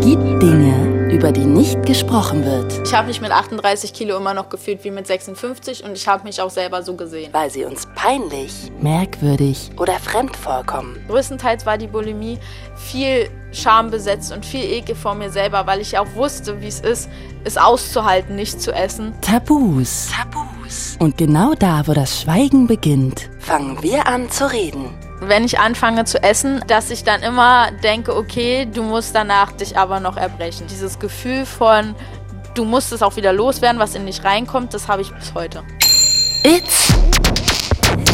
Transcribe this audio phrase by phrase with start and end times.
[0.00, 2.86] gibt Dinge, über die nicht gesprochen wird.
[2.86, 6.24] Ich habe mich mit 38 Kilo immer noch gefühlt wie mit 56 und ich habe
[6.24, 7.32] mich auch selber so gesehen.
[7.32, 10.96] Weil sie uns peinlich, merkwürdig oder fremd vorkommen.
[11.08, 12.38] Größtenteils war die Bulimie
[12.76, 17.08] viel schambesetzt und viel Ekel vor mir selber, weil ich auch wusste, wie es ist,
[17.44, 19.14] es auszuhalten, nicht zu essen.
[19.20, 20.10] Tabus.
[20.10, 20.96] Tabus.
[20.98, 24.88] Und genau da, wo das Schweigen beginnt, fangen wir an zu reden.
[25.26, 29.78] Wenn ich anfange zu essen, dass ich dann immer denke, okay, du musst danach dich
[29.78, 30.66] aber noch erbrechen.
[30.68, 31.94] Dieses Gefühl von,
[32.54, 35.62] du musst es auch wieder loswerden, was in dich reinkommt, das habe ich bis heute.
[36.42, 36.92] It's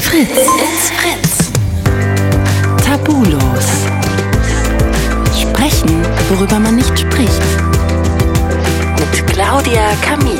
[0.00, 0.30] Fritz.
[0.30, 1.52] It's Fritz.
[2.84, 3.66] Tabulos.
[5.36, 7.42] Sprechen, worüber man nicht spricht.
[9.00, 10.38] Mit Claudia Kamit.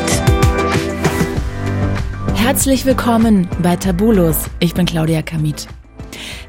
[2.37, 4.45] Herzlich willkommen bei Tabulos.
[4.61, 5.67] Ich bin Claudia Kamit.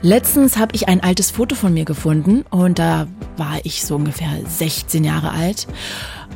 [0.04, 3.06] Letztens habe ich ein altes Foto von mir gefunden und da
[3.38, 5.68] war ich so ungefähr 16 Jahre alt.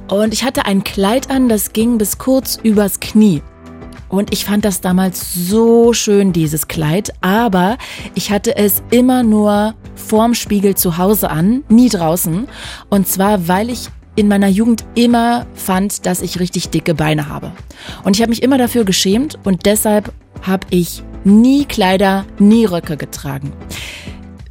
[0.07, 3.41] Und ich hatte ein Kleid an, das ging bis kurz übers Knie.
[4.07, 7.79] Und ich fand das damals so schön, dieses Kleid, aber
[8.13, 12.47] ich hatte es immer nur vorm Spiegel zu Hause an, nie draußen.
[12.89, 17.51] Und zwar, weil ich in meiner Jugend immer fand, dass ich richtig dicke Beine habe.
[18.03, 22.95] Und ich habe mich immer dafür geschämt und deshalb habe ich nie Kleider, nie Röcke
[22.97, 23.51] getragen.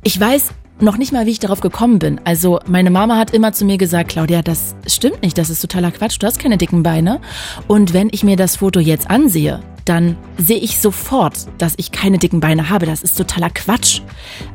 [0.02, 2.20] Ich weiß noch nicht mal, wie ich darauf gekommen bin.
[2.24, 5.92] Also meine Mama hat immer zu mir gesagt, Claudia, das stimmt nicht, das ist totaler
[5.92, 7.20] Quatsch, du hast keine dicken Beine.
[7.68, 12.18] Und wenn ich mir das Foto jetzt ansehe, dann sehe ich sofort, dass ich keine
[12.18, 12.86] dicken Beine habe.
[12.86, 14.00] Das ist totaler Quatsch.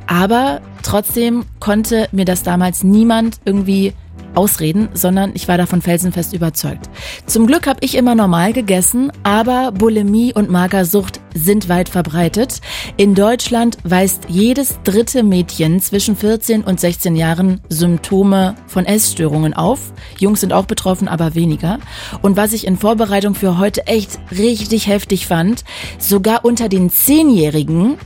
[0.07, 3.93] Aber trotzdem konnte mir das damals niemand irgendwie
[4.39, 6.89] ausreden, sondern ich war davon felsenfest überzeugt.
[7.25, 12.61] Zum Glück habe ich immer normal gegessen, aber Bulimie und Magersucht sind weit verbreitet.
[12.95, 19.91] In Deutschland weist jedes dritte Mädchen zwischen 14 und 16 Jahren Symptome von Essstörungen auf.
[20.17, 21.79] Jungs sind auch betroffen, aber weniger.
[22.21, 25.65] Und was ich in Vorbereitung für heute echt richtig heftig fand,
[25.97, 27.97] sogar unter den Zehnjährigen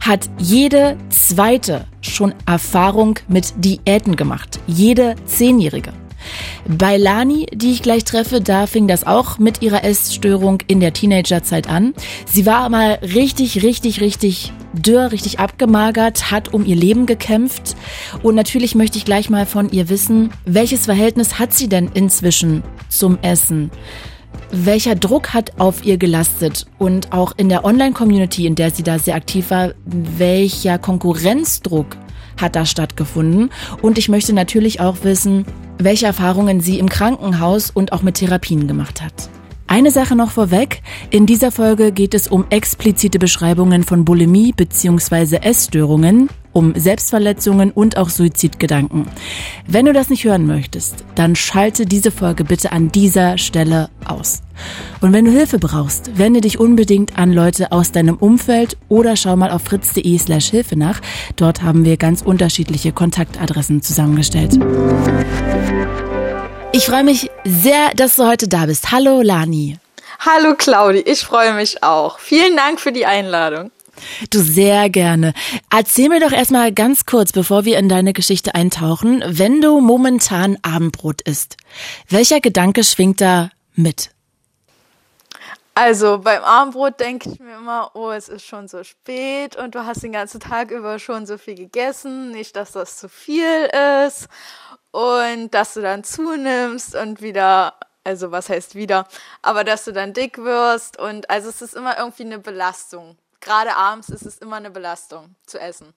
[0.00, 4.60] hat jede zweite schon Erfahrung mit Diäten gemacht.
[4.66, 5.92] Jede Zehnjährige.
[6.66, 10.92] Bei Lani, die ich gleich treffe, da fing das auch mit ihrer Essstörung in der
[10.92, 11.94] Teenagerzeit an.
[12.26, 17.76] Sie war mal richtig, richtig, richtig dürr, richtig abgemagert, hat um ihr Leben gekämpft.
[18.22, 22.62] Und natürlich möchte ich gleich mal von ihr wissen, welches Verhältnis hat sie denn inzwischen
[22.88, 23.70] zum Essen?
[24.50, 28.98] Welcher Druck hat auf ihr gelastet und auch in der Online-Community, in der sie da
[28.98, 31.96] sehr aktiv war, welcher Konkurrenzdruck
[32.40, 33.50] hat da stattgefunden?
[33.82, 35.44] Und ich möchte natürlich auch wissen,
[35.78, 39.30] welche Erfahrungen sie im Krankenhaus und auch mit Therapien gemacht hat.
[39.70, 40.80] Eine Sache noch vorweg.
[41.10, 45.36] In dieser Folge geht es um explizite Beschreibungen von Bulimie bzw.
[45.42, 49.06] Essstörungen, um Selbstverletzungen und auch Suizidgedanken.
[49.66, 54.40] Wenn du das nicht hören möchtest, dann schalte diese Folge bitte an dieser Stelle aus.
[55.02, 59.36] Und wenn du Hilfe brauchst, wende dich unbedingt an Leute aus deinem Umfeld oder schau
[59.36, 61.02] mal auf fritz.de slash Hilfe nach.
[61.36, 64.58] Dort haben wir ganz unterschiedliche Kontaktadressen zusammengestellt.
[66.70, 68.92] Ich freue mich sehr, dass du heute da bist.
[68.92, 69.78] Hallo Lani.
[70.20, 72.18] Hallo Claudi, ich freue mich auch.
[72.18, 73.70] Vielen Dank für die Einladung.
[74.30, 75.32] Du sehr gerne.
[75.70, 80.58] Erzähl mir doch erstmal ganz kurz, bevor wir in deine Geschichte eintauchen, wenn du momentan
[80.62, 81.56] Abendbrot isst.
[82.08, 84.10] Welcher Gedanke schwingt da mit?
[85.74, 89.86] Also beim Abendbrot denke ich mir immer, oh, es ist schon so spät und du
[89.86, 93.70] hast den ganzen Tag über schon so viel gegessen, nicht, dass das zu viel
[94.06, 94.28] ist
[94.98, 99.06] und dass du dann zunimmst und wieder, also was heißt wieder,
[99.42, 103.16] aber dass du dann dick wirst und also es ist immer irgendwie eine Belastung.
[103.40, 105.94] Gerade abends ist es immer eine Belastung zu essen.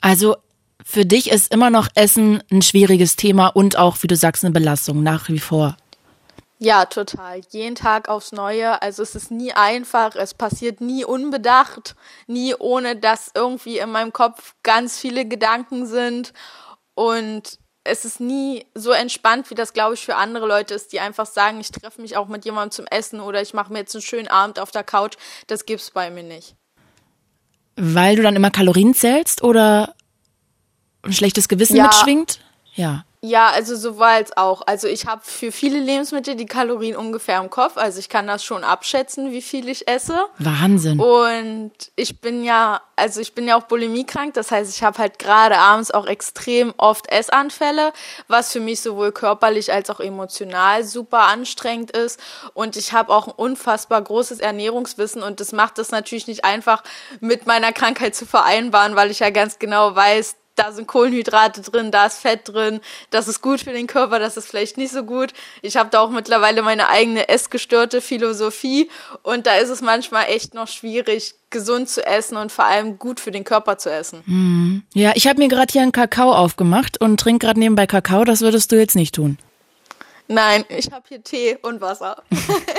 [0.00, 0.36] Also
[0.84, 4.52] für dich ist immer noch Essen ein schwieriges Thema und auch, wie du sagst, eine
[4.52, 5.76] Belastung nach wie vor.
[6.60, 7.40] Ja, total.
[7.50, 8.80] Jeden Tag aufs Neue.
[8.82, 11.96] Also es ist nie einfach, es passiert nie unbedacht,
[12.28, 16.32] nie ohne dass irgendwie in meinem Kopf ganz viele Gedanken sind.
[16.94, 21.00] Und es ist nie so entspannt, wie das, glaube ich, für andere Leute ist, die
[21.00, 23.94] einfach sagen, ich treffe mich auch mit jemandem zum Essen oder ich mache mir jetzt
[23.94, 25.16] einen schönen Abend auf der Couch.
[25.46, 26.54] Das gibt's bei mir nicht.
[27.76, 29.94] Weil du dann immer Kalorien zählst oder
[31.02, 31.84] ein schlechtes Gewissen ja.
[31.84, 32.40] mitschwingt?
[32.74, 33.04] Ja.
[33.20, 34.62] Ja, also sowohl auch.
[34.66, 37.76] Also ich habe für viele Lebensmittel die Kalorien ungefähr im Kopf.
[37.76, 40.26] Also ich kann das schon abschätzen, wie viel ich esse.
[40.38, 41.00] Wahnsinn.
[41.00, 44.34] Und ich bin ja, also ich bin ja auch bulimiekrank.
[44.34, 47.92] Das heißt, ich habe halt gerade abends auch extrem oft Essanfälle,
[48.28, 52.20] was für mich sowohl körperlich als auch emotional super anstrengend ist.
[52.54, 56.84] Und ich habe auch ein unfassbar großes Ernährungswissen und das macht es natürlich nicht einfach
[57.18, 61.90] mit meiner Krankheit zu vereinbaren, weil ich ja ganz genau weiß, da sind Kohlenhydrate drin,
[61.90, 65.04] da ist Fett drin, das ist gut für den Körper, das ist vielleicht nicht so
[65.04, 65.32] gut.
[65.62, 68.90] Ich habe da auch mittlerweile meine eigene essgestörte Philosophie
[69.22, 73.20] und da ist es manchmal echt noch schwierig, gesund zu essen und vor allem gut
[73.20, 74.22] für den Körper zu essen.
[74.26, 74.82] Hm.
[74.94, 78.40] Ja, ich habe mir gerade hier einen Kakao aufgemacht und trinke gerade nebenbei Kakao, das
[78.40, 79.38] würdest du jetzt nicht tun.
[80.30, 82.22] Nein, ich habe hier Tee und Wasser.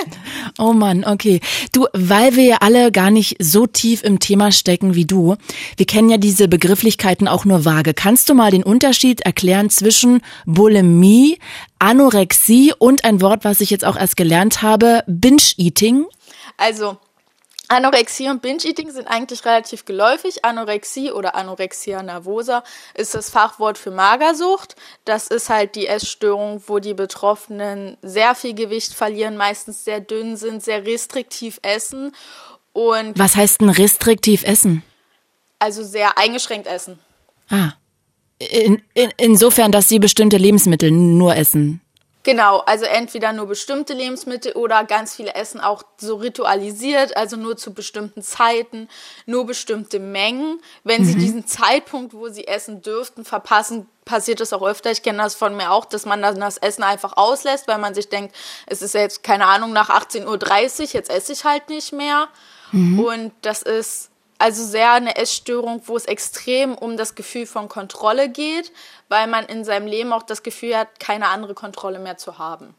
[0.58, 1.40] oh Mann, okay.
[1.72, 5.34] Du, weil wir ja alle gar nicht so tief im Thema stecken wie du,
[5.76, 7.92] wir kennen ja diese Begrifflichkeiten auch nur vage.
[7.92, 11.38] Kannst du mal den Unterschied erklären zwischen Bulimie,
[11.80, 16.06] Anorexie und ein Wort, was ich jetzt auch erst gelernt habe, Binge-Eating?
[16.56, 16.98] Also,
[17.70, 20.44] Anorexie und Binge-Eating sind eigentlich relativ geläufig.
[20.44, 22.64] Anorexie oder Anorexia nervosa
[22.94, 24.74] ist das Fachwort für Magersucht.
[25.04, 30.36] Das ist halt die Essstörung, wo die Betroffenen sehr viel Gewicht verlieren, meistens sehr dünn
[30.36, 32.12] sind, sehr restriktiv essen.
[32.72, 34.82] Und Was heißt denn restriktiv essen?
[35.60, 36.98] Also sehr eingeschränkt essen.
[37.50, 37.74] Ah.
[38.38, 41.80] In, in, insofern, dass sie bestimmte Lebensmittel nur essen.
[42.22, 47.56] Genau, also entweder nur bestimmte Lebensmittel oder ganz viele essen auch so ritualisiert, also nur
[47.56, 48.88] zu bestimmten Zeiten,
[49.24, 50.60] nur bestimmte Mengen.
[50.84, 51.06] Wenn mhm.
[51.06, 54.90] sie diesen Zeitpunkt, wo sie essen dürften, verpassen, passiert das auch öfter.
[54.90, 57.94] Ich kenne das von mir auch, dass man dann das Essen einfach auslässt, weil man
[57.94, 58.34] sich denkt,
[58.66, 62.28] es ist jetzt, keine Ahnung, nach 18.30 Uhr, jetzt esse ich halt nicht mehr.
[62.72, 63.00] Mhm.
[63.00, 64.09] Und das ist
[64.40, 68.72] also sehr eine Essstörung, wo es extrem um das Gefühl von Kontrolle geht,
[69.08, 72.74] weil man in seinem Leben auch das Gefühl hat, keine andere Kontrolle mehr zu haben.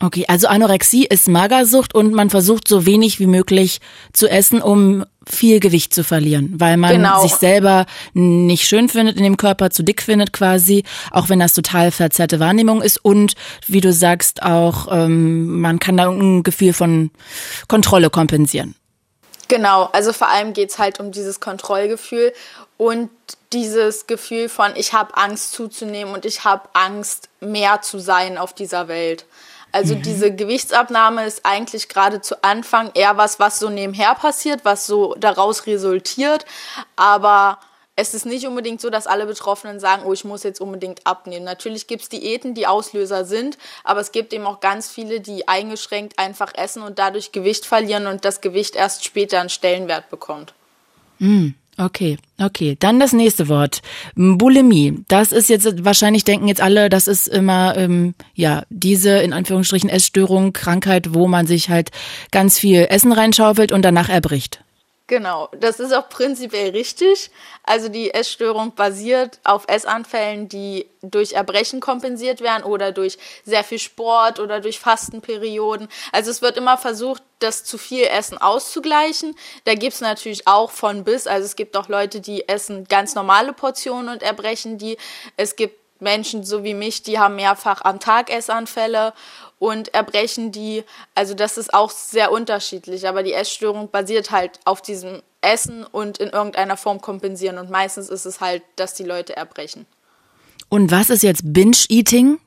[0.00, 3.80] Okay, also Anorexie ist Magersucht und man versucht so wenig wie möglich
[4.12, 7.22] zu essen, um viel Gewicht zu verlieren, weil man genau.
[7.22, 10.82] sich selber nicht schön findet in dem Körper, zu dick findet quasi,
[11.12, 13.34] auch wenn das total verzerrte Wahrnehmung ist und
[13.68, 17.10] wie du sagst auch, ähm, man kann da ein Gefühl von
[17.68, 18.74] Kontrolle kompensieren.
[19.48, 22.32] Genau, also vor allem geht es halt um dieses Kontrollgefühl
[22.76, 23.10] und
[23.52, 28.52] dieses Gefühl von, ich habe Angst zuzunehmen und ich habe Angst, mehr zu sein auf
[28.52, 29.26] dieser Welt.
[29.72, 30.02] Also mhm.
[30.02, 35.14] diese Gewichtsabnahme ist eigentlich gerade zu Anfang eher was, was so nebenher passiert, was so
[35.18, 36.44] daraus resultiert.
[36.96, 37.58] Aber
[37.94, 41.44] es ist nicht unbedingt so, dass alle Betroffenen sagen, oh, ich muss jetzt unbedingt abnehmen.
[41.44, 45.46] Natürlich gibt es Diäten, die Auslöser sind, aber es gibt eben auch ganz viele, die
[45.46, 50.54] eingeschränkt einfach essen und dadurch Gewicht verlieren und das Gewicht erst später einen Stellenwert bekommt.
[51.18, 52.78] Mm, okay, okay.
[52.80, 53.82] Dann das nächste Wort.
[54.14, 55.04] Bulimie.
[55.08, 59.90] Das ist jetzt, wahrscheinlich denken jetzt alle, das ist immer, ähm, ja, diese in Anführungsstrichen
[59.90, 61.90] Essstörung, Krankheit, wo man sich halt
[62.30, 64.64] ganz viel Essen reinschaufelt und danach erbricht.
[65.12, 67.30] Genau, das ist auch prinzipiell richtig.
[67.64, 73.78] Also die Essstörung basiert auf Essanfällen, die durch Erbrechen kompensiert werden oder durch sehr viel
[73.78, 75.88] Sport oder durch Fastenperioden.
[76.12, 79.34] Also es wird immer versucht, das zu viel Essen auszugleichen.
[79.64, 81.26] Da gibt es natürlich auch von bis.
[81.26, 84.96] Also es gibt auch Leute, die essen ganz normale Portionen und erbrechen die.
[85.36, 89.12] Es gibt Menschen so wie mich, die haben mehrfach am Tag Essanfälle
[89.62, 90.82] und erbrechen die.
[91.14, 96.18] Also das ist auch sehr unterschiedlich, aber die Essstörung basiert halt auf diesem Essen und
[96.18, 99.86] in irgendeiner Form kompensieren und meistens ist es halt, dass die Leute erbrechen.
[100.68, 102.40] Und was ist jetzt Binge-Eating?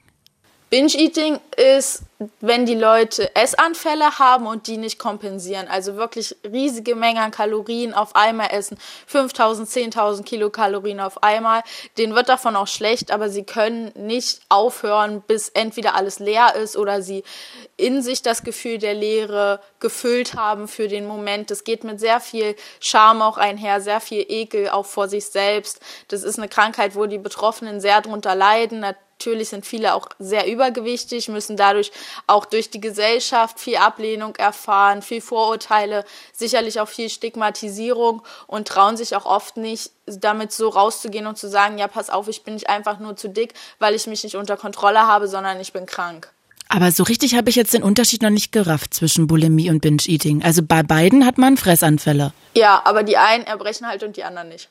[0.75, 2.01] Binge-Eating ist,
[2.41, 5.69] wenn die Leute Essanfälle haben und die nicht kompensieren.
[5.69, 8.77] Also wirklich riesige Mengen an Kalorien auf einmal essen.
[9.07, 11.61] 5000, 10.000 Kilokalorien auf einmal.
[11.97, 16.75] Denen wird davon auch schlecht, aber sie können nicht aufhören, bis entweder alles leer ist
[16.75, 17.23] oder sie
[17.77, 21.51] in sich das Gefühl der Leere gefüllt haben für den Moment.
[21.51, 25.79] Das geht mit sehr viel Scham auch einher, sehr viel Ekel auch vor sich selbst.
[26.09, 28.83] Das ist eine Krankheit, wo die Betroffenen sehr drunter leiden
[29.19, 31.91] Natürlich sind viele auch sehr übergewichtig, müssen dadurch
[32.27, 36.03] auch durch die Gesellschaft viel Ablehnung erfahren, viel Vorurteile,
[36.33, 41.49] sicherlich auch viel Stigmatisierung und trauen sich auch oft nicht, damit so rauszugehen und zu
[41.49, 44.35] sagen, ja, pass auf, ich bin nicht einfach nur zu dick, weil ich mich nicht
[44.35, 46.31] unter Kontrolle habe, sondern ich bin krank.
[46.67, 50.43] Aber so richtig habe ich jetzt den Unterschied noch nicht gerafft zwischen Bulimie und Binge-Eating.
[50.43, 52.33] Also bei beiden hat man Fressanfälle.
[52.53, 54.69] Ja, aber die einen erbrechen halt und die anderen nicht.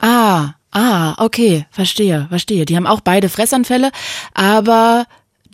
[0.00, 2.64] Ah, ah, okay, verstehe, verstehe.
[2.64, 3.90] Die haben auch beide Fressanfälle,
[4.34, 5.06] aber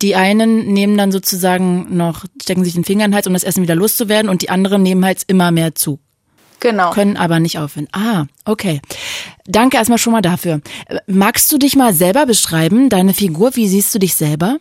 [0.03, 3.45] die einen nehmen dann sozusagen noch, stecken sich den Finger in den Hals, um das
[3.45, 6.01] Essen wieder loszuwerden und die anderen nehmen halt immer mehr zu.
[6.61, 6.91] Genau.
[6.91, 7.89] Können aber nicht aufhören.
[7.93, 8.81] Ah, okay.
[9.45, 10.61] Danke erstmal schon mal dafür.
[11.07, 13.55] Magst du dich mal selber beschreiben, deine Figur?
[13.55, 14.59] Wie siehst du dich selber?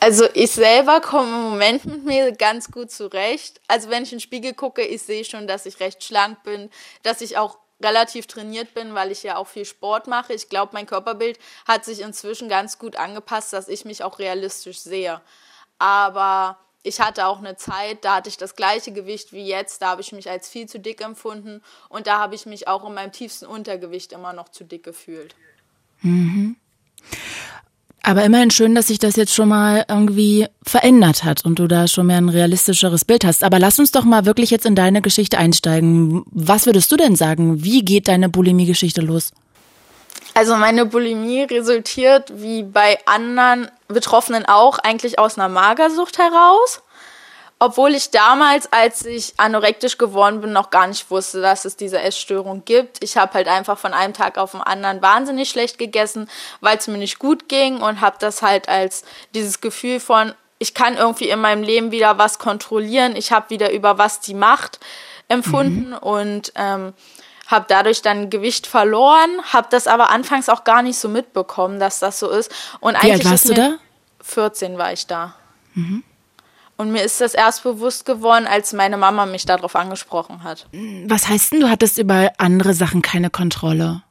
[0.00, 3.60] Also ich selber komme im Moment mit mir ganz gut zurecht.
[3.66, 6.70] Also wenn ich in den Spiegel gucke, ich sehe schon, dass ich recht schlank bin,
[7.02, 10.32] dass ich auch relativ trainiert bin, weil ich ja auch viel Sport mache.
[10.32, 14.80] Ich glaube, mein Körperbild hat sich inzwischen ganz gut angepasst, dass ich mich auch realistisch
[14.80, 15.20] sehe.
[15.78, 19.90] Aber ich hatte auch eine Zeit, da hatte ich das gleiche Gewicht wie jetzt, da
[19.90, 22.94] habe ich mich als viel zu dick empfunden und da habe ich mich auch in
[22.94, 25.34] meinem tiefsten Untergewicht immer noch zu dick gefühlt.
[26.00, 26.56] Mhm.
[28.08, 31.86] Aber immerhin schön, dass sich das jetzt schon mal irgendwie verändert hat und du da
[31.86, 33.44] schon mehr ein realistischeres Bild hast.
[33.44, 36.24] Aber lass uns doch mal wirklich jetzt in deine Geschichte einsteigen.
[36.30, 37.62] Was würdest du denn sagen?
[37.62, 39.32] Wie geht deine Bulimie-Geschichte los?
[40.32, 46.80] Also meine Bulimie resultiert wie bei anderen Betroffenen auch eigentlich aus einer Magersucht heraus.
[47.60, 52.00] Obwohl ich damals, als ich anorektisch geworden bin, noch gar nicht wusste, dass es diese
[52.00, 53.02] Essstörung gibt.
[53.02, 56.86] Ich habe halt einfach von einem Tag auf den anderen wahnsinnig schlecht gegessen, weil es
[56.86, 59.02] mir nicht gut ging und habe das halt als
[59.34, 63.72] dieses Gefühl von, ich kann irgendwie in meinem Leben wieder was kontrollieren, ich habe wieder
[63.72, 64.78] über was die Macht
[65.26, 65.96] empfunden mhm.
[65.96, 66.94] und ähm,
[67.48, 71.98] habe dadurch dann Gewicht verloren, habe das aber anfangs auch gar nicht so mitbekommen, dass
[71.98, 72.52] das so ist.
[72.80, 73.78] Und Wie alt warst du da?
[74.22, 75.34] 14 war ich da.
[75.74, 76.04] Mhm.
[76.78, 80.66] Und mir ist das erst bewusst geworden, als meine Mama mich darauf angesprochen hat.
[81.06, 84.02] Was heißt denn, du hattest über andere Sachen keine Kontrolle?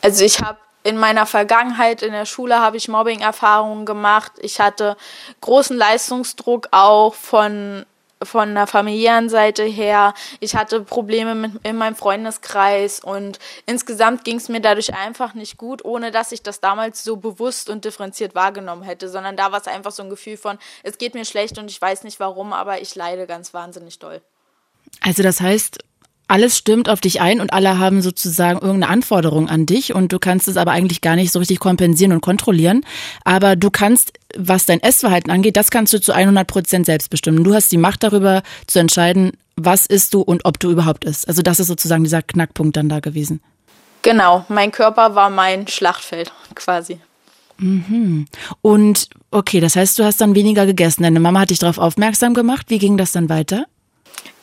[0.00, 4.32] Also ich habe in meiner Vergangenheit in der Schule habe ich Mobbing-Erfahrungen gemacht.
[4.40, 4.96] Ich hatte
[5.40, 7.84] großen Leistungsdruck auch von
[8.24, 10.14] von der familiären Seite her.
[10.40, 15.56] Ich hatte Probleme mit, in meinem Freundeskreis und insgesamt ging es mir dadurch einfach nicht
[15.56, 19.60] gut, ohne dass ich das damals so bewusst und differenziert wahrgenommen hätte, sondern da war
[19.60, 22.52] es einfach so ein Gefühl von, es geht mir schlecht und ich weiß nicht warum,
[22.52, 24.20] aber ich leide ganz wahnsinnig doll.
[25.00, 25.78] Also das heißt,
[26.28, 30.18] alles stimmt auf dich ein und alle haben sozusagen irgendeine Anforderung an dich und du
[30.18, 32.84] kannst es aber eigentlich gar nicht so richtig kompensieren und kontrollieren.
[33.24, 37.44] Aber du kannst, was dein Essverhalten angeht, das kannst du zu 100 Prozent selbst bestimmen.
[37.44, 41.28] Du hast die Macht darüber zu entscheiden, was isst du und ob du überhaupt isst.
[41.28, 43.40] Also das ist sozusagen dieser Knackpunkt dann da gewesen.
[44.02, 46.98] Genau, mein Körper war mein Schlachtfeld quasi.
[47.58, 48.26] Mhm.
[48.60, 51.02] Und okay, das heißt, du hast dann weniger gegessen.
[51.02, 52.66] Deine Mama hat dich darauf aufmerksam gemacht.
[52.68, 53.66] Wie ging das dann weiter?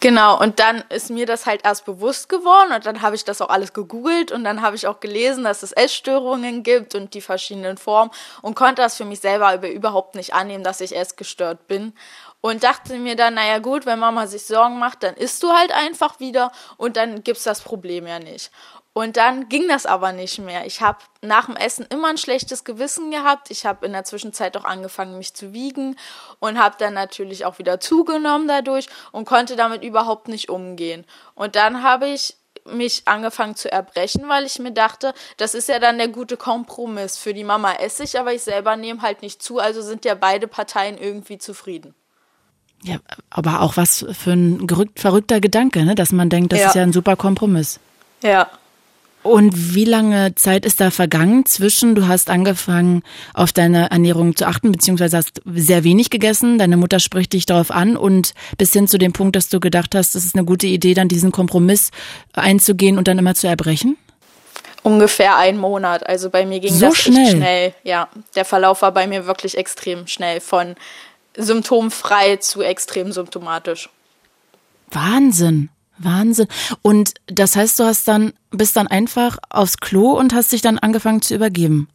[0.01, 3.41] Genau, und dann ist mir das halt erst bewusst geworden und dann habe ich das
[3.41, 7.19] auch alles gegoogelt und dann habe ich auch gelesen, dass es Essstörungen gibt und die
[7.19, 8.09] verschiedenen Formen
[8.41, 11.93] und konnte das für mich selber überhaupt nicht annehmen, dass ich essgestört bin.
[12.41, 15.73] Und dachte mir dann, naja gut, wenn Mama sich Sorgen macht, dann isst du halt
[15.73, 18.51] einfach wieder und dann gibt's das Problem ja nicht.
[18.93, 20.65] Und dann ging das aber nicht mehr.
[20.65, 23.51] Ich habe nach dem Essen immer ein schlechtes Gewissen gehabt.
[23.51, 25.96] Ich habe in der Zwischenzeit auch angefangen, mich zu wiegen
[26.39, 31.05] und habe dann natürlich auch wieder zugenommen dadurch und konnte damit überhaupt nicht umgehen.
[31.36, 35.79] Und dann habe ich mich angefangen zu erbrechen, weil ich mir dachte, das ist ja
[35.79, 37.17] dann der gute Kompromiss.
[37.17, 40.15] Für die Mama esse ich, aber ich selber nehme halt nicht zu, also sind ja
[40.15, 41.93] beide Parteien irgendwie zufrieden.
[42.84, 42.98] Ja,
[43.29, 45.96] aber auch was für ein verrückter Gedanke, ne?
[45.96, 46.67] dass man denkt, das ja.
[46.67, 47.79] ist ja ein super Kompromiss.
[48.24, 48.50] Ja.
[49.29, 53.03] Und wie lange Zeit ist da vergangen zwischen, du hast angefangen,
[53.36, 57.69] auf deine Ernährung zu achten, beziehungsweise hast sehr wenig gegessen, deine Mutter spricht dich darauf
[57.69, 60.65] an und bis hin zu dem Punkt, dass du gedacht hast, es ist eine gute
[60.65, 61.91] Idee, dann diesen Kompromiss
[62.33, 63.98] einzugehen und dann immer zu erbrechen?
[64.81, 66.07] Ungefähr ein Monat.
[66.07, 67.21] Also bei mir ging so das schnell.
[67.21, 67.74] echt schnell.
[67.83, 70.74] Ja, der Verlauf war bei mir wirklich extrem schnell, von
[71.38, 73.89] symptomfrei zu extrem symptomatisch.
[74.89, 75.69] Wahnsinn.
[76.00, 76.48] Wahnsinn.
[76.82, 80.79] Und das heißt, du hast dann, bist dann einfach aufs Klo und hast dich dann
[80.79, 81.88] angefangen zu übergeben.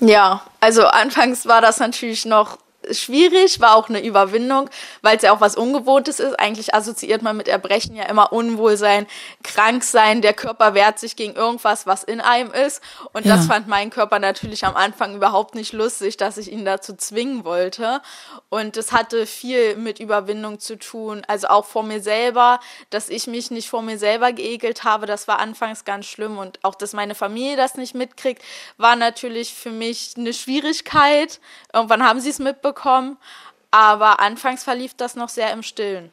[0.00, 2.58] Ja, also anfangs war das natürlich noch
[2.90, 4.68] schwierig, war auch eine Überwindung,
[5.02, 6.38] weil es ja auch was Ungewohntes ist.
[6.38, 9.06] Eigentlich assoziiert man mit Erbrechen ja immer Unwohlsein,
[9.44, 12.82] Kranksein, der Körper wehrt sich gegen irgendwas, was in einem ist.
[13.12, 13.36] Und ja.
[13.36, 17.44] das fand mein Körper natürlich am Anfang überhaupt nicht lustig, dass ich ihn dazu zwingen
[17.44, 18.00] wollte.
[18.48, 22.60] Und es hatte viel mit Überwindung zu tun, also auch vor mir selber,
[22.90, 26.38] dass ich mich nicht vor mir selber geekelt habe, das war anfangs ganz schlimm.
[26.38, 28.42] Und auch, dass meine Familie das nicht mitkriegt,
[28.76, 31.40] war natürlich für mich eine Schwierigkeit.
[31.72, 33.16] Irgendwann haben sie es mitbekommen bekommen,
[33.70, 36.10] aber anfangs verlief das noch sehr im Stillen.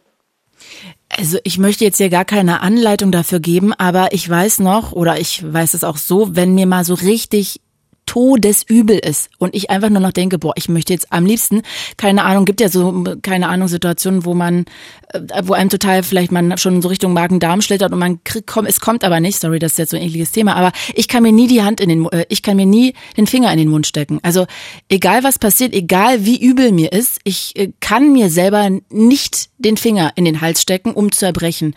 [1.08, 5.20] Also ich möchte jetzt hier gar keine Anleitung dafür geben, aber ich weiß noch, oder
[5.20, 7.62] ich weiß es auch so, wenn mir mal so richtig
[8.10, 9.30] todesübel ist.
[9.38, 11.62] Und ich einfach nur noch denke, boah, ich möchte jetzt am liebsten,
[11.96, 14.66] keine Ahnung, gibt ja so, keine Ahnung, Situationen, wo man,
[15.14, 18.66] äh, wo einem total vielleicht man schon so Richtung Magen-Darm schlittert und man kriegt, komm,
[18.66, 21.22] es kommt aber nicht, sorry, das ist jetzt so ein ekliges Thema, aber ich kann
[21.22, 23.70] mir nie die Hand in den, äh, ich kann mir nie den Finger in den
[23.70, 24.18] Mund stecken.
[24.24, 24.48] Also
[24.90, 29.78] egal was passiert, egal wie übel mir ist, ich äh, kann mir selber nicht den
[29.78, 31.76] Finger in den Hals stecken, um zu erbrechen.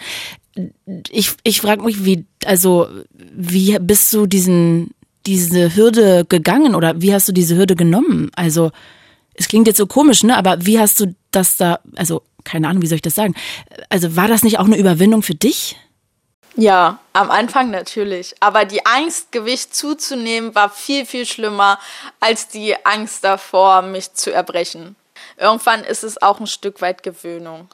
[1.11, 2.87] Ich, ich frage mich, wie, also,
[3.35, 4.93] wie bist du diesen,
[5.27, 8.31] diese Hürde gegangen oder wie hast du diese Hürde genommen?
[8.37, 8.71] Also,
[9.35, 10.37] es klingt jetzt so komisch, ne?
[10.37, 13.35] Aber wie hast du das da, also, keine Ahnung, wie soll ich das sagen?
[13.89, 15.77] Also, war das nicht auch eine Überwindung für dich?
[16.57, 18.35] Ja, am Anfang natürlich.
[18.41, 21.79] Aber die Angst, Gewicht zuzunehmen, war viel, viel schlimmer
[22.21, 24.97] als die Angst davor, mich zu erbrechen.
[25.39, 27.69] irgendwann ist es auch ein Stück weit Gewöhnung.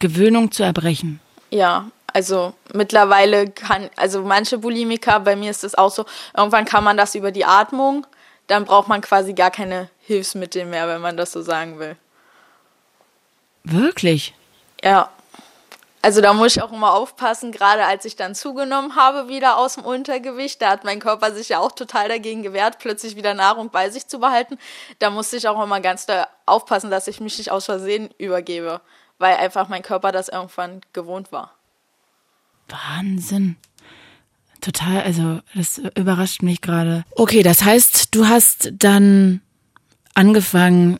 [0.00, 1.20] Gewöhnung zu erbrechen.
[1.50, 6.04] Ja, also mittlerweile kann, also manche Bulimiker, bei mir ist es auch so,
[6.36, 8.06] irgendwann kann man das über die Atmung,
[8.46, 11.96] dann braucht man quasi gar keine Hilfsmittel mehr, wenn man das so sagen will.
[13.64, 14.34] Wirklich?
[14.82, 15.10] Ja.
[16.02, 19.74] Also da muss ich auch immer aufpassen, gerade als ich dann zugenommen habe wieder aus
[19.74, 23.68] dem Untergewicht, da hat mein Körper sich ja auch total dagegen gewehrt, plötzlich wieder Nahrung
[23.68, 24.58] bei sich zu behalten.
[24.98, 28.80] Da musste ich auch immer ganz da aufpassen, dass ich mich nicht aus Versehen übergebe,
[29.18, 31.54] weil einfach mein Körper das irgendwann gewohnt war.
[32.70, 33.56] Wahnsinn.
[34.60, 37.04] Total, also das überrascht mich gerade.
[37.12, 39.40] Okay, das heißt, du hast dann
[40.14, 40.98] angefangen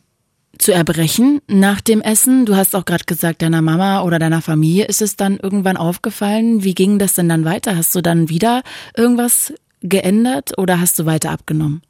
[0.59, 2.47] zu erbrechen nach dem Essen.
[2.47, 6.63] Du hast auch gerade gesagt, deiner Mama oder deiner Familie ist es dann irgendwann aufgefallen.
[6.65, 7.77] Wie ging das denn dann weiter?
[7.77, 8.63] Hast du dann wieder
[8.97, 11.83] irgendwas geändert oder hast du weiter abgenommen?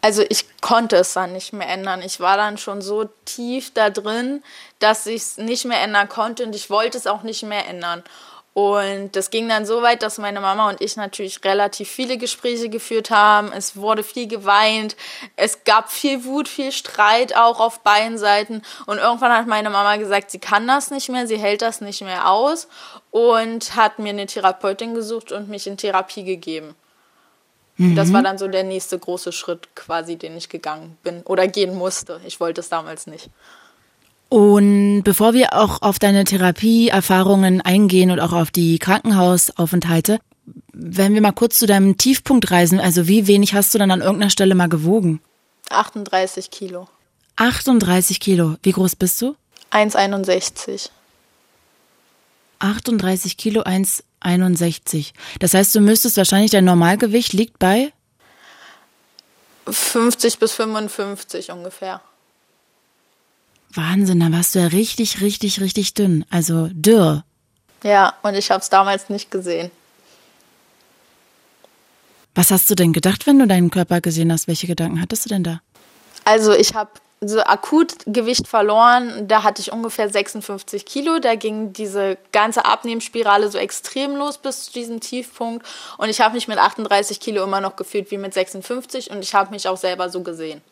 [0.00, 2.02] Also ich konnte es dann nicht mehr ändern.
[2.02, 4.42] Ich war dann schon so tief da drin,
[4.78, 8.04] dass ich es nicht mehr ändern konnte und ich wollte es auch nicht mehr ändern.
[8.58, 12.68] Und das ging dann so weit, dass meine Mama und ich natürlich relativ viele Gespräche
[12.68, 13.52] geführt haben.
[13.52, 14.96] Es wurde viel geweint.
[15.36, 18.62] Es gab viel Wut, viel Streit auch auf beiden Seiten.
[18.86, 22.02] Und irgendwann hat meine Mama gesagt, sie kann das nicht mehr, sie hält das nicht
[22.02, 22.66] mehr aus
[23.12, 26.74] und hat mir eine Therapeutin gesucht und mich in Therapie gegeben.
[27.76, 27.94] Mhm.
[27.94, 31.76] Das war dann so der nächste große Schritt quasi, den ich gegangen bin oder gehen
[31.76, 32.20] musste.
[32.26, 33.30] Ich wollte es damals nicht.
[34.28, 40.20] Und bevor wir auch auf deine Therapieerfahrungen eingehen und auch auf die Krankenhausaufenthalte,
[40.72, 44.00] wenn wir mal kurz zu deinem Tiefpunkt reisen, also wie wenig hast du dann an
[44.00, 45.20] irgendeiner Stelle mal gewogen?
[45.70, 46.88] 38 Kilo.
[47.36, 48.56] 38 Kilo.
[48.62, 49.34] Wie groß bist du?
[49.70, 50.90] 1,61.
[52.58, 55.12] 38 Kilo, 1,61.
[55.38, 57.92] Das heißt, du müsstest wahrscheinlich, dein Normalgewicht liegt bei?
[59.66, 62.00] 50 bis 55 ungefähr.
[63.74, 66.24] Wahnsinn, dann warst du ja richtig, richtig, richtig dünn.
[66.30, 67.24] Also dürr.
[67.82, 69.70] Ja, und ich habe es damals nicht gesehen.
[72.34, 74.48] Was hast du denn gedacht, wenn du deinen Körper gesehen hast?
[74.48, 75.60] Welche Gedanken hattest du denn da?
[76.24, 79.26] Also ich habe so akut Gewicht verloren.
[79.26, 81.18] Da hatte ich ungefähr 56 Kilo.
[81.18, 85.66] Da ging diese ganze Abnehmensspirale so extrem los bis zu diesem Tiefpunkt.
[85.96, 89.34] Und ich habe mich mit 38 Kilo immer noch gefühlt wie mit 56 und ich
[89.34, 90.62] habe mich auch selber so gesehen.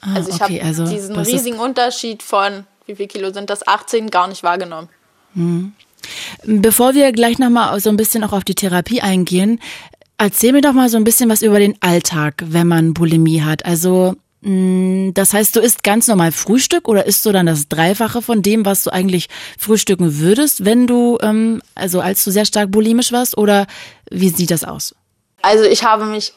[0.00, 3.66] Ah, also ich okay, habe also diesen riesigen Unterschied von, wie viel Kilo sind das,
[3.66, 4.88] 18 gar nicht wahrgenommen.
[5.34, 5.72] Hm.
[6.44, 9.60] Bevor wir gleich nochmal so ein bisschen auch auf die Therapie eingehen,
[10.16, 13.64] erzähl mir doch mal so ein bisschen was über den Alltag, wenn man Bulimie hat.
[13.64, 18.22] Also hm, das heißt, du isst ganz normal Frühstück oder isst du dann das Dreifache
[18.22, 22.70] von dem, was du eigentlich frühstücken würdest, wenn du, ähm, also als du sehr stark
[22.70, 23.66] bulimisch warst, oder
[24.10, 24.94] wie sieht das aus?
[25.42, 26.32] Also ich habe mich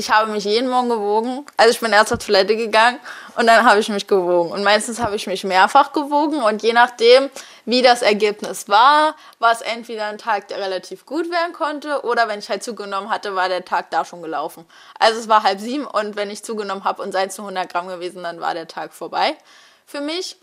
[0.00, 1.44] ich habe mich jeden Morgen gewogen.
[1.58, 2.98] Also ich bin erst zur Toilette gegangen
[3.36, 4.50] und dann habe ich mich gewogen.
[4.50, 7.28] Und meistens habe ich mich mehrfach gewogen und je nachdem,
[7.66, 12.28] wie das Ergebnis war, war es entweder ein Tag, der relativ gut werden konnte oder
[12.28, 14.64] wenn ich halt zugenommen hatte, war der Tag da schon gelaufen.
[14.98, 17.88] Also es war halb sieben und wenn ich zugenommen habe und seien zu 100 Gramm
[17.88, 19.36] gewesen, dann war der Tag vorbei
[19.84, 20.38] für mich.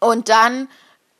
[0.00, 0.68] Und dann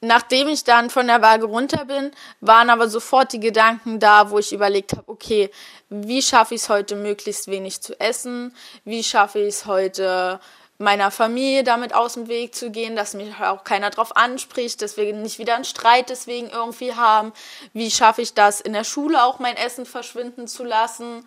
[0.01, 4.39] nachdem ich dann von der Waage runter bin, waren aber sofort die Gedanken da, wo
[4.39, 5.51] ich überlegt habe, okay,
[5.89, 8.55] wie schaffe ich es heute möglichst wenig zu essen?
[8.85, 10.41] Wie schaffe ich es heute
[10.81, 14.97] meiner Familie damit aus dem Weg zu gehen, dass mich auch keiner drauf anspricht, dass
[14.97, 17.33] wir nicht wieder einen Streit deswegen irgendwie haben?
[17.73, 21.27] Wie schaffe ich das in der Schule auch mein Essen verschwinden zu lassen?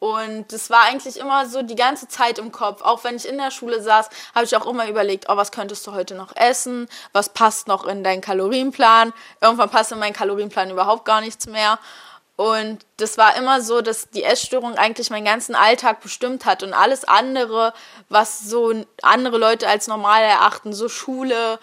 [0.00, 2.82] Und das war eigentlich immer so die ganze Zeit im Kopf.
[2.82, 5.86] Auch wenn ich in der Schule saß, habe ich auch immer überlegt, oh, was könntest
[5.86, 6.88] du heute noch essen?
[7.12, 9.12] Was passt noch in deinen Kalorienplan?
[9.40, 11.78] Irgendwann passt in meinen Kalorienplan überhaupt gar nichts mehr.
[12.36, 16.72] Und das war immer so, dass die Essstörung eigentlich meinen ganzen Alltag bestimmt hat und
[16.72, 17.74] alles andere,
[18.08, 21.58] was so andere Leute als normal erachten, so Schule,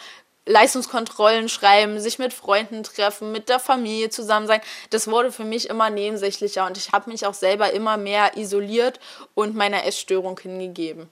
[0.45, 5.69] Leistungskontrollen schreiben, sich mit Freunden treffen, mit der Familie zusammen sein, das wurde für mich
[5.69, 8.99] immer nebensächlicher und ich habe mich auch selber immer mehr isoliert
[9.33, 11.09] und meiner Essstörung hingegeben.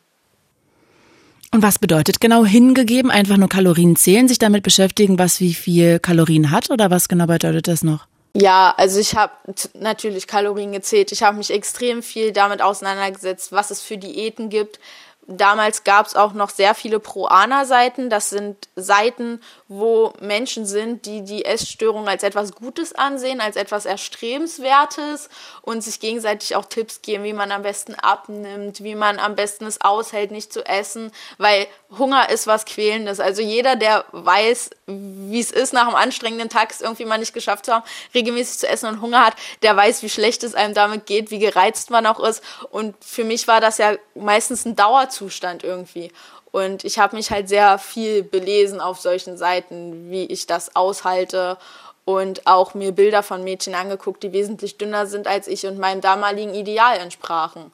[1.52, 3.12] Und was bedeutet genau hingegeben?
[3.12, 7.28] Einfach nur Kalorien zählen, sich damit beschäftigen, was wie viel Kalorien hat oder was genau
[7.28, 8.08] bedeutet das noch?
[8.36, 9.34] Ja, also ich habe
[9.80, 11.12] natürlich Kalorien gezählt.
[11.12, 14.80] Ich habe mich extrem viel damit auseinandergesetzt, was es für Diäten gibt,
[15.28, 18.10] Damals gab es auch noch sehr viele Pro-Ana-Seiten.
[18.10, 23.86] Das sind Seiten, wo Menschen sind, die die Essstörung als etwas Gutes ansehen, als etwas
[23.86, 25.30] Erstrebenswertes
[25.62, 29.66] und sich gegenseitig auch Tipps geben, wie man am besten abnimmt, wie man am besten
[29.66, 33.20] es aushält, nicht zu essen, weil Hunger ist was Quälendes.
[33.22, 37.34] Also jeder, der weiß, wie es ist, nach einem anstrengenden Tag es irgendwie mal nicht
[37.34, 40.74] geschafft zu haben, regelmäßig zu essen und Hunger hat, der weiß, wie schlecht es einem
[40.74, 42.44] damit geht, wie gereizt man auch ist.
[42.70, 46.12] Und für mich war das ja meistens ein Dauerzustand irgendwie.
[46.52, 51.58] Und ich habe mich halt sehr viel belesen auf solchen Seiten, wie ich das aushalte
[52.06, 56.02] und auch mir Bilder von Mädchen angeguckt, die wesentlich dünner sind als ich und meinem
[56.02, 57.72] damaligen Ideal entsprachen.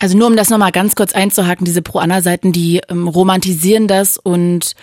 [0.00, 4.74] Also nur um das nochmal ganz kurz einzuhaken, diese Pro-Anna-Seiten, die ähm, romantisieren das und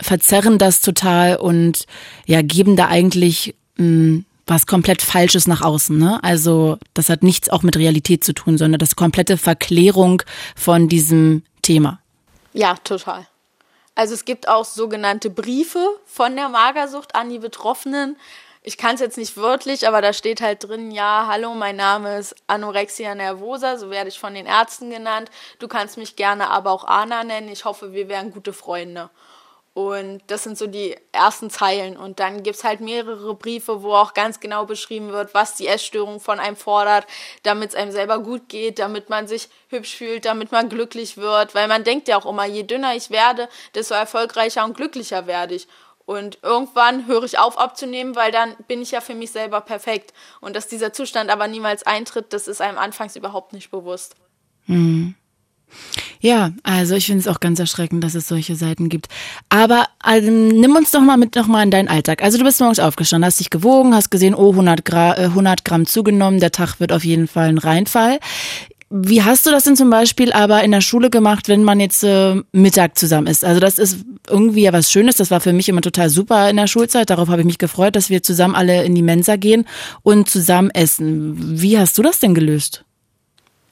[0.00, 1.86] verzerren das total und
[2.26, 5.96] ja, geben da eigentlich mh, hm, was komplett Falsches nach außen.
[5.96, 6.18] Ne?
[6.22, 10.22] Also das hat nichts auch mit Realität zu tun, sondern das komplette Verklärung
[10.56, 12.00] von diesem Thema.
[12.54, 13.26] Ja, total.
[13.94, 18.16] Also es gibt auch sogenannte Briefe von der Magersucht an die Betroffenen.
[18.62, 22.18] Ich kann es jetzt nicht wörtlich, aber da steht halt drin, ja, hallo, mein Name
[22.18, 25.30] ist Anorexia nervosa, so werde ich von den Ärzten genannt.
[25.58, 27.48] Du kannst mich gerne aber auch Anna nennen.
[27.48, 29.10] Ich hoffe, wir wären gute Freunde.
[29.78, 31.96] Und das sind so die ersten Zeilen.
[31.96, 35.68] Und dann gibt es halt mehrere Briefe, wo auch ganz genau beschrieben wird, was die
[35.68, 37.06] Essstörung von einem fordert,
[37.44, 41.54] damit es einem selber gut geht, damit man sich hübsch fühlt, damit man glücklich wird.
[41.54, 45.54] Weil man denkt ja auch immer, je dünner ich werde, desto erfolgreicher und glücklicher werde
[45.54, 45.68] ich.
[46.04, 50.12] Und irgendwann höre ich auf abzunehmen, weil dann bin ich ja für mich selber perfekt.
[50.40, 54.16] Und dass dieser Zustand aber niemals eintritt, das ist einem anfangs überhaupt nicht bewusst.
[54.66, 55.14] Mhm.
[56.20, 59.08] Ja, also ich finde es auch ganz erschreckend, dass es solche Seiten gibt.
[59.48, 62.22] Aber also, nimm uns doch mal mit noch mal in deinen Alltag.
[62.22, 65.86] Also du bist morgens aufgestanden, hast dich gewogen, hast gesehen, oh 100, Gra 100 Gramm
[65.86, 68.18] zugenommen, der Tag wird auf jeden Fall ein Reinfall.
[68.90, 72.02] Wie hast du das denn zum Beispiel aber in der Schule gemacht, wenn man jetzt
[72.04, 73.44] äh, Mittag zusammen ist?
[73.44, 75.16] Also das ist irgendwie ja was Schönes.
[75.16, 77.10] Das war für mich immer total super in der Schulzeit.
[77.10, 79.66] Darauf habe ich mich gefreut, dass wir zusammen alle in die Mensa gehen
[80.02, 81.60] und zusammen essen.
[81.60, 82.84] Wie hast du das denn gelöst?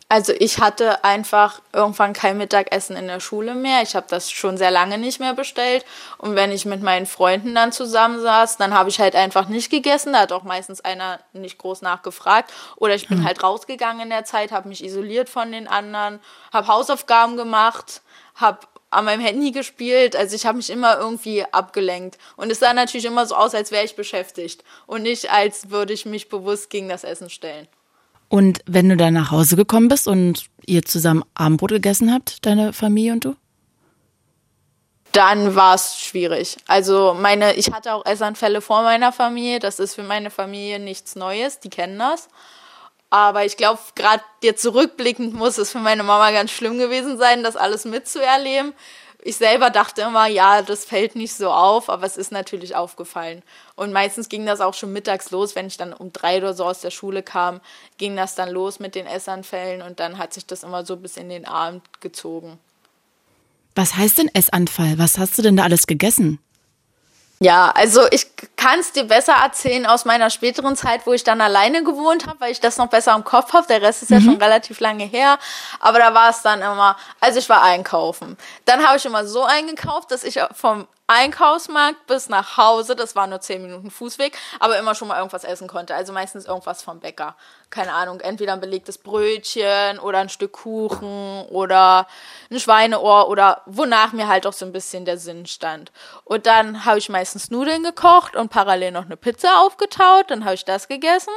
[0.08, 3.82] Also ich hatte einfach irgendwann kein Mittagessen in der Schule mehr.
[3.82, 5.84] Ich habe das schon sehr lange nicht mehr bestellt.
[6.18, 10.12] Und wenn ich mit meinen Freunden dann zusammensaß, dann habe ich halt einfach nicht gegessen.
[10.12, 12.52] Da hat auch meistens einer nicht groß nachgefragt.
[12.76, 13.26] Oder ich bin hm.
[13.26, 16.20] halt rausgegangen in der Zeit, habe mich isoliert von den anderen,
[16.52, 18.00] habe Hausaufgaben gemacht,
[18.36, 20.14] habe an meinem Handy gespielt.
[20.14, 22.16] Also ich habe mich immer irgendwie abgelenkt.
[22.36, 24.62] Und es sah natürlich immer so aus, als wäre ich beschäftigt.
[24.86, 27.66] Und nicht, als würde ich mich bewusst gegen das Essen stellen.
[28.28, 32.72] Und wenn du dann nach Hause gekommen bist und ihr zusammen Abendbrot gegessen habt, deine
[32.72, 33.36] Familie und du?
[35.12, 36.56] Dann war es schwierig.
[36.66, 39.60] Also meine, ich hatte auch Essanfälle vor meiner Familie.
[39.60, 41.60] Das ist für meine Familie nichts Neues.
[41.60, 42.28] Die kennen das.
[43.08, 47.44] Aber ich glaube, gerade jetzt zurückblickend muss es für meine Mama ganz schlimm gewesen sein,
[47.44, 48.74] das alles mitzuerleben
[49.26, 53.42] ich selber dachte immer, ja, das fällt nicht so auf, aber es ist natürlich aufgefallen.
[53.74, 56.64] Und meistens ging das auch schon mittags los, wenn ich dann um drei oder so
[56.64, 57.60] aus der Schule kam,
[57.98, 61.16] ging das dann los mit den Essanfällen und dann hat sich das immer so bis
[61.16, 62.58] in den Abend gezogen.
[63.74, 64.96] Was heißt denn Essanfall?
[64.96, 66.38] Was hast du denn da alles gegessen?
[67.38, 71.42] Ja, also ich kann es dir besser erzählen aus meiner späteren Zeit, wo ich dann
[71.42, 73.66] alleine gewohnt habe, weil ich das noch besser im Kopf habe.
[73.66, 74.24] Der Rest ist ja mhm.
[74.24, 75.38] schon relativ lange her.
[75.78, 78.38] Aber da war es dann immer, also ich war einkaufen.
[78.64, 83.28] Dann habe ich immer so eingekauft, dass ich vom Einkaufsmarkt bis nach Hause, das war
[83.28, 85.94] nur zehn Minuten Fußweg, aber immer schon mal irgendwas essen konnte.
[85.94, 87.36] Also meistens irgendwas vom Bäcker.
[87.70, 92.08] Keine Ahnung, entweder ein belegtes Brötchen oder ein Stück Kuchen oder
[92.50, 95.92] ein Schweineohr oder wonach mir halt auch so ein bisschen der Sinn stand.
[96.24, 100.30] Und dann habe ich meistens Nudeln gekocht und parallel noch eine Pizza aufgetaut.
[100.30, 101.34] Dann habe ich das gegessen.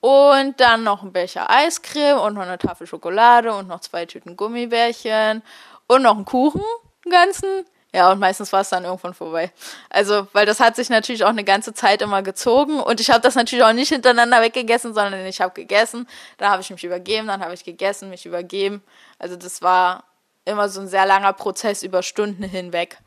[0.00, 4.36] Und dann noch ein Becher Eiscreme und noch eine Tafel Schokolade und noch zwei Tüten
[4.36, 5.42] Gummibärchen
[5.86, 6.62] und noch einen Kuchen,
[7.04, 7.66] einen ganzen.
[7.96, 9.50] Ja, und meistens war es dann irgendwann vorbei.
[9.88, 13.22] Also, weil das hat sich natürlich auch eine ganze Zeit immer gezogen und ich habe
[13.22, 16.06] das natürlich auch nicht hintereinander weggegessen, sondern ich habe gegessen,
[16.36, 18.82] dann habe ich mich übergeben, dann habe ich gegessen, mich übergeben.
[19.18, 20.04] Also das war
[20.44, 22.98] immer so ein sehr langer Prozess über Stunden hinweg.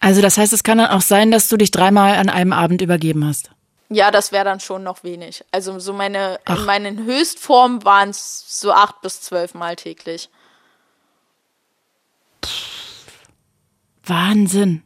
[0.00, 2.82] Also das heißt, es kann dann auch sein, dass du dich dreimal an einem Abend
[2.82, 3.52] übergeben hast.
[3.88, 5.44] Ja, das wäre dann schon noch wenig.
[5.52, 6.58] Also so meine, Ach.
[6.58, 10.28] in meinen Höchstformen waren es so acht bis zwölf Mal täglich.
[14.10, 14.82] Wahnsinn.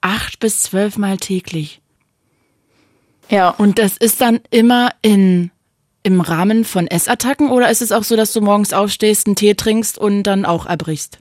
[0.00, 1.82] Acht bis zwölf Mal täglich.
[3.28, 3.50] Ja.
[3.50, 5.50] Und das ist dann immer in,
[6.02, 9.54] im Rahmen von Essattacken oder ist es auch so, dass du morgens aufstehst, einen Tee
[9.54, 11.18] trinkst und dann auch erbrichst?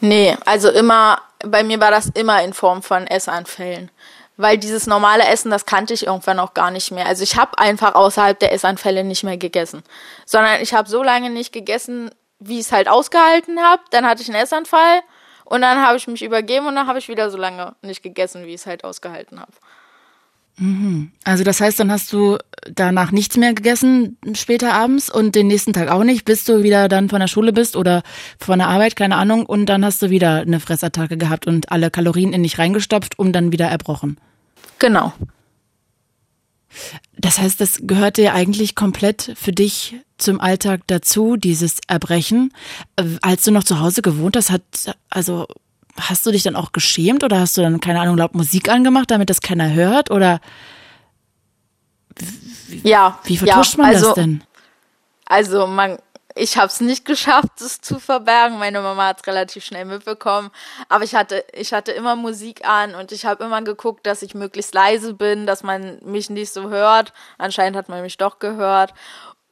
[0.00, 3.90] Nee, also immer, bei mir war das immer in Form von Essanfällen.
[4.38, 7.06] Weil dieses normale Essen, das kannte ich irgendwann auch gar nicht mehr.
[7.06, 9.82] Also ich habe einfach außerhalb der Essanfälle nicht mehr gegessen.
[10.26, 13.82] Sondern ich habe so lange nicht gegessen, wie ich es halt ausgehalten habe.
[13.90, 15.00] Dann hatte ich einen Essanfall
[15.46, 18.44] und dann habe ich mich übergeben und dann habe ich wieder so lange nicht gegessen,
[18.44, 19.52] wie ich es halt ausgehalten habe.
[20.58, 21.12] Mhm.
[21.24, 22.38] Also das heißt, dann hast du
[22.70, 26.88] danach nichts mehr gegessen später abends und den nächsten Tag auch nicht, bis du wieder
[26.88, 28.02] dann von der Schule bist oder
[28.38, 31.90] von der Arbeit, keine Ahnung, und dann hast du wieder eine Fressattacke gehabt und alle
[31.90, 34.18] Kalorien in dich reingestopft und dann wieder erbrochen.
[34.78, 35.12] Genau.
[37.16, 42.52] Das heißt, das gehörte ja eigentlich komplett für dich zum Alltag dazu, dieses Erbrechen.
[43.22, 44.62] Als du noch zu Hause gewohnt hast, hat,
[45.10, 45.46] also
[45.98, 49.10] hast du dich dann auch geschämt oder hast du dann, keine Ahnung, laut Musik angemacht,
[49.10, 50.10] damit das keiner hört?
[50.10, 50.40] Oder
[52.68, 54.42] wie, ja, wie vertuscht ja, man also, das denn?
[55.26, 55.98] Also man,
[56.38, 58.58] ich habe es nicht geschafft, es zu verbergen.
[58.58, 60.50] Meine Mama hat relativ schnell mitbekommen.
[60.90, 64.34] Aber ich hatte, ich hatte immer Musik an und ich habe immer geguckt, dass ich
[64.34, 67.14] möglichst leise bin, dass man mich nicht so hört.
[67.38, 68.92] Anscheinend hat man mich doch gehört.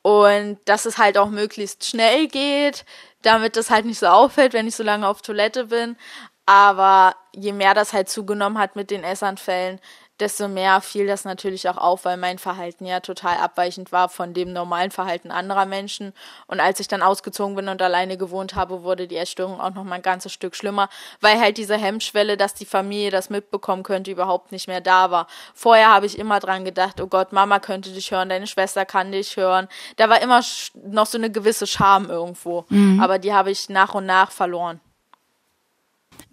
[0.02, 2.84] Und dass es halt auch möglichst schnell geht,
[3.22, 5.96] damit es halt nicht so auffällt, wenn ich so lange auf Toilette bin.
[6.44, 9.80] Aber je mehr das halt zugenommen hat mit den Essanfällen,
[10.20, 14.32] desto mehr fiel das natürlich auch auf, weil mein Verhalten ja total abweichend war von
[14.32, 16.12] dem normalen Verhalten anderer Menschen.
[16.46, 19.82] Und als ich dann ausgezogen bin und alleine gewohnt habe, wurde die Essstörung auch noch
[19.82, 20.88] mal ein ganzes Stück schlimmer,
[21.20, 25.26] weil halt diese Hemmschwelle, dass die Familie das mitbekommen könnte, überhaupt nicht mehr da war.
[25.52, 29.10] Vorher habe ich immer dran gedacht, oh Gott, Mama könnte dich hören, deine Schwester kann
[29.10, 29.68] dich hören.
[29.96, 30.42] Da war immer
[30.84, 32.64] noch so eine gewisse Scham irgendwo.
[32.68, 33.00] Mhm.
[33.00, 34.80] Aber die habe ich nach und nach verloren.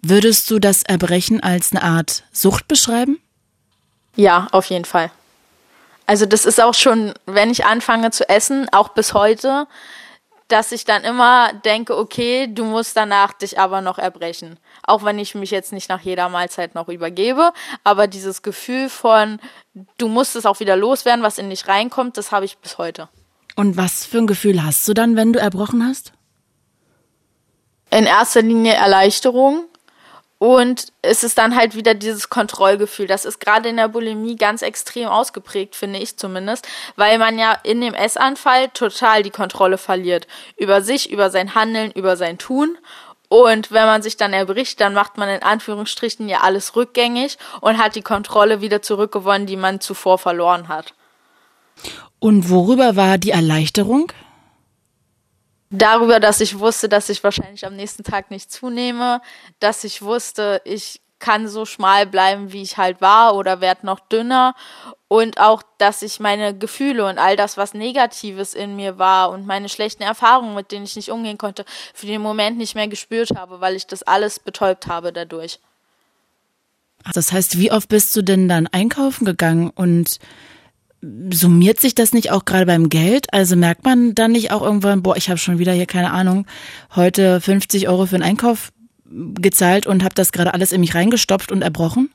[0.00, 3.20] Würdest du das Erbrechen als eine Art Sucht beschreiben?
[4.16, 5.10] Ja, auf jeden Fall.
[6.06, 9.66] Also das ist auch schon, wenn ich anfange zu essen, auch bis heute,
[10.48, 14.58] dass ich dann immer denke, okay, du musst danach dich aber noch erbrechen.
[14.82, 17.52] Auch wenn ich mich jetzt nicht nach jeder Mahlzeit noch übergebe,
[17.84, 19.40] aber dieses Gefühl von,
[19.96, 23.08] du musst es auch wieder loswerden, was in dich reinkommt, das habe ich bis heute.
[23.56, 26.12] Und was für ein Gefühl hast du dann, wenn du erbrochen hast?
[27.90, 29.64] In erster Linie Erleichterung,
[30.42, 33.06] und es ist dann halt wieder dieses Kontrollgefühl.
[33.06, 37.56] Das ist gerade in der Bulimie ganz extrem ausgeprägt, finde ich zumindest, weil man ja
[37.62, 40.26] in dem Essanfall total die Kontrolle verliert.
[40.56, 42.76] Über sich, über sein Handeln, über sein Tun.
[43.28, 47.78] Und wenn man sich dann erbricht, dann macht man in Anführungsstrichen ja alles rückgängig und
[47.78, 50.92] hat die Kontrolle wieder zurückgewonnen, die man zuvor verloren hat.
[52.18, 54.12] Und worüber war die Erleichterung?
[55.72, 59.20] Darüber, dass ich wusste, dass ich wahrscheinlich am nächsten Tag nicht zunehme,
[59.58, 64.00] dass ich wusste, ich kann so schmal bleiben, wie ich halt war oder werde noch
[64.00, 64.54] dünner
[65.06, 69.46] und auch, dass ich meine Gefühle und all das, was Negatives in mir war und
[69.46, 73.36] meine schlechten Erfahrungen, mit denen ich nicht umgehen konnte, für den Moment nicht mehr gespürt
[73.36, 75.60] habe, weil ich das alles betäubt habe dadurch.
[77.14, 80.18] Das heißt, wie oft bist du denn dann einkaufen gegangen und
[81.32, 83.32] summiert sich das nicht auch gerade beim Geld?
[83.32, 86.46] Also merkt man dann nicht auch irgendwann, boah, ich habe schon wieder hier keine Ahnung,
[86.94, 88.72] heute 50 Euro für einen Einkauf
[89.04, 92.10] gezahlt und habe das gerade alles in mich reingestopft und erbrochen?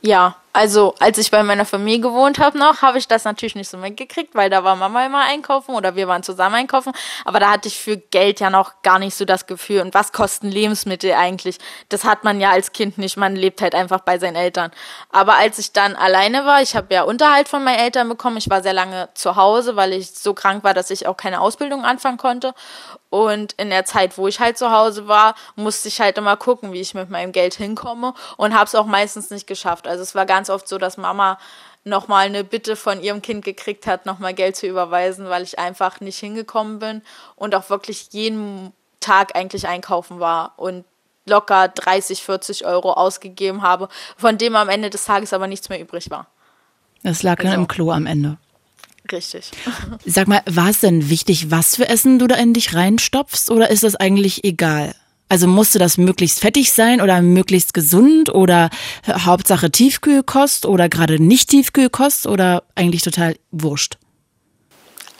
[0.00, 3.68] Ja, also als ich bei meiner Familie gewohnt habe noch, habe ich das natürlich nicht
[3.68, 6.92] so mitgekriegt, weil da war Mama immer einkaufen oder wir waren zusammen einkaufen.
[7.24, 9.80] Aber da hatte ich für Geld ja noch gar nicht so das Gefühl.
[9.80, 11.58] Und was kosten Lebensmittel eigentlich?
[11.88, 13.16] Das hat man ja als Kind nicht.
[13.16, 14.70] Man lebt halt einfach bei seinen Eltern.
[15.10, 18.36] Aber als ich dann alleine war, ich habe ja Unterhalt von meinen Eltern bekommen.
[18.36, 21.40] Ich war sehr lange zu Hause, weil ich so krank war, dass ich auch keine
[21.40, 22.54] Ausbildung anfangen konnte.
[23.14, 26.72] Und in der Zeit, wo ich halt zu Hause war, musste ich halt immer gucken,
[26.72, 29.86] wie ich mit meinem Geld hinkomme und habe es auch meistens nicht geschafft.
[29.86, 31.38] Also es war ganz oft so, dass Mama
[31.84, 36.00] nochmal eine Bitte von ihrem Kind gekriegt hat, nochmal Geld zu überweisen, weil ich einfach
[36.00, 37.02] nicht hingekommen bin
[37.36, 40.84] und auch wirklich jeden Tag eigentlich einkaufen war und
[41.24, 45.80] locker 30, 40 Euro ausgegeben habe, von dem am Ende des Tages aber nichts mehr
[45.80, 46.26] übrig war.
[47.04, 47.48] Das lag also.
[47.48, 48.38] dann im Klo am Ende.
[49.10, 49.50] Richtig.
[50.06, 53.70] Sag mal, war es denn wichtig, was für Essen du da in dich reinstopfst oder
[53.70, 54.94] ist das eigentlich egal?
[55.28, 58.70] Also musste das möglichst fettig sein oder möglichst gesund oder
[59.06, 63.96] Hauptsache Tiefkühlkost oder gerade nicht Tiefkühlkost oder eigentlich total wurscht?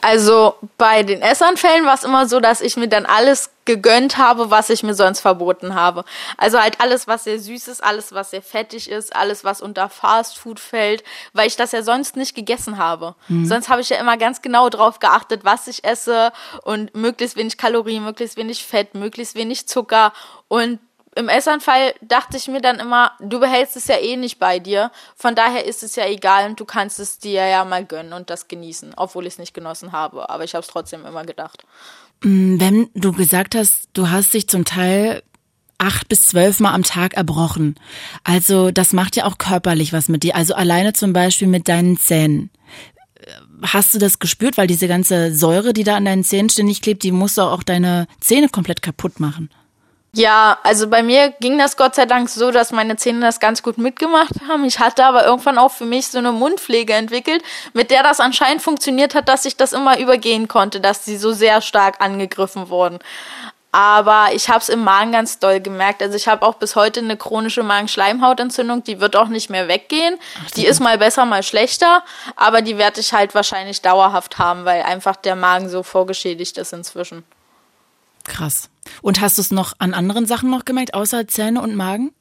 [0.05, 4.51] Also bei den Essanfällen war es immer so, dass ich mir dann alles gegönnt habe,
[4.51, 6.05] was ich mir sonst verboten habe.
[6.37, 9.89] Also halt alles, was sehr süß ist, alles, was sehr fettig ist, alles, was unter
[9.89, 13.15] Fast Food fällt, weil ich das ja sonst nicht gegessen habe.
[13.29, 13.47] Mhm.
[13.47, 17.57] Sonst habe ich ja immer ganz genau drauf geachtet, was ich esse und möglichst wenig
[17.57, 20.13] Kalorien, möglichst wenig Fett, möglichst wenig Zucker
[20.47, 20.77] und
[21.15, 24.91] im Essanfall dachte ich mir dann immer, du behältst es ja eh nicht bei dir.
[25.15, 28.29] Von daher ist es ja egal und du kannst es dir ja mal gönnen und
[28.29, 30.29] das genießen, obwohl ich es nicht genossen habe.
[30.29, 31.65] Aber ich habe es trotzdem immer gedacht.
[32.21, 35.23] Mm, wenn du gesagt hast, du hast dich zum Teil
[35.77, 37.75] acht bis zwölf Mal am Tag erbrochen.
[38.25, 40.35] Also das macht ja auch körperlich was mit dir.
[40.35, 42.49] Also alleine zum Beispiel mit deinen Zähnen.
[43.61, 47.03] Hast du das gespürt, weil diese ganze Säure, die da an deinen Zähnen ständig klebt,
[47.03, 49.49] die muss doch auch deine Zähne komplett kaputt machen?
[50.17, 53.61] Ja, also bei mir ging das Gott sei Dank so, dass meine Zähne das ganz
[53.61, 54.63] gut mitgemacht haben.
[54.63, 58.61] Ich hatte aber irgendwann auch für mich so eine Mundpflege entwickelt, mit der das anscheinend
[58.61, 62.99] funktioniert hat, dass ich das immer übergehen konnte, dass sie so sehr stark angegriffen wurden.
[63.73, 66.01] Aber ich habe es im Magen ganz doll gemerkt.
[66.01, 70.17] Also ich habe auch bis heute eine chronische Magenschleimhautentzündung, die wird auch nicht mehr weggehen.
[70.45, 72.05] Ach, die ist mal besser, mal schlechter,
[72.37, 76.71] aber die werde ich halt wahrscheinlich dauerhaft haben, weil einfach der Magen so vorgeschädigt ist
[76.71, 77.25] inzwischen.
[78.25, 78.69] Krass.
[79.01, 82.11] Und hast du es noch an anderen Sachen noch gemerkt, außer Zähne und Magen?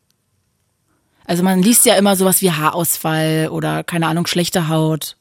[1.27, 5.17] Also man liest ja immer sowas wie Haarausfall oder keine Ahnung, schlechte Haut.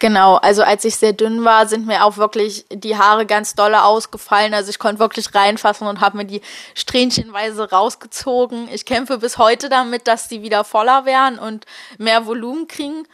[0.00, 3.82] Genau, also als ich sehr dünn war, sind mir auch wirklich die Haare ganz dolle
[3.82, 4.54] ausgefallen.
[4.54, 6.40] Also ich konnte wirklich reinfassen und habe mir die
[6.74, 8.68] strähnchenweise rausgezogen.
[8.72, 11.66] Ich kämpfe bis heute damit, dass die wieder voller werden und
[11.98, 13.08] mehr Volumen kriegen.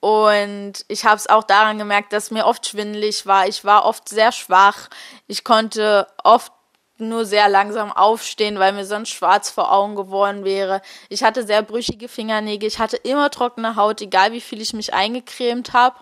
[0.00, 3.48] Und ich habe es auch daran gemerkt, dass mir oft schwindelig war.
[3.48, 4.88] Ich war oft sehr schwach.
[5.26, 6.52] Ich konnte oft
[6.98, 10.82] nur sehr langsam aufstehen, weil mir sonst schwarz vor Augen geworden wäre.
[11.08, 12.68] Ich hatte sehr brüchige Fingernägel.
[12.68, 15.96] Ich hatte immer trockene Haut, egal wie viel ich mich eingecremt habe.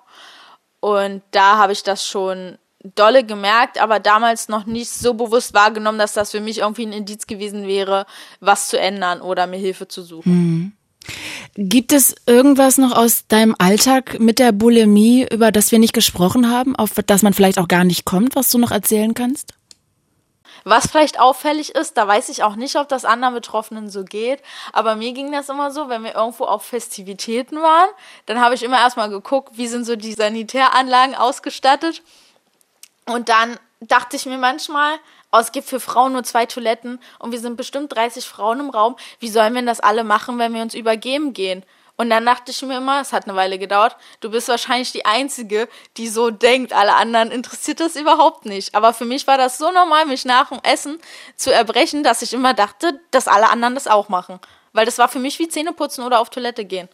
[0.80, 2.58] Und da habe ich das schon
[2.94, 6.92] dolle gemerkt, aber damals noch nicht so bewusst wahrgenommen, dass das für mich irgendwie ein
[6.92, 8.06] Indiz gewesen wäre,
[8.40, 10.32] was zu ändern oder mir Hilfe zu suchen.
[10.32, 10.72] Hm.
[11.58, 16.50] Gibt es irgendwas noch aus deinem Alltag mit der Bulimie, über das wir nicht gesprochen
[16.50, 19.54] haben, auf das man vielleicht auch gar nicht kommt, was du noch erzählen kannst?
[20.64, 24.42] Was vielleicht auffällig ist, da weiß ich auch nicht, ob das anderen Betroffenen so geht,
[24.74, 27.88] aber mir ging das immer so, wenn wir irgendwo auf Festivitäten waren,
[28.26, 32.02] dann habe ich immer erstmal geguckt, wie sind so die Sanitäranlagen ausgestattet
[33.06, 34.98] und dann dachte ich mir manchmal,
[35.36, 38.70] oh, es gibt für Frauen nur zwei Toiletten und wir sind bestimmt 30 Frauen im
[38.70, 38.96] Raum.
[39.20, 41.62] Wie sollen wir das alle machen, wenn wir uns übergeben gehen?
[41.98, 45.06] Und dann dachte ich mir immer, es hat eine Weile gedauert, du bist wahrscheinlich die
[45.06, 48.74] Einzige, die so denkt, alle anderen interessiert das überhaupt nicht.
[48.74, 50.98] Aber für mich war das so normal, mich nach dem Essen
[51.36, 54.40] zu erbrechen, dass ich immer dachte, dass alle anderen das auch machen.
[54.74, 56.88] Weil das war für mich wie Zähneputzen oder auf Toilette gehen.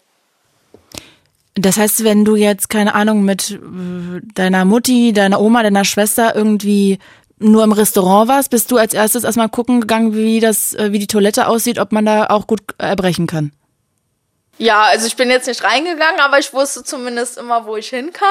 [1.54, 6.34] Das heißt, wenn du jetzt, keine Ahnung, mit äh, deiner Mutti, deiner Oma, deiner Schwester
[6.34, 6.98] irgendwie
[7.42, 10.98] nur im Restaurant warst, bist du als erstes erstmal gucken gegangen, wie das, äh, wie
[10.98, 13.52] die Toilette aussieht, ob man da auch gut erbrechen kann.
[14.58, 18.12] Ja, also ich bin jetzt nicht reingegangen, aber ich wusste zumindest immer, wo ich hin
[18.12, 18.28] kann.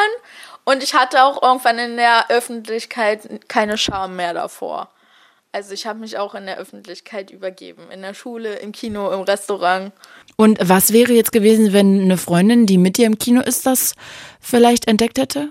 [0.63, 4.89] Und ich hatte auch irgendwann in der Öffentlichkeit keine Scham mehr davor.
[5.52, 7.91] Also ich habe mich auch in der Öffentlichkeit übergeben.
[7.91, 9.91] In der Schule, im Kino, im Restaurant.
[10.38, 13.95] Und was wäre jetzt gewesen, wenn eine Freundin, die mit dir im Kino ist, das
[14.39, 15.50] vielleicht entdeckt hätte?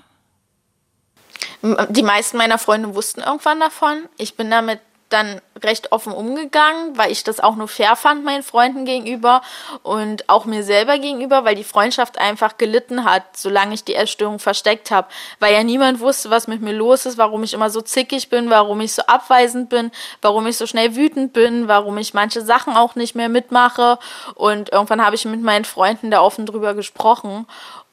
[1.62, 4.08] Die meisten meiner Freunde wussten irgendwann davon.
[4.16, 8.42] Ich bin damit dann recht offen umgegangen, weil ich das auch nur fair fand meinen
[8.42, 9.42] Freunden gegenüber
[9.82, 14.38] und auch mir selber gegenüber, weil die Freundschaft einfach gelitten hat, solange ich die Essstörung
[14.38, 15.08] versteckt habe,
[15.40, 18.50] weil ja niemand wusste, was mit mir los ist, warum ich immer so zickig bin,
[18.50, 19.90] warum ich so abweisend bin,
[20.22, 23.98] warum ich so schnell wütend bin, warum ich manche Sachen auch nicht mehr mitmache.
[24.34, 27.46] Und irgendwann habe ich mit meinen Freunden da offen drüber gesprochen.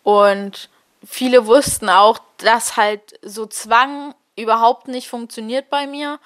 [0.04, 0.70] Und
[1.06, 6.20] viele wussten auch, dass halt so Zwang überhaupt nicht funktioniert bei mir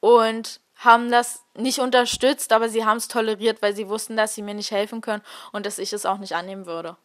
[0.00, 4.42] und haben das nicht unterstützt, aber sie haben es toleriert, weil sie wussten, dass sie
[4.42, 6.96] mir nicht helfen können und dass ich es auch nicht annehmen würde.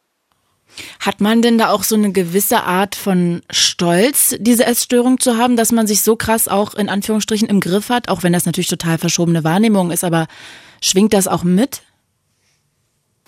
[0.99, 5.55] Hat man denn da auch so eine gewisse Art von Stolz, diese Essstörung zu haben,
[5.55, 8.67] dass man sich so krass auch in Anführungsstrichen im Griff hat, auch wenn das natürlich
[8.67, 10.27] total verschobene Wahrnehmung ist, aber
[10.81, 11.83] schwingt das auch mit?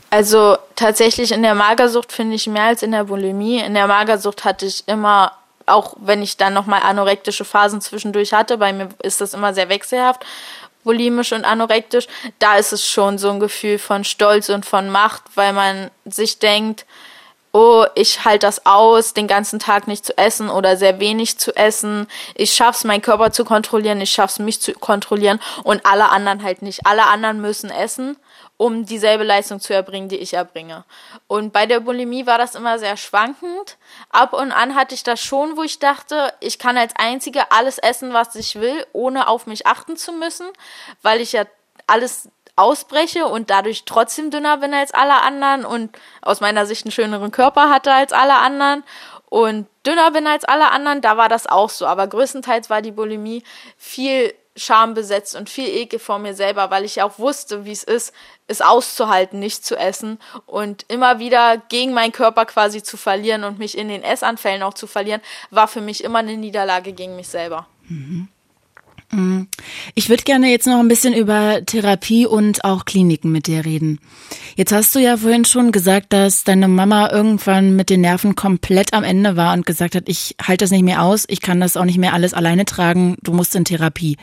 [0.10, 3.60] Also tatsächlich in der Magersucht finde ich mehr als in der Bulimie.
[3.60, 5.34] In der Magersucht hatte ich immer
[5.70, 9.70] auch wenn ich dann nochmal anorektische Phasen zwischendurch hatte, bei mir ist das immer sehr
[9.70, 10.26] wechselhaft,
[10.84, 12.08] bulimisch und anorektisch,
[12.40, 16.40] da ist es schon so ein Gefühl von Stolz und von Macht, weil man sich
[16.40, 16.86] denkt,
[17.52, 21.56] oh, ich halte das aus, den ganzen Tag nicht zu essen oder sehr wenig zu
[21.56, 22.08] essen.
[22.36, 26.62] Ich schaff's, meinen Körper zu kontrollieren, ich schaff's, mich zu kontrollieren und alle anderen halt
[26.62, 26.86] nicht.
[26.86, 28.18] Alle anderen müssen essen
[28.60, 30.84] um dieselbe Leistung zu erbringen, die ich erbringe.
[31.28, 33.78] Und bei der Bulimie war das immer sehr schwankend.
[34.10, 37.78] Ab und an hatte ich das schon, wo ich dachte, ich kann als Einzige alles
[37.78, 40.46] essen, was ich will, ohne auf mich achten zu müssen,
[41.02, 41.46] weil ich ja
[41.88, 46.92] alles ausbreche und dadurch trotzdem dünner bin als alle anderen und aus meiner Sicht einen
[46.92, 48.84] schöneren Körper hatte als alle anderen
[49.30, 51.88] und dünner bin als alle anderen, da war das auch so.
[51.88, 53.42] Aber größtenteils war die Bulimie
[53.78, 58.14] viel schambesetzt und viel Ekel vor mir selber, weil ich auch wusste, wie es ist,
[58.48, 63.60] es auszuhalten, nicht zu essen und immer wieder gegen meinen Körper quasi zu verlieren und
[63.60, 67.30] mich in den Essanfällen auch zu verlieren, war für mich immer eine Niederlage gegen mich
[67.30, 67.68] selber.
[67.88, 68.28] Mhm.
[69.12, 69.48] Mhm.
[69.96, 74.00] Ich würde gerne jetzt noch ein bisschen über Therapie und auch Kliniken mit dir reden.
[74.56, 78.94] Jetzt hast du ja vorhin schon gesagt, dass deine Mama irgendwann mit den Nerven komplett
[78.94, 81.78] am Ende war und gesagt hat, ich halte das nicht mehr aus, ich kann das
[81.78, 84.18] auch nicht mehr alles alleine tragen, du musst in Therapie.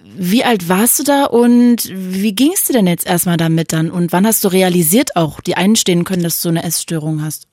[0.00, 3.90] wie alt warst du da und wie ging es dir denn jetzt erstmal damit dann?
[3.90, 7.46] Und wann hast du realisiert auch, die einstehen können, dass du eine Essstörung hast?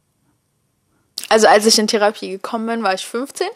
[1.29, 3.47] Also als ich in Therapie gekommen bin, war ich 15.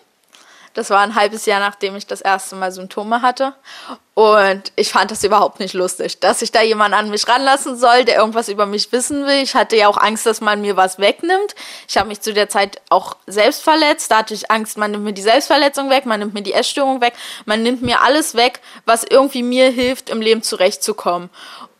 [0.79, 3.53] Das war ein halbes Jahr, nachdem ich das erste Mal Symptome hatte.
[4.13, 8.05] Und ich fand das überhaupt nicht lustig, dass ich da jemand an mich ranlassen soll,
[8.05, 9.43] der irgendwas über mich wissen will.
[9.43, 11.53] Ich hatte ja auch Angst, dass man mir was wegnimmt.
[11.85, 14.09] Ich habe mich zu der Zeit auch selbst verletzt.
[14.09, 17.01] Da hatte ich Angst, man nimmt mir die Selbstverletzung weg, man nimmt mir die Essstörung
[17.01, 17.13] weg,
[17.43, 21.29] man nimmt mir alles weg, was irgendwie mir hilft, im Leben zurechtzukommen.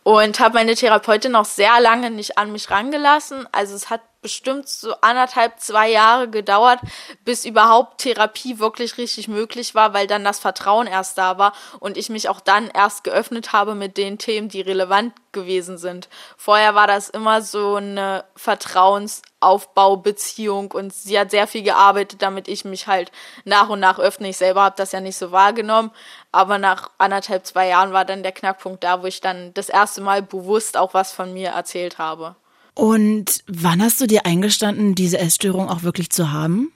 [0.02, 3.48] Und habe meine Therapeutin auch sehr lange nicht an mich rangelassen.
[3.50, 6.80] Also es hat bestimmt so anderthalb, zwei Jahre gedauert,
[7.24, 11.96] bis überhaupt Therapie wirklich richtig möglich war, weil dann das Vertrauen erst da war und
[11.96, 16.10] ich mich auch dann erst geöffnet habe mit den Themen, die relevant gewesen sind.
[16.36, 22.66] Vorher war das immer so eine Vertrauensaufbaubeziehung und sie hat sehr viel gearbeitet, damit ich
[22.66, 23.10] mich halt
[23.44, 24.28] nach und nach öffne.
[24.28, 25.90] Ich selber habe das ja nicht so wahrgenommen,
[26.32, 30.02] aber nach anderthalb, zwei Jahren war dann der Knackpunkt da, wo ich dann das erste
[30.02, 32.36] Mal bewusst auch was von mir erzählt habe.
[32.74, 36.72] Und wann hast du dir eingestanden, diese Essstörung auch wirklich zu haben?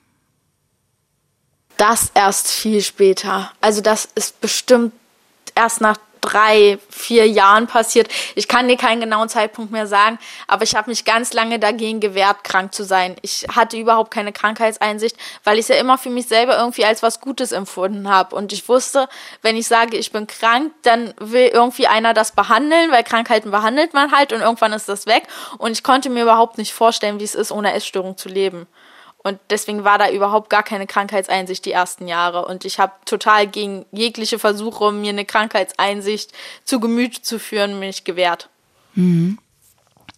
[1.77, 3.53] Das erst viel später.
[3.61, 4.93] Also das ist bestimmt
[5.55, 8.09] erst nach drei, vier Jahren passiert.
[8.35, 12.01] Ich kann dir keinen genauen Zeitpunkt mehr sagen, aber ich habe mich ganz lange dagegen
[12.01, 13.17] gewehrt, krank zu sein.
[13.21, 17.03] Ich hatte überhaupt keine Krankheitseinsicht, weil ich es ja immer für mich selber irgendwie als
[17.03, 18.35] was Gutes empfunden habe.
[18.35, 19.09] Und ich wusste,
[19.43, 23.93] wenn ich sage, ich bin krank, dann will irgendwie einer das behandeln, weil Krankheiten behandelt
[23.93, 25.25] man halt und irgendwann ist das weg.
[25.59, 28.67] Und ich konnte mir überhaupt nicht vorstellen, wie es ist, ohne Essstörung zu leben.
[29.25, 32.45] Und deswegen war da überhaupt gar keine Krankheitseinsicht die ersten Jahre.
[32.45, 36.31] Und ich habe total gegen jegliche Versuche, mir eine Krankheitseinsicht
[36.65, 38.51] zu Gemüt zu führen, mich gewehrt.
[38.95, 39.39] Mhm.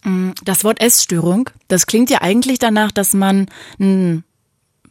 [0.03, 0.35] mhm.
[0.43, 3.47] Das Wort Essstörung, das klingt ja eigentlich danach, dass man
[3.79, 4.25] ein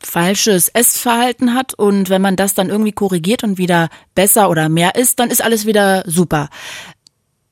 [0.03, 4.95] falsches Essverhalten hat und wenn man das dann irgendwie korrigiert und wieder besser oder mehr
[4.95, 6.49] isst, dann ist alles wieder super.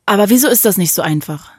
[0.06, 1.52] Aber wieso ist das nicht so einfach?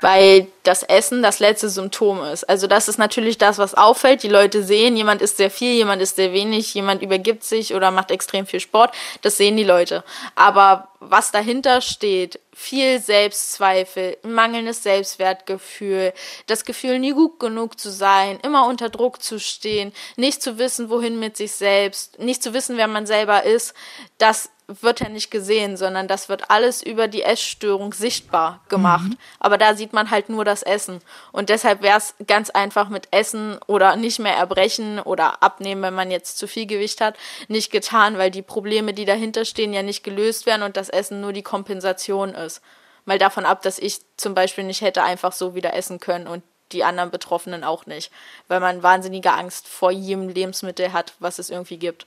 [0.00, 2.44] Weil das Essen das letzte Symptom ist.
[2.44, 4.22] Also das ist natürlich das, was auffällt.
[4.22, 7.90] Die Leute sehen, jemand isst sehr viel, jemand isst sehr wenig, jemand übergibt sich oder
[7.90, 8.94] macht extrem viel Sport.
[9.22, 10.04] Das sehen die Leute.
[10.34, 16.12] Aber was dahinter steht, viel Selbstzweifel, mangelndes Selbstwertgefühl,
[16.46, 20.90] das Gefühl, nie gut genug zu sein, immer unter Druck zu stehen, nicht zu wissen,
[20.90, 23.72] wohin mit sich selbst, nicht zu wissen, wer man selber ist,
[24.18, 29.08] das wird ja nicht gesehen, sondern das wird alles über die Essstörung sichtbar gemacht.
[29.10, 29.18] Mhm.
[29.38, 31.00] Aber da sieht man halt nur das Essen.
[31.32, 35.94] Und deshalb wäre es ganz einfach mit Essen oder nicht mehr erbrechen oder abnehmen, wenn
[35.94, 37.16] man jetzt zu viel Gewicht hat,
[37.48, 41.20] nicht getan, weil die Probleme, die dahinter stehen, ja nicht gelöst werden und das Essen
[41.20, 42.62] nur die Kompensation ist.
[43.04, 46.42] Mal davon ab, dass ich zum Beispiel nicht hätte einfach so wieder essen können und
[46.72, 48.12] die anderen Betroffenen auch nicht,
[48.46, 52.06] weil man wahnsinnige Angst vor jedem Lebensmittel hat, was es irgendwie gibt.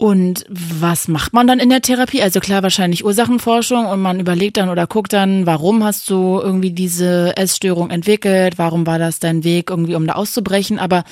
[0.00, 2.22] Und was macht man dann in der Therapie?
[2.22, 6.70] Also klar, wahrscheinlich Ursachenforschung und man überlegt dann oder guckt dann, warum hast du irgendwie
[6.70, 8.56] diese Essstörung entwickelt?
[8.56, 10.78] Warum war das dein Weg irgendwie, um da auszubrechen?
[10.78, 11.04] Aber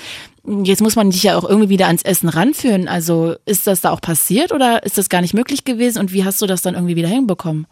[0.64, 2.88] jetzt muss man dich ja auch irgendwie wieder ans Essen ranführen.
[2.88, 5.98] Also ist das da auch passiert oder ist das gar nicht möglich gewesen?
[5.98, 7.66] Und wie hast du das dann irgendwie wieder hinbekommen?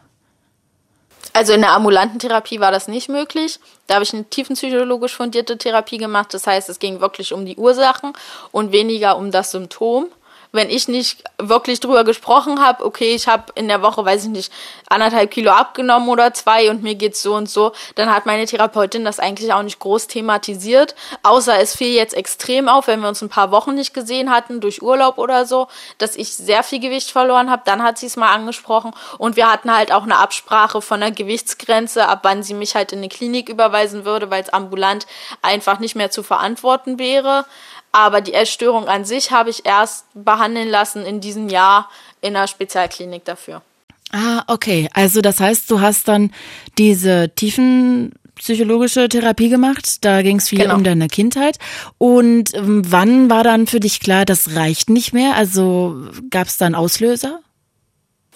[1.33, 3.59] Also in der ambulanten Therapie war das nicht möglich.
[3.87, 6.35] Da habe ich eine tiefenpsychologisch fundierte Therapie gemacht.
[6.35, 8.13] Das heißt, es ging wirklich um die Ursachen
[8.53, 10.09] und weniger um das Symptom
[10.53, 14.31] wenn ich nicht wirklich drüber gesprochen habe, okay, ich habe in der Woche, weiß ich
[14.31, 14.53] nicht,
[14.89, 19.05] anderthalb Kilo abgenommen oder zwei und mir geht's so und so, dann hat meine Therapeutin
[19.05, 23.23] das eigentlich auch nicht groß thematisiert, außer es fiel jetzt extrem auf, wenn wir uns
[23.23, 25.69] ein paar Wochen nicht gesehen hatten, durch Urlaub oder so,
[25.99, 29.51] dass ich sehr viel Gewicht verloren habe, dann hat sie es mal angesprochen und wir
[29.51, 33.09] hatten halt auch eine Absprache von der Gewichtsgrenze, ab wann sie mich halt in eine
[33.09, 35.07] Klinik überweisen würde, weil es ambulant
[35.43, 37.45] einfach nicht mehr zu verantworten wäre.
[37.97, 41.89] Aber die Essstörung an sich habe ich erst behandeln lassen in diesem Jahr
[42.21, 43.63] in einer Spezialklinik dafür.
[44.13, 44.91] Ah, okay.
[44.93, 46.31] Also das heißt, du hast dann
[46.77, 50.05] diese tiefen psychologische Therapie gemacht.
[50.05, 50.75] Da ging es viel genau.
[50.75, 51.57] um deine Kindheit.
[51.97, 55.35] Und ähm, wann war dann für dich klar, das reicht nicht mehr?
[55.35, 55.97] Also
[56.29, 57.41] gab es dann Auslöser?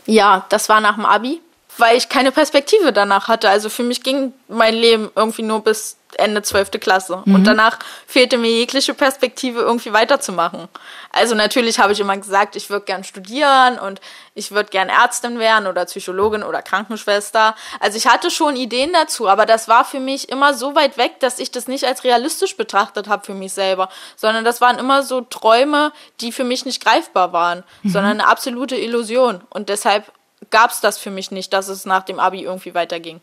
[0.06, 1.42] Ja, das war nach dem Abi,
[1.78, 3.48] weil ich keine Perspektive danach hatte.
[3.48, 6.72] Also für mich ging mein Leben irgendwie nur bis Ende 12.
[6.80, 7.22] Klasse.
[7.24, 7.34] Mhm.
[7.34, 10.68] Und danach fehlte mir jegliche Perspektive, irgendwie weiterzumachen.
[11.12, 14.00] Also natürlich habe ich immer gesagt, ich würde gern studieren und
[14.34, 17.54] ich würde gern Ärztin werden oder Psychologin oder Krankenschwester.
[17.80, 21.20] Also ich hatte schon Ideen dazu, aber das war für mich immer so weit weg,
[21.20, 25.02] dass ich das nicht als realistisch betrachtet habe für mich selber, sondern das waren immer
[25.02, 27.90] so Träume, die für mich nicht greifbar waren, mhm.
[27.90, 29.42] sondern eine absolute Illusion.
[29.50, 30.12] Und deshalb
[30.50, 33.20] gab es das für mich nicht, dass es nach dem Abi irgendwie weiterging.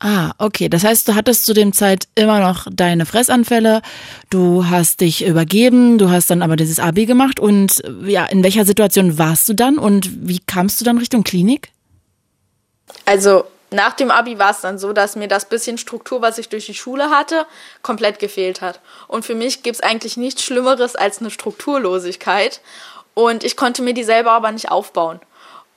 [0.00, 0.68] Ah, okay.
[0.68, 3.82] Das heißt, du hattest zu dem Zeit immer noch deine Fressanfälle,
[4.30, 8.64] du hast dich übergeben, du hast dann aber dieses Abi gemacht und ja, in welcher
[8.64, 11.72] Situation warst du dann und wie kamst du dann Richtung Klinik?
[13.06, 16.48] Also nach dem Abi war es dann so, dass mir das bisschen Struktur, was ich
[16.48, 17.44] durch die Schule hatte,
[17.82, 18.80] komplett gefehlt hat.
[19.08, 22.60] Und für mich gibt es eigentlich nichts Schlimmeres als eine Strukturlosigkeit.
[23.14, 25.20] Und ich konnte mir die selber aber nicht aufbauen.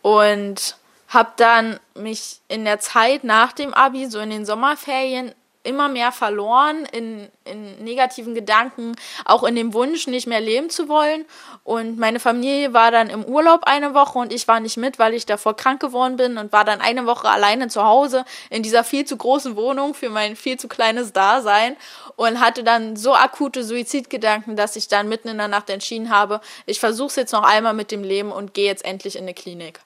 [0.02, 0.78] Und
[1.12, 5.34] habe dann mich in der Zeit nach dem Abi, so in den Sommerferien,
[5.64, 8.95] immer mehr verloren in, in negativen Gedanken,
[9.26, 11.26] auch in dem Wunsch, nicht mehr leben zu wollen.
[11.64, 15.14] Und meine Familie war dann im Urlaub eine Woche und ich war nicht mit, weil
[15.14, 18.84] ich davor krank geworden bin und war dann eine Woche alleine zu Hause in dieser
[18.84, 21.76] viel zu großen Wohnung für mein viel zu kleines Dasein
[22.16, 26.41] und hatte dann so akute Suizidgedanken, dass ich dann mitten in der Nacht entschieden habe,
[26.66, 29.34] ich versuche es jetzt noch einmal mit dem Leben und gehe jetzt endlich in eine
[29.34, 29.80] Klinik.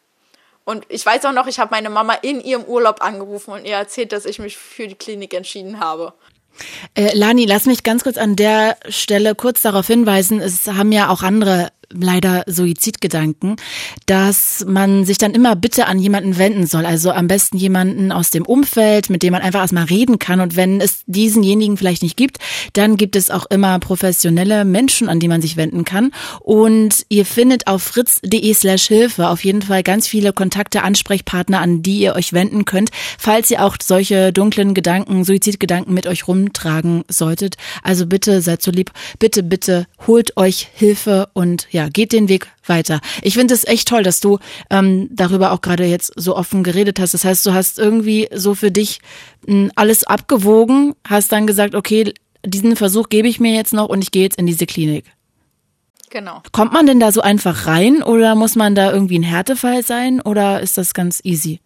[0.65, 3.75] Und ich weiß auch noch, ich habe meine Mama in ihrem Urlaub angerufen und ihr
[3.75, 6.13] erzählt, dass ich mich für die Klinik entschieden habe.
[6.95, 11.09] Äh, Lani, lass mich ganz kurz an der Stelle kurz darauf hinweisen, es haben ja
[11.09, 13.55] auch andere leider Suizidgedanken,
[14.05, 16.85] dass man sich dann immer bitte an jemanden wenden soll.
[16.85, 20.39] Also am besten jemanden aus dem Umfeld, mit dem man einfach erstmal reden kann.
[20.39, 22.37] Und wenn es diesenjenigen vielleicht nicht gibt,
[22.73, 26.11] dann gibt es auch immer professionelle Menschen, an die man sich wenden kann.
[26.41, 31.81] Und ihr findet auf fritz.de slash Hilfe auf jeden Fall ganz viele Kontakte, Ansprechpartner, an
[31.81, 37.03] die ihr euch wenden könnt, falls ihr auch solche dunklen Gedanken, Suizidgedanken mit euch rumtragen
[37.07, 37.55] solltet.
[37.83, 42.47] Also bitte seid so lieb, bitte, bitte holt euch Hilfe und ja, geht den Weg
[42.65, 43.01] weiter.
[43.21, 46.99] Ich finde es echt toll, dass du ähm, darüber auch gerade jetzt so offen geredet
[46.99, 47.13] hast.
[47.13, 49.01] Das heißt, du hast irgendwie so für dich
[49.45, 52.13] m, hm, alles abgewogen, hast dann gesagt, okay,
[52.45, 55.03] diesen Versuch gebe ich mir jetzt noch und ich gehe jetzt in diese Klinik.
[56.11, 56.41] Genau.
[56.53, 60.21] Kommt man denn da so einfach rein oder muss man da irgendwie ein Härtefall sein
[60.21, 61.59] oder ist das ganz easy?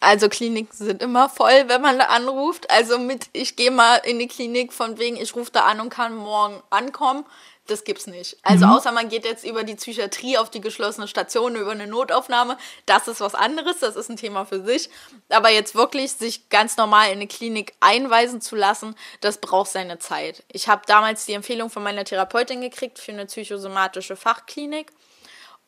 [0.00, 2.68] Also Kliniken sind immer voll, wenn man da anruft.
[2.70, 5.90] Also mit, ich gehe mal in die Klinik von wegen, ich rufe da an und
[5.90, 7.24] kann morgen ankommen
[7.66, 8.36] das gibt's nicht.
[8.42, 8.72] Also mhm.
[8.72, 12.56] außer man geht jetzt über die Psychiatrie auf die geschlossene Station, über eine Notaufnahme,
[12.86, 14.90] das ist was anderes, das ist ein Thema für sich.
[15.28, 19.98] Aber jetzt wirklich sich ganz normal in eine Klinik einweisen zu lassen, das braucht seine
[19.98, 20.44] Zeit.
[20.50, 24.92] Ich habe damals die Empfehlung von meiner Therapeutin gekriegt für eine psychosomatische Fachklinik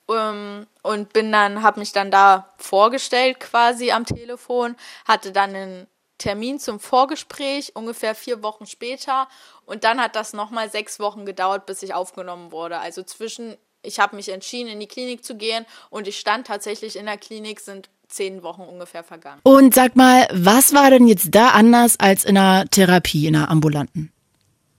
[0.09, 4.77] ähm, und bin dann, habe mich dann da vorgestellt quasi am Telefon,
[5.07, 5.87] hatte dann einen
[6.19, 9.29] Termin zum Vorgespräch, ungefähr vier Wochen später.
[9.65, 12.79] Und dann hat das nochmal sechs Wochen gedauert, bis ich aufgenommen wurde.
[12.79, 16.97] Also zwischen, ich habe mich entschieden, in die Klinik zu gehen und ich stand tatsächlich
[16.97, 19.41] in der Klinik, sind zehn Wochen ungefähr vergangen.
[19.45, 23.51] Und sag mal, was war denn jetzt da anders als in einer Therapie, in einer
[23.51, 24.13] ambulanten?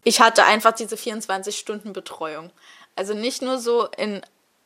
[0.03, 2.51] Ich hatte einfach diese 24 Stunden Betreuung.
[2.95, 4.21] Also nicht nur so in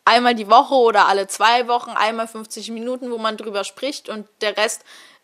[0.05, 4.27] einmal die Woche oder alle zwei Wochen, einmal 50 Minuten, wo man drüber spricht und
[4.41, 4.83] der Rest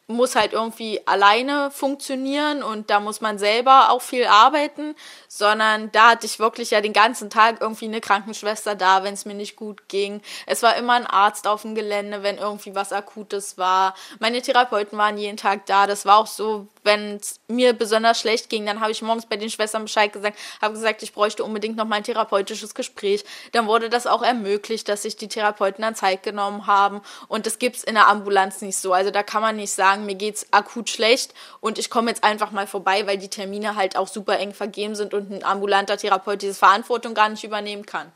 [0.10, 4.96] muss halt irgendwie alleine funktionieren und da muss man selber auch viel arbeiten,
[5.28, 9.26] sondern da hatte ich wirklich ja den ganzen Tag irgendwie eine Krankenschwester da, wenn es
[9.26, 10.22] mir nicht gut ging.
[10.48, 13.94] Es war immer ein Arzt auf dem Gelände, wenn irgendwie was Akutes war.
[14.20, 15.86] Meine Therapeuten waren jeden Tag da.
[15.86, 19.38] Das war auch so, wenn es mir besonders schlecht ging, dann habe ich morgens bei
[19.38, 23.24] den Schwestern Bescheid gesagt, habe gesagt, ich bräuchte unbedingt noch mal ein therapeutisches Gespräch.
[23.52, 27.02] Dann wurde das auch ermöglicht, dass sich die Therapeuten dann Zeit genommen haben.
[27.28, 28.94] Und das gibt's in der Ambulanz nicht so.
[28.94, 32.52] Also da kann man nicht sagen, mir geht's akut schlecht und ich komme jetzt einfach
[32.52, 36.42] mal vorbei, weil die Termine halt auch super eng vergeben sind und ein ambulanter Therapeut
[36.42, 38.12] diese Verantwortung gar nicht übernehmen kann.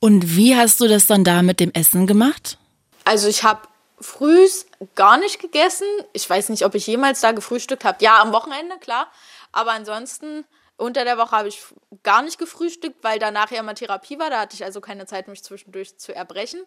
[0.00, 2.58] Und wie hast du das dann da mit dem Essen gemacht?
[3.04, 3.62] Also ich habe
[4.00, 5.86] frühs gar nicht gegessen.
[6.12, 7.98] Ich weiß nicht, ob ich jemals da gefrühstückt habe.
[8.02, 9.08] Ja, am Wochenende, klar.
[9.52, 10.44] Aber ansonsten
[10.76, 11.60] unter der Woche habe ich
[12.02, 14.30] gar nicht gefrühstückt, weil danach ja mal Therapie war.
[14.30, 16.60] Da hatte ich also keine Zeit, mich zwischendurch zu erbrechen.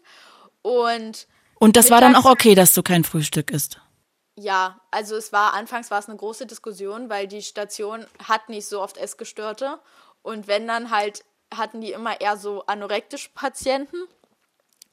[0.61, 3.79] Und, und das war dann auch okay, dass du kein Frühstück isst?
[4.37, 8.65] Ja, also es war anfangs war es eine große Diskussion, weil die Station hat nicht
[8.67, 9.79] so oft Essgestörte
[10.21, 11.23] und wenn dann halt
[11.53, 13.97] hatten die immer eher so anorektische Patienten.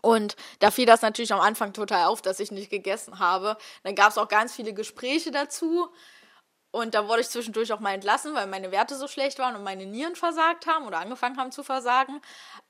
[0.02, 3.56] Und da fiel das natürlich am Anfang total auf, dass ich nicht gegessen habe.
[3.82, 5.88] Dann gab es auch ganz viele Gespräche dazu.
[6.70, 9.64] Und da wurde ich zwischendurch auch mal entlassen, weil meine Werte so schlecht waren und
[9.64, 12.20] meine Nieren versagt haben oder angefangen haben zu versagen.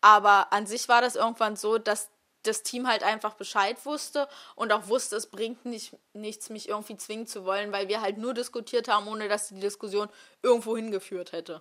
[0.01, 2.11] Aber an sich war das irgendwann so, dass
[2.43, 6.97] das Team halt einfach Bescheid wusste und auch wusste, es bringt nicht, nichts, mich irgendwie
[6.97, 10.09] zwingen zu wollen, weil wir halt nur diskutiert haben, ohne dass die Diskussion
[10.43, 11.61] irgendwo hingeführt hätte.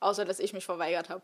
[0.00, 1.22] Außer, dass ich mich verweigert habe.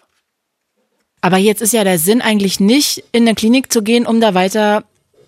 [1.20, 4.35] Aber jetzt ist ja der Sinn eigentlich nicht, in eine Klinik zu gehen, um da
[4.35, 4.85] weiter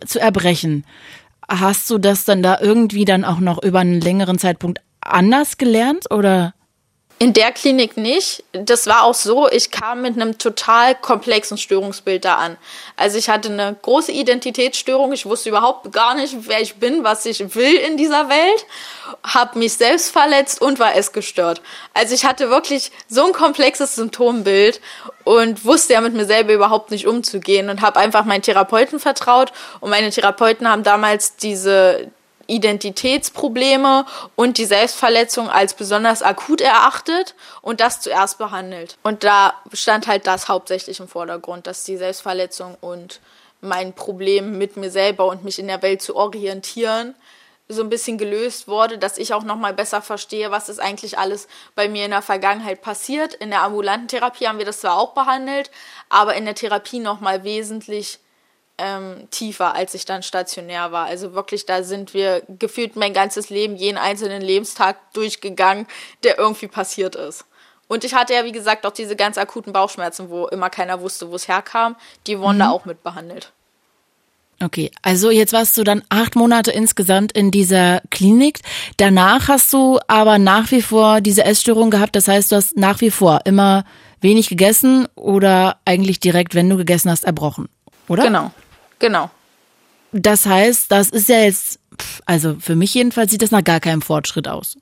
[0.07, 0.87] zu erbrechen.
[1.49, 6.11] Hast du das dann da irgendwie dann auch noch über einen längeren Zeitpunkt anders gelernt
[6.11, 6.55] oder?
[7.23, 8.45] In der Klinik nicht.
[8.53, 12.57] Das war auch so, ich kam mit einem total komplexen Störungsbild da an.
[12.97, 15.13] Also ich hatte eine große Identitätsstörung.
[15.13, 18.67] Ich wusste überhaupt gar nicht, wer ich bin, was ich will in dieser Welt.
[19.23, 21.61] Habe mich selbst verletzt und war essgestört.
[21.93, 24.81] Also ich hatte wirklich so ein komplexes Symptombild
[25.25, 29.53] und wusste ja mit mir selber überhaupt nicht umzugehen und habe einfach meinen Therapeuten vertraut.
[29.81, 32.11] Und meine Therapeuten haben damals diese
[32.51, 34.05] Identitätsprobleme
[34.37, 38.99] und die Selbstverletzung als besonders akut erachtet und das zuerst behandelt.
[39.03, 43.21] Und da stand halt das hauptsächlich im Vordergrund, dass die Selbstverletzung und
[43.61, 47.15] mein Problem mit mir selber und mich in der Welt zu orientieren
[47.73, 51.19] so ein bisschen gelöst wurde, dass ich auch noch mal besser verstehe, was ist eigentlich
[51.19, 53.35] alles bei mir in der Vergangenheit passiert.
[53.35, 55.71] In der ambulanten Therapie haben wir das zwar auch behandelt,
[56.09, 58.19] aber in der Therapie noch mal wesentlich
[58.81, 61.07] ähm, tiefer, als ich dann stationär war.
[61.07, 65.87] Also wirklich, da sind wir gefühlt mein ganzes Leben, jeden einzelnen Lebenstag durchgegangen,
[66.25, 67.45] der irgendwie passiert ist.
[67.89, 71.31] Und ich hatte ja, wie gesagt, auch diese ganz akuten Bauchschmerzen, wo immer keiner wusste,
[71.31, 71.97] wo es herkam.
[72.27, 72.61] Die wurden mhm.
[72.61, 73.53] da auch mit behandelt.
[74.63, 78.61] Okay, also jetzt warst du dann acht Monate insgesamt in dieser Klinik.
[78.99, 82.15] Danach hast du aber nach wie vor diese Essstörung gehabt.
[82.15, 83.85] Das heißt, du hast nach wie vor immer
[84.21, 87.69] wenig gegessen oder eigentlich direkt, wenn du gegessen hast, erbrochen,
[88.07, 88.25] oder?
[88.25, 88.51] Genau.
[89.01, 89.31] Genau.
[90.13, 91.81] Das heißt, das ist ja jetzt,
[92.27, 94.77] also für mich jedenfalls sieht das nach gar keinem Fortschritt aus.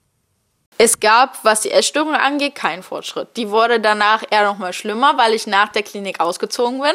[0.80, 3.36] Es gab, was die Essstörung angeht, keinen Fortschritt.
[3.36, 6.92] Die wurde danach eher noch mal schlimmer, weil ich nach der Klinik ausgezogen bin.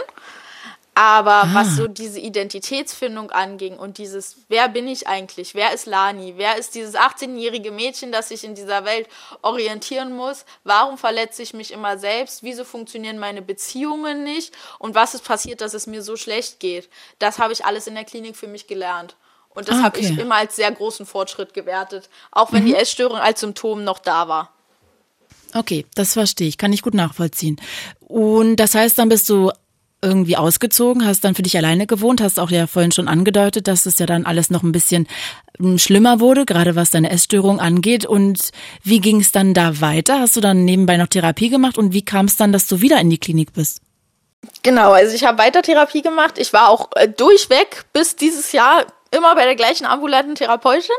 [0.95, 1.49] Aber ah.
[1.53, 5.55] was so diese Identitätsfindung anging und dieses, wer bin ich eigentlich?
[5.55, 6.35] Wer ist Lani?
[6.37, 9.07] Wer ist dieses 18-jährige Mädchen, das sich in dieser Welt
[9.41, 10.45] orientieren muss?
[10.63, 12.43] Warum verletze ich mich immer selbst?
[12.43, 14.53] Wieso funktionieren meine Beziehungen nicht?
[14.77, 16.89] Und was ist passiert, dass es mir so schlecht geht?
[17.17, 19.15] Das habe ich alles in der Klinik für mich gelernt.
[19.49, 19.85] Und das ah, okay.
[19.85, 22.67] habe ich immer als sehr großen Fortschritt gewertet, auch wenn mhm.
[22.67, 24.51] die Essstörung als Symptom noch da war.
[25.55, 27.61] Okay, das verstehe ich, kann ich gut nachvollziehen.
[27.99, 29.51] Und das heißt, dann bist du
[30.03, 33.85] irgendwie ausgezogen, hast dann für dich alleine gewohnt, hast auch ja vorhin schon angedeutet, dass
[33.85, 35.07] es ja dann alles noch ein bisschen
[35.57, 38.05] hm, schlimmer wurde, gerade was deine Essstörung angeht.
[38.05, 38.51] Und
[38.83, 40.19] wie ging es dann da weiter?
[40.19, 42.99] Hast du dann nebenbei noch Therapie gemacht und wie kam es dann, dass du wieder
[42.99, 43.81] in die Klinik bist?
[44.61, 46.37] Genau, also ich habe weiter Therapie gemacht.
[46.37, 50.95] Ich war auch äh, durchweg bis dieses Jahr immer bei der gleichen ambulanten Therapeutin.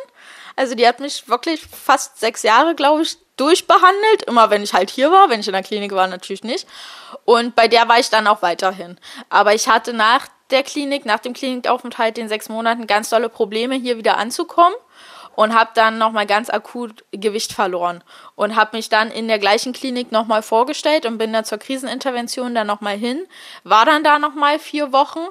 [0.57, 4.23] Also die hat mich wirklich fast sechs Jahre, glaube ich, durchbehandelt.
[4.27, 6.67] Immer wenn ich halt hier war, wenn ich in der Klinik war, natürlich nicht.
[7.25, 8.99] Und bei der war ich dann auch weiterhin.
[9.29, 13.75] Aber ich hatte nach der Klinik, nach dem Klinikaufenthalt, den sechs Monaten, ganz tolle Probleme,
[13.75, 14.77] hier wieder anzukommen.
[15.37, 18.05] Und habe dann nochmal ganz akut Gewicht verloren.
[18.37, 22.55] Und habe mich dann in der gleichen Klinik nochmal vorgestellt und bin dann zur Krisenintervention
[22.55, 23.27] dann nochmal hin.
[23.65, 25.27] War dann da nochmal vier Wochen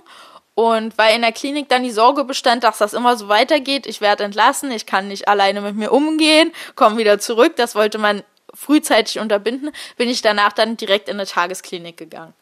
[0.56, 4.01] und weil in der Klinik dann die Sorge bestand, dass das immer so weitergeht, ich
[4.01, 8.24] werde entlassen, ich kann nicht alleine mit mir umgehen, komme wieder zurück, das wollte man
[8.54, 12.34] frühzeitig unterbinden, bin ich danach dann direkt in eine Tagesklinik gegangen.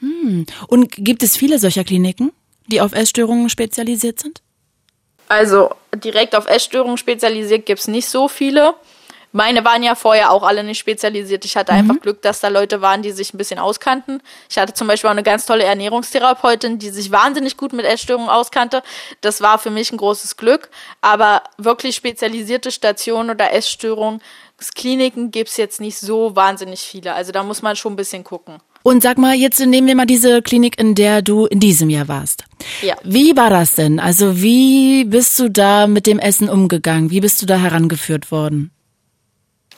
[0.00, 0.46] Hm.
[0.68, 2.32] Und gibt es viele solcher Kliniken,
[2.68, 4.42] die auf Essstörungen spezialisiert sind?
[5.26, 8.74] Also direkt auf Essstörungen spezialisiert gibt es nicht so viele.
[9.32, 11.44] Meine waren ja vorher auch alle nicht spezialisiert.
[11.44, 11.78] Ich hatte mhm.
[11.78, 14.22] einfach Glück, dass da Leute waren, die sich ein bisschen auskannten.
[14.48, 18.28] Ich hatte zum Beispiel auch eine ganz tolle Ernährungstherapeutin, die sich wahnsinnig gut mit Essstörungen
[18.28, 18.82] auskannte.
[19.20, 20.70] Das war für mich ein großes Glück.
[21.00, 24.20] Aber wirklich spezialisierte Stationen oder Essstörungen,
[24.74, 27.14] Kliniken gibt's jetzt nicht so wahnsinnig viele.
[27.14, 28.58] Also da muss man schon ein bisschen gucken.
[28.82, 32.08] Und sag mal, jetzt nehmen wir mal diese Klinik, in der du in diesem Jahr
[32.08, 32.44] warst.
[32.82, 32.96] Ja.
[33.04, 34.00] Wie war das denn?
[34.00, 37.10] Also wie bist du da mit dem Essen umgegangen?
[37.10, 38.70] Wie bist du da herangeführt worden?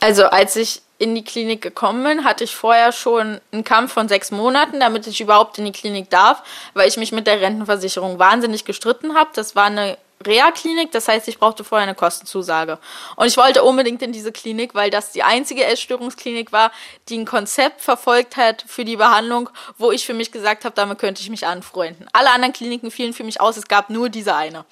[0.01, 4.09] Also als ich in die Klinik gekommen bin, hatte ich vorher schon einen Kampf von
[4.09, 6.42] sechs Monaten, damit ich überhaupt in die Klinik darf,
[6.74, 9.30] weil ich mich mit der Rentenversicherung wahnsinnig gestritten habe.
[9.34, 9.96] Das war eine
[10.26, 12.78] Reha-Klinik, das heißt, ich brauchte vorher eine Kostenzusage.
[13.16, 16.72] Und ich wollte unbedingt in diese Klinik, weil das die einzige Essstörungsklinik war,
[17.09, 19.48] die ein Konzept verfolgt hat für die Behandlung,
[19.78, 22.07] wo ich für mich gesagt habe, damit könnte ich mich anfreunden.
[22.12, 24.66] Alle anderen Kliniken fielen für mich aus, es gab nur diese eine.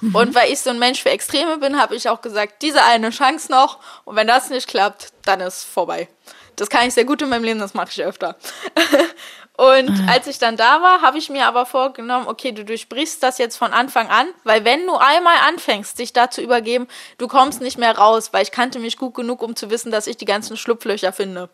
[0.00, 0.14] Mhm.
[0.14, 3.10] Und weil ich so ein Mensch für Extreme bin, habe ich auch gesagt, diese eine
[3.10, 3.78] Chance noch.
[4.04, 6.08] Und wenn das nicht klappt, dann ist vorbei.
[6.56, 8.36] Das kann ich sehr gut in meinem Leben, das mache ich öfter.
[9.56, 10.08] Und mhm.
[10.08, 13.58] als ich dann da war, habe ich mir aber vorgenommen, okay, du durchbrichst das jetzt
[13.58, 16.88] von Anfang an, weil wenn du einmal anfängst, dich da zu übergeben,
[17.18, 20.06] du kommst nicht mehr raus, weil ich kannte mich gut genug, um zu wissen, dass
[20.06, 21.50] ich die ganzen Schlupflöcher finde.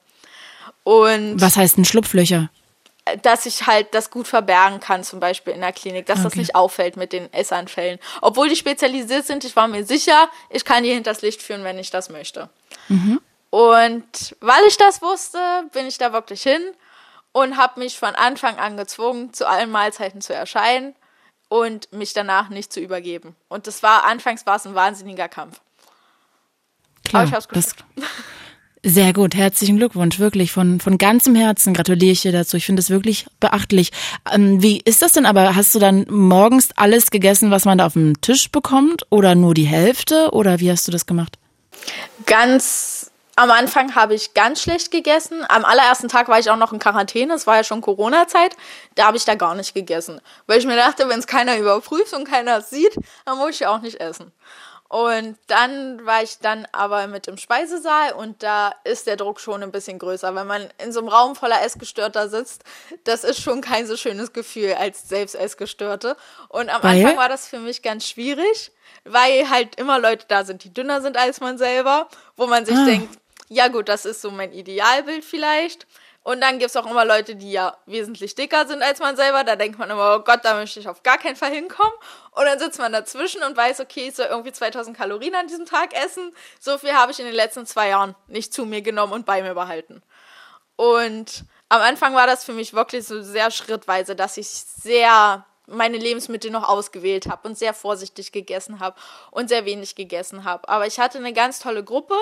[0.84, 2.48] Und Was heißt ein Schlupflöcher?
[3.22, 6.28] Dass ich halt das gut verbergen kann, zum Beispiel in der Klinik, dass okay.
[6.28, 7.98] das nicht auffällt mit den Essanfällen.
[8.20, 11.78] Obwohl die spezialisiert sind, ich war mir sicher, ich kann die hinters Licht führen, wenn
[11.78, 12.48] ich das möchte.
[12.88, 13.20] Mhm.
[13.50, 15.38] Und weil ich das wusste,
[15.72, 16.60] bin ich da wirklich hin
[17.32, 20.94] und habe mich von Anfang an gezwungen, zu allen Mahlzeiten zu erscheinen
[21.48, 23.36] und mich danach nicht zu übergeben.
[23.48, 25.60] Und das war, anfangs war es ein wahnsinniger Kampf.
[27.04, 27.84] Klar, Aber ich hab's geschafft.
[28.88, 32.56] Sehr gut, herzlichen Glückwunsch, wirklich von, von ganzem Herzen gratuliere ich dir dazu.
[32.56, 33.90] Ich finde es wirklich beachtlich.
[34.32, 35.56] Ähm, wie ist das denn aber?
[35.56, 39.54] Hast du dann morgens alles gegessen, was man da auf dem Tisch bekommt oder nur
[39.54, 41.36] die Hälfte oder wie hast du das gemacht?
[42.26, 45.44] Ganz am Anfang habe ich ganz schlecht gegessen.
[45.48, 47.34] Am allerersten Tag war ich auch noch in Quarantäne.
[47.34, 48.56] Es war ja schon Corona-Zeit.
[48.94, 50.20] Da habe ich da gar nicht gegessen.
[50.46, 53.74] Weil ich mir dachte, wenn es keiner überprüft und keiner sieht, dann muss ich ja
[53.74, 54.30] auch nicht essen.
[54.88, 59.62] Und dann war ich dann aber mit im Speisesaal und da ist der Druck schon
[59.62, 60.34] ein bisschen größer.
[60.34, 62.62] Wenn man in so einem Raum voller Essgestörter sitzt,
[63.04, 66.16] das ist schon kein so schönes Gefühl als selbst Essgestörte.
[66.48, 67.00] Und am weil?
[67.00, 68.70] Anfang war das für mich ganz schwierig,
[69.04, 72.76] weil halt immer Leute da sind, die dünner sind als man selber, wo man sich
[72.76, 72.84] ah.
[72.84, 73.18] denkt,
[73.48, 75.86] ja gut, das ist so mein Idealbild vielleicht.
[76.26, 79.44] Und dann gibt es auch immer Leute, die ja wesentlich dicker sind als man selber.
[79.44, 81.92] Da denkt man immer, oh Gott, da möchte ich auf gar keinen Fall hinkommen.
[82.32, 85.66] Und dann sitzt man dazwischen und weiß, okay, ich soll irgendwie 2000 Kalorien an diesem
[85.66, 86.34] Tag essen.
[86.58, 89.40] So viel habe ich in den letzten zwei Jahren nicht zu mir genommen und bei
[89.40, 90.02] mir behalten.
[90.74, 95.98] Und am Anfang war das für mich wirklich so sehr schrittweise, dass ich sehr meine
[95.98, 98.96] Lebensmittel noch ausgewählt habe und sehr vorsichtig gegessen habe
[99.30, 100.68] und sehr wenig gegessen habe.
[100.68, 102.14] Aber ich hatte eine ganz tolle Gruppe,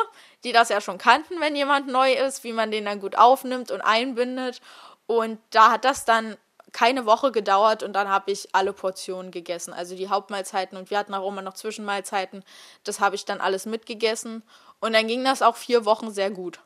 [0.45, 3.71] die das ja schon kannten, wenn jemand neu ist, wie man den dann gut aufnimmt
[3.71, 4.61] und einbindet.
[5.07, 6.37] Und da hat das dann
[6.73, 9.73] keine Woche gedauert und dann habe ich alle Portionen gegessen.
[9.73, 12.45] Also die Hauptmahlzeiten und wir hatten auch immer noch Zwischenmahlzeiten.
[12.83, 14.43] Das habe ich dann alles mitgegessen.
[14.81, 16.61] Und dann ging das auch vier Wochen sehr gut.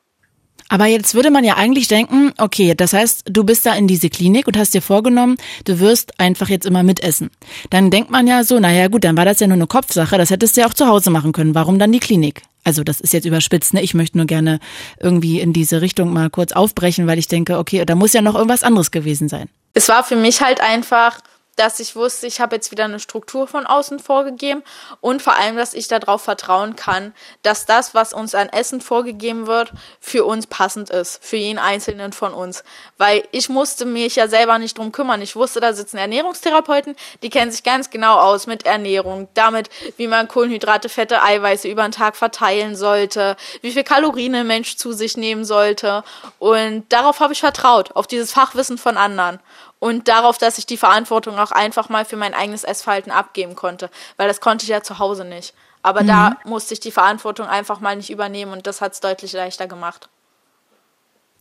[0.68, 4.10] Aber jetzt würde man ja eigentlich denken, okay, das heißt, du bist da in diese
[4.10, 7.30] Klinik und hast dir vorgenommen, du wirst einfach jetzt immer mitessen.
[7.70, 10.30] Dann denkt man ja so, naja gut, dann war das ja nur eine Kopfsache, das
[10.30, 11.54] hättest du ja auch zu Hause machen können.
[11.54, 12.42] Warum dann die Klinik?
[12.64, 13.82] Also das ist jetzt überspitzt, ne?
[13.82, 14.58] Ich möchte nur gerne
[15.00, 18.34] irgendwie in diese Richtung mal kurz aufbrechen, weil ich denke, okay, da muss ja noch
[18.34, 19.48] irgendwas anderes gewesen sein.
[19.72, 21.20] Es war für mich halt einfach
[21.58, 24.62] dass ich wusste, ich habe jetzt wieder eine Struktur von außen vorgegeben
[25.00, 29.46] und vor allem, dass ich darauf vertrauen kann, dass das, was uns an Essen vorgegeben
[29.46, 32.62] wird, für uns passend ist, für jeden einzelnen von uns.
[32.96, 35.20] Weil ich musste mich ja selber nicht drum kümmern.
[35.20, 40.06] Ich wusste, da sitzen Ernährungstherapeuten, die kennen sich ganz genau aus mit Ernährung, damit, wie
[40.06, 44.92] man Kohlenhydrate, Fette, Eiweiße über den Tag verteilen sollte, wie viel Kalorien ein Mensch zu
[44.92, 46.04] sich nehmen sollte.
[46.38, 49.40] Und darauf habe ich vertraut, auf dieses Fachwissen von anderen
[49.78, 53.90] und darauf, dass ich die Verantwortung auch einfach mal für mein eigenes Essverhalten abgeben konnte,
[54.16, 55.54] weil das konnte ich ja zu Hause nicht.
[55.82, 56.08] Aber mhm.
[56.08, 59.66] da musste ich die Verantwortung einfach mal nicht übernehmen und das hat es deutlich leichter
[59.66, 60.08] gemacht.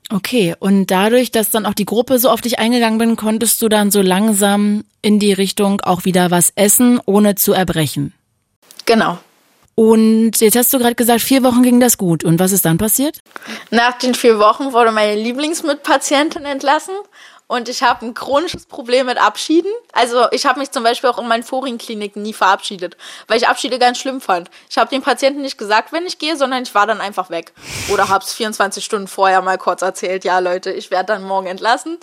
[0.09, 3.67] Okay, und dadurch, dass dann auch die Gruppe so auf dich eingegangen bin, konntest du
[3.67, 8.13] dann so langsam in die Richtung auch wieder was essen, ohne zu erbrechen.
[8.85, 9.17] Genau.
[9.79, 12.23] Und jetzt hast du gerade gesagt, vier Wochen ging das gut.
[12.23, 13.19] Und was ist dann passiert?
[13.69, 16.95] Nach den vier Wochen wurde meine Lieblingsmitpatientin entlassen
[17.45, 19.71] und ich habe ein chronisches Problem mit Abschieden.
[19.93, 22.97] Also ich habe mich zum Beispiel auch in meinen vorigen Kliniken nie verabschiedet,
[23.27, 24.49] weil ich Abschiede ganz schlimm fand.
[24.67, 27.53] Ich habe den Patienten nicht gesagt, wenn ich gehe, sondern ich war dann einfach weg.
[27.89, 31.45] Oder habe es 24 Stunden vorher mal kurz erzählt, ja Leute, ich werde dann morgen
[31.45, 31.99] entlassen,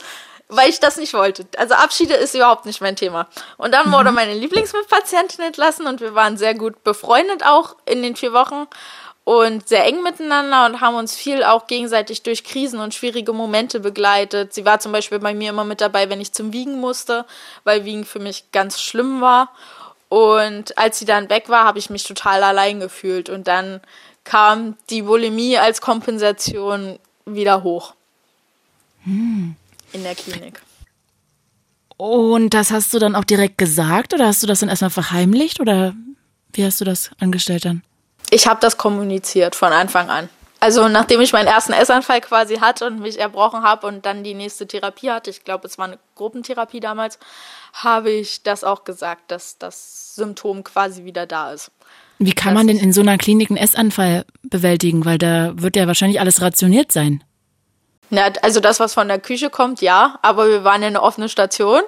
[0.49, 1.47] weil ich das nicht wollte.
[1.57, 3.27] Also Abschiede ist überhaupt nicht mein Thema.
[3.57, 4.17] Und dann wurde mhm.
[4.17, 8.67] meine Lieblingspatientin entlassen und wir waren sehr gut befreundet auch in den vier Wochen
[9.25, 13.81] und sehr eng miteinander und haben uns viel auch gegenseitig durch Krisen und schwierige Momente
[13.81, 14.53] begleitet.
[14.53, 17.25] Sie war zum Beispiel bei mir immer mit dabei, wenn ich zum Wiegen musste,
[17.65, 19.51] weil Wiegen für mich ganz schlimm war.
[20.11, 23.31] Und als sie dann weg war, habe ich mich total allein gefühlt.
[23.31, 23.81] Und dann
[24.25, 27.95] kam die Bulimie als Kompensation wieder hoch.
[29.05, 29.57] Hm.
[29.95, 30.61] In der Klinik.
[31.97, 35.61] Und das hast du dann auch direkt gesagt oder hast du das dann erstmal verheimlicht
[35.61, 35.95] oder
[36.53, 37.83] wie hast du das angestellt dann?
[38.35, 40.29] ich habe das kommuniziert von Anfang an.
[40.61, 44.35] Also nachdem ich meinen ersten Essanfall quasi hatte und mich erbrochen habe und dann die
[44.35, 47.19] nächste Therapie hatte, ich glaube, es war eine Gruppentherapie damals,
[47.75, 51.71] habe ich das auch gesagt, dass das Symptom quasi wieder da ist.
[52.19, 55.05] Wie kann man denn in so einer Klinik einen Essanfall bewältigen?
[55.05, 57.23] Weil da wird ja wahrscheinlich alles rationiert sein.
[58.11, 61.29] Na, also das, was von der Küche kommt, ja, aber wir waren in einer offenen
[61.29, 61.83] Station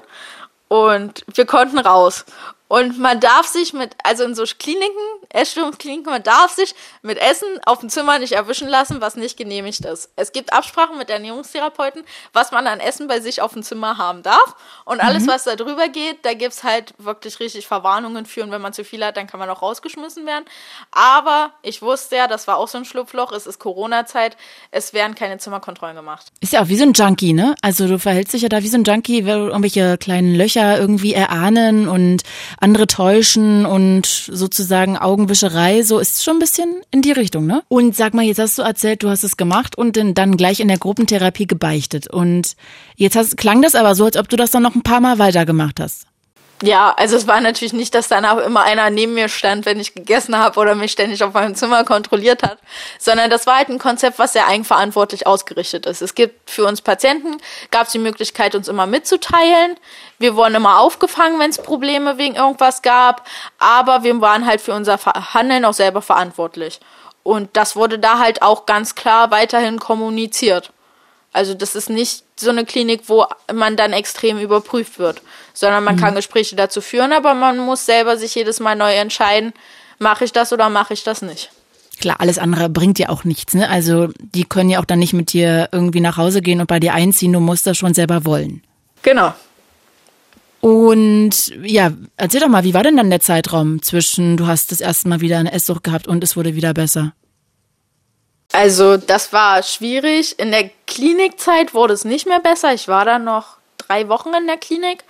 [0.68, 2.24] und wir konnten raus.
[2.68, 4.96] Und man darf sich mit, also in so Kliniken,
[5.30, 9.84] Essstörungskliniken, man darf sich mit Essen auf dem Zimmer nicht erwischen lassen, was nicht genehmigt
[9.84, 10.10] ist.
[10.16, 12.02] Es gibt Absprachen mit Ernährungstherapeuten,
[12.32, 14.56] was man an Essen bei sich auf dem Zimmer haben darf.
[14.84, 15.28] Und alles, mhm.
[15.28, 18.42] was da drüber geht, da gibt's halt wirklich richtig Verwarnungen für.
[18.42, 20.44] Und wenn man zu viel hat, dann kann man auch rausgeschmissen werden.
[20.90, 24.36] Aber ich wusste ja, das war auch so ein Schlupfloch, es ist Corona-Zeit,
[24.70, 26.26] es werden keine Zimmerkontrollen gemacht.
[26.40, 27.54] Ist ja auch wie so ein Junkie, ne?
[27.62, 31.88] Also du verhältst dich ja da wie so ein Junkie, irgendwelche kleinen Löcher irgendwie erahnen
[31.88, 32.22] und
[32.58, 37.62] andere täuschen und sozusagen Augenwischerei, so ist schon ein bisschen in die Richtung, ne?
[37.68, 40.68] Und sag mal, jetzt hast du erzählt, du hast es gemacht und dann gleich in
[40.68, 42.08] der Gruppentherapie gebeichtet.
[42.08, 42.56] Und
[42.96, 45.18] jetzt hast, klang das aber so, als ob du das dann noch ein paar Mal
[45.18, 46.06] weitergemacht hast.
[46.62, 49.94] Ja, also es war natürlich nicht, dass danach immer einer neben mir stand, wenn ich
[49.94, 52.56] gegessen habe oder mich ständig auf meinem Zimmer kontrolliert hat,
[52.98, 56.00] sondern das war halt ein Konzept, was sehr eigenverantwortlich ausgerichtet ist.
[56.00, 57.36] Es gibt für uns Patienten,
[57.70, 59.76] gab es die Möglichkeit, uns immer mitzuteilen.
[60.18, 63.28] Wir wurden immer aufgefangen, wenn es Probleme wegen irgendwas gab,
[63.58, 64.98] aber wir waren halt für unser
[65.34, 66.80] Handeln auch selber verantwortlich.
[67.22, 70.72] Und das wurde da halt auch ganz klar weiterhin kommuniziert.
[71.36, 75.20] Also das ist nicht so eine Klinik, wo man dann extrem überprüft wird,
[75.52, 76.00] sondern man mhm.
[76.00, 79.52] kann Gespräche dazu führen, aber man muss selber sich jedes Mal neu entscheiden,
[79.98, 81.50] mache ich das oder mache ich das nicht.
[82.00, 83.68] Klar, alles andere bringt ja auch nichts, ne?
[83.68, 86.80] Also die können ja auch dann nicht mit dir irgendwie nach Hause gehen und bei
[86.80, 88.62] dir einziehen, du musst das schon selber wollen.
[89.02, 89.34] Genau.
[90.60, 94.80] Und ja, erzähl doch mal, wie war denn dann der Zeitraum zwischen, du hast das
[94.80, 97.12] erste Mal wieder eine Esssucht gehabt und es wurde wieder besser?
[98.56, 100.38] Also das war schwierig.
[100.38, 102.72] In der Klinikzeit wurde es nicht mehr besser.
[102.72, 105.04] Ich war dann noch drei Wochen in der Klinik.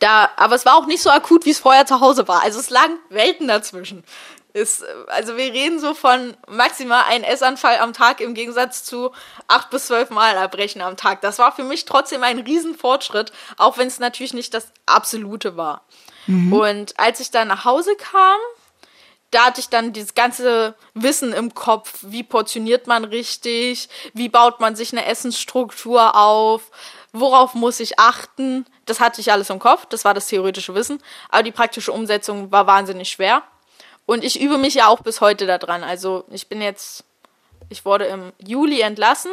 [0.00, 2.42] Da, aber es war auch nicht so akut, wie es vorher zu Hause war.
[2.42, 4.02] Also es lagen Welten dazwischen.
[4.52, 9.12] Ist, also wir reden so von maximal ein Essanfall am Tag im Gegensatz zu
[9.46, 11.20] acht bis zwölf Mal erbrechen am Tag.
[11.20, 15.82] Das war für mich trotzdem ein Riesenfortschritt, auch wenn es natürlich nicht das Absolute war.
[16.26, 16.52] Mhm.
[16.52, 18.40] Und als ich dann nach Hause kam,
[19.30, 24.60] da hatte ich dann dieses ganze Wissen im Kopf, wie portioniert man richtig, wie baut
[24.60, 26.70] man sich eine Essensstruktur auf,
[27.12, 28.64] worauf muss ich achten.
[28.86, 32.50] Das hatte ich alles im Kopf, das war das theoretische Wissen, aber die praktische Umsetzung
[32.50, 33.42] war wahnsinnig schwer.
[34.06, 35.84] Und ich übe mich ja auch bis heute daran.
[35.84, 37.04] Also ich bin jetzt,
[37.68, 39.30] ich wurde im Juli entlassen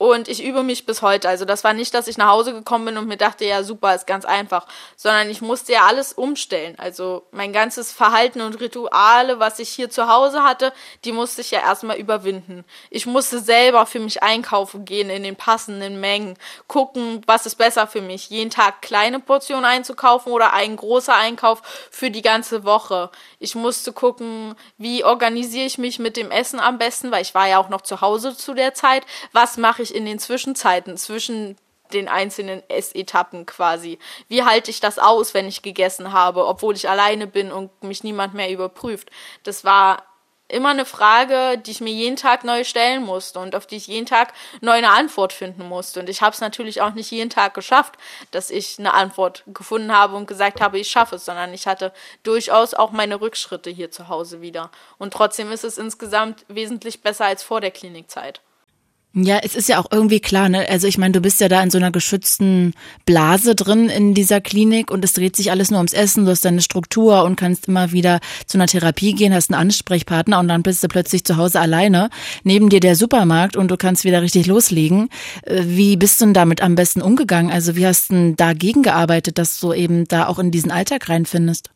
[0.00, 1.28] und ich übe mich bis heute.
[1.28, 3.94] Also das war nicht, dass ich nach Hause gekommen bin und mir dachte, ja super,
[3.94, 6.74] ist ganz einfach, sondern ich musste ja alles umstellen.
[6.78, 10.72] Also mein ganzes Verhalten und Rituale, was ich hier zu Hause hatte,
[11.04, 12.64] die musste ich ja erstmal überwinden.
[12.88, 17.86] Ich musste selber für mich einkaufen gehen in den passenden Mengen, gucken, was ist besser
[17.86, 23.10] für mich, jeden Tag kleine Portionen einzukaufen oder ein großer Einkauf für die ganze Woche.
[23.38, 27.48] Ich musste gucken, wie organisiere ich mich mit dem Essen am besten, weil ich war
[27.48, 29.04] ja auch noch zu Hause zu der Zeit.
[29.32, 31.56] Was mache ich ich in den Zwischenzeiten zwischen
[31.92, 33.98] den einzelnen Essetappen quasi?
[34.28, 38.04] Wie halte ich das aus, wenn ich gegessen habe, obwohl ich alleine bin und mich
[38.04, 39.10] niemand mehr überprüft?
[39.42, 40.04] Das war
[40.50, 43.86] immer eine Frage, die ich mir jeden Tag neu stellen musste und auf die ich
[43.86, 46.00] jeden Tag neu eine Antwort finden musste.
[46.00, 47.94] Und ich habe es natürlich auch nicht jeden Tag geschafft,
[48.30, 51.92] dass ich eine Antwort gefunden habe und gesagt habe, ich schaffe es, sondern ich hatte
[52.22, 54.70] durchaus auch meine Rückschritte hier zu Hause wieder.
[54.98, 58.40] Und trotzdem ist es insgesamt wesentlich besser als vor der Klinikzeit.
[59.12, 60.68] Ja, es ist ja auch irgendwie klar, ne?
[60.68, 62.74] Also ich meine, du bist ja da in so einer geschützten
[63.06, 66.44] Blase drin in dieser Klinik und es dreht sich alles nur ums Essen, du hast
[66.44, 70.62] deine Struktur und kannst immer wieder zu einer Therapie gehen, hast einen Ansprechpartner und dann
[70.62, 72.08] bist du plötzlich zu Hause alleine,
[72.44, 75.08] neben dir der Supermarkt und du kannst wieder richtig loslegen.
[75.42, 77.50] Äh, wie bist du denn damit am besten umgegangen?
[77.50, 81.08] Also wie hast du denn dagegen gearbeitet, dass du eben da auch in diesen Alltag
[81.08, 81.70] reinfindest?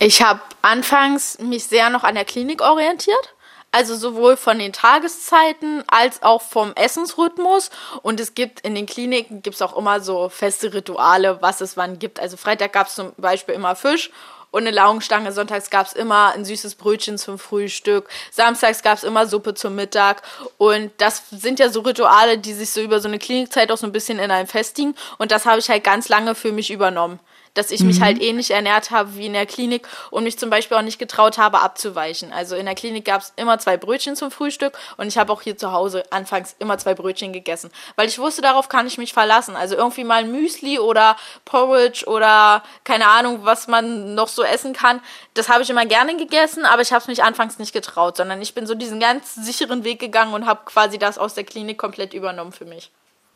[0.00, 3.36] Ich habe anfangs mich sehr noch an der Klinik orientiert
[3.72, 7.70] also sowohl von den Tageszeiten als auch vom Essensrhythmus.
[8.02, 11.98] Und es gibt in den Kliniken gibt's auch immer so feste Rituale, was es wann
[11.98, 12.20] gibt.
[12.20, 14.10] Also Freitag gab's zum Beispiel immer Fisch
[14.50, 15.32] und eine Laugenstange.
[15.32, 18.08] Sonntags gab's immer ein süßes Brötchen zum Frühstück.
[18.30, 20.22] Samstags gab's immer Suppe zum Mittag.
[20.56, 23.86] Und das sind ja so Rituale, die sich so über so eine Klinikzeit auch so
[23.86, 24.94] ein bisschen in einem festigen.
[25.18, 27.20] Und das habe ich halt ganz lange für mich übernommen
[27.58, 27.88] dass ich mhm.
[27.88, 30.98] mich halt ähnlich ernährt habe wie in der Klinik und mich zum Beispiel auch nicht
[30.98, 32.32] getraut habe, abzuweichen.
[32.32, 35.42] Also in der Klinik gab es immer zwei Brötchen zum Frühstück und ich habe auch
[35.42, 39.12] hier zu Hause anfangs immer zwei Brötchen gegessen, weil ich wusste, darauf kann ich mich
[39.12, 39.56] verlassen.
[39.56, 45.00] Also irgendwie mal Müsli oder Porridge oder keine Ahnung, was man noch so essen kann,
[45.34, 48.40] das habe ich immer gerne gegessen, aber ich habe es mich anfangs nicht getraut, sondern
[48.40, 51.78] ich bin so diesen ganz sicheren Weg gegangen und habe quasi das aus der Klinik
[51.78, 52.90] komplett übernommen für mich.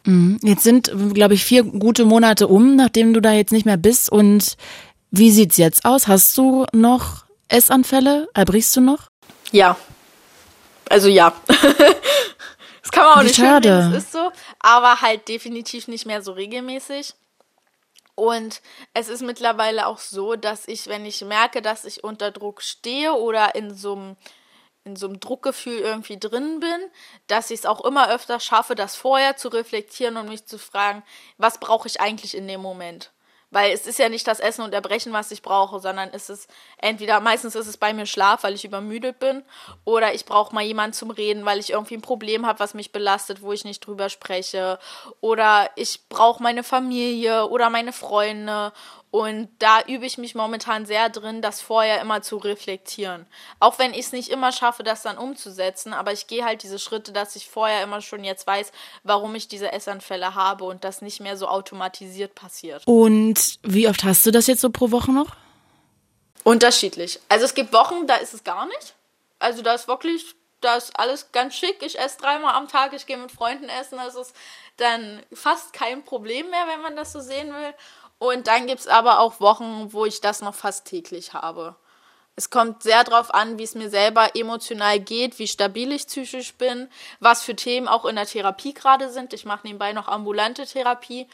[0.05, 0.39] Mhm.
[0.43, 4.11] Jetzt sind, glaube ich, vier gute Monate um, nachdem du da jetzt nicht mehr bist.
[4.11, 4.57] Und
[5.11, 6.09] wie sieht's jetzt aus?
[6.09, 8.29] Hast du noch Essanfälle?
[8.35, 9.11] Erbrichst du noch?
[9.51, 9.77] Ja.
[10.89, 11.33] Also ja.
[11.47, 13.71] das kann man auch wie nicht schade.
[13.71, 17.15] Hören, das ist so, aber halt definitiv nicht mehr so regelmäßig.
[18.15, 18.61] Und
[18.93, 23.15] es ist mittlerweile auch so, dass ich, wenn ich merke, dass ich unter Druck stehe
[23.15, 24.17] oder in so einem
[24.85, 26.91] in so einem Druckgefühl irgendwie drin bin,
[27.27, 31.03] dass ich es auch immer öfter schaffe, das vorher zu reflektieren und mich zu fragen,
[31.39, 33.13] was brauche ich eigentlich in dem Moment?
[33.53, 36.49] Weil es ist ja nicht das Essen und Erbrechen, was ich brauche, sondern es ist
[36.79, 39.45] entweder, meistens ist es bei mir Schlaf, weil ich übermüdet bin,
[39.85, 42.93] oder ich brauche mal jemanden zum Reden, weil ich irgendwie ein Problem habe, was mich
[42.93, 44.79] belastet, wo ich nicht drüber spreche,
[45.21, 48.73] oder ich brauche meine Familie oder meine Freunde
[49.13, 53.27] Und da übe ich mich momentan sehr drin, das vorher immer zu reflektieren.
[53.61, 56.79] Auch wenn ich es nicht immer schaffe, das dann umzusetzen, aber ich gehe halt diese
[56.79, 58.73] Schritte, dass ich vorher immer schon jetzt weiß,
[59.05, 62.85] warum ich diese Essanfälle habe und das nicht mehr so automatisiert passiert.
[62.87, 65.37] Und wie oft hast du das jetzt so pro Woche noch?
[66.43, 67.21] Unterschiedlich.
[67.29, 68.95] Also es gibt Wochen, da ist es gar nicht.
[69.39, 70.25] Also da ist wirklich,
[70.63, 71.83] da ist alles ganz schick.
[71.83, 73.99] Ich esse dreimal am Tag, ich gehe mit Freunden essen.
[73.99, 74.35] Das ist
[74.79, 77.75] dann fast kein Problem mehr, wenn man das so sehen will.
[78.23, 81.75] Und dann gibt es aber auch Wochen, wo ich das noch fast täglich habe.
[82.37, 86.55] Es kommt sehr darauf an, wie es mir selber emotional geht, wie stabil ich psychisch
[86.55, 89.33] bin, was für Themen auch in der Therapie gerade sind.
[89.33, 91.27] Ich mache nebenbei noch ambulante Therapie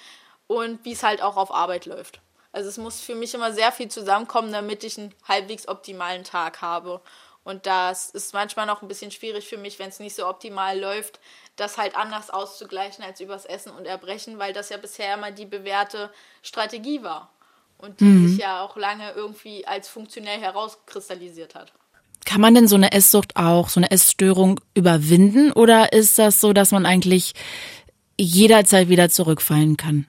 [0.46, 2.22] und wie es halt auch auf Arbeit läuft.
[2.52, 6.62] Also es muss für mich immer sehr viel zusammenkommen, damit ich einen halbwegs optimalen Tag
[6.62, 7.02] habe.
[7.44, 10.80] Und das ist manchmal noch ein bisschen schwierig für mich, wenn es nicht so optimal
[10.80, 11.20] läuft,
[11.60, 15.46] das halt anders auszugleichen als übers Essen und Erbrechen, weil das ja bisher immer die
[15.46, 16.10] bewährte
[16.42, 17.30] Strategie war
[17.78, 18.28] und die mhm.
[18.28, 21.72] sich ja auch lange irgendwie als funktionell herauskristallisiert hat.
[22.24, 26.52] Kann man denn so eine Esssucht auch, so eine Essstörung überwinden oder ist das so,
[26.52, 27.32] dass man eigentlich
[28.18, 30.06] jederzeit wieder zurückfallen kann?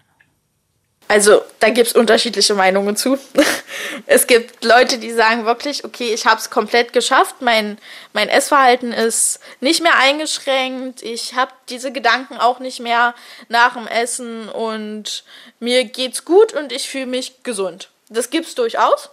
[1.09, 3.17] Also da gibt es unterschiedliche Meinungen zu.
[4.05, 7.79] es gibt Leute, die sagen wirklich, okay, ich habe es komplett geschafft, mein,
[8.13, 13.15] mein Essverhalten ist nicht mehr eingeschränkt, ich habe diese Gedanken auch nicht mehr
[13.47, 15.23] nach dem Essen und
[15.59, 17.89] mir geht's gut und ich fühle mich gesund.
[18.09, 19.09] Das gibt's durchaus.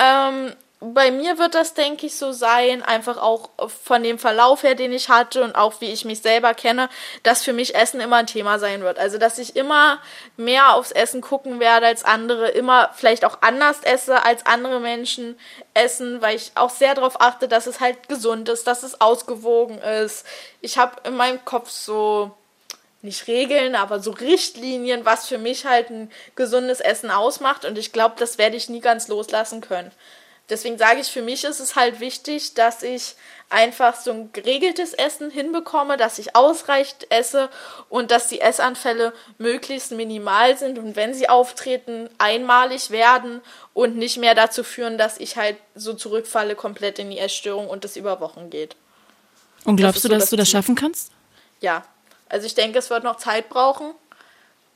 [0.00, 4.74] Ähm, bei mir wird das, denke ich, so sein, einfach auch von dem Verlauf her,
[4.74, 6.90] den ich hatte und auch wie ich mich selber kenne,
[7.22, 8.98] dass für mich Essen immer ein Thema sein wird.
[8.98, 9.98] Also, dass ich immer
[10.36, 15.38] mehr aufs Essen gucken werde als andere, immer vielleicht auch anders esse als andere Menschen
[15.72, 19.78] essen, weil ich auch sehr darauf achte, dass es halt gesund ist, dass es ausgewogen
[19.78, 20.26] ist.
[20.60, 22.32] Ich habe in meinem Kopf so
[23.00, 27.64] nicht Regeln, aber so Richtlinien, was für mich halt ein gesundes Essen ausmacht.
[27.64, 29.90] Und ich glaube, das werde ich nie ganz loslassen können.
[30.48, 33.16] Deswegen sage ich, für mich ist es halt wichtig, dass ich
[33.50, 37.48] einfach so ein geregeltes Essen hinbekomme, dass ich ausreichend esse
[37.88, 43.40] und dass die Essanfälle möglichst minimal sind und wenn sie auftreten, einmalig werden
[43.74, 47.84] und nicht mehr dazu führen, dass ich halt so zurückfalle komplett in die Essstörung und
[47.84, 48.76] es über Wochen geht.
[49.64, 51.10] Und glaubst das du, dass das du das schaffen kannst?
[51.60, 51.84] Ja.
[52.28, 53.94] Also ich denke, es wird noch Zeit brauchen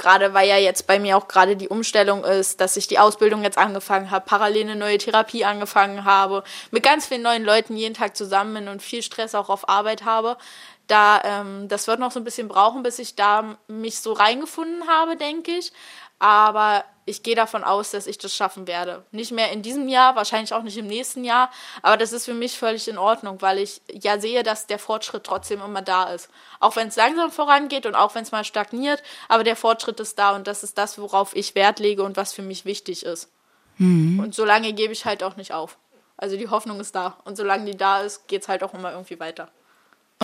[0.00, 3.44] gerade weil ja jetzt bei mir auch gerade die Umstellung ist, dass ich die Ausbildung
[3.44, 6.42] jetzt angefangen habe, parallel eine neue Therapie angefangen habe,
[6.72, 10.04] mit ganz vielen neuen Leuten jeden Tag zusammen bin und viel Stress auch auf Arbeit
[10.04, 10.36] habe.
[10.88, 14.88] Da, ähm, das wird noch so ein bisschen brauchen, bis ich da mich so reingefunden
[14.88, 15.72] habe, denke ich.
[16.20, 19.04] Aber ich gehe davon aus, dass ich das schaffen werde.
[19.10, 21.50] Nicht mehr in diesem Jahr, wahrscheinlich auch nicht im nächsten Jahr,
[21.82, 25.24] aber das ist für mich völlig in Ordnung, weil ich ja sehe, dass der Fortschritt
[25.24, 26.28] trotzdem immer da ist.
[26.60, 30.18] Auch wenn es langsam vorangeht und auch wenn es mal stagniert, aber der Fortschritt ist
[30.18, 33.30] da und das ist das, worauf ich Wert lege und was für mich wichtig ist.
[33.78, 34.20] Mhm.
[34.20, 35.78] Und solange gebe ich halt auch nicht auf.
[36.16, 38.92] Also die Hoffnung ist da und solange die da ist, geht es halt auch immer
[38.92, 39.50] irgendwie weiter.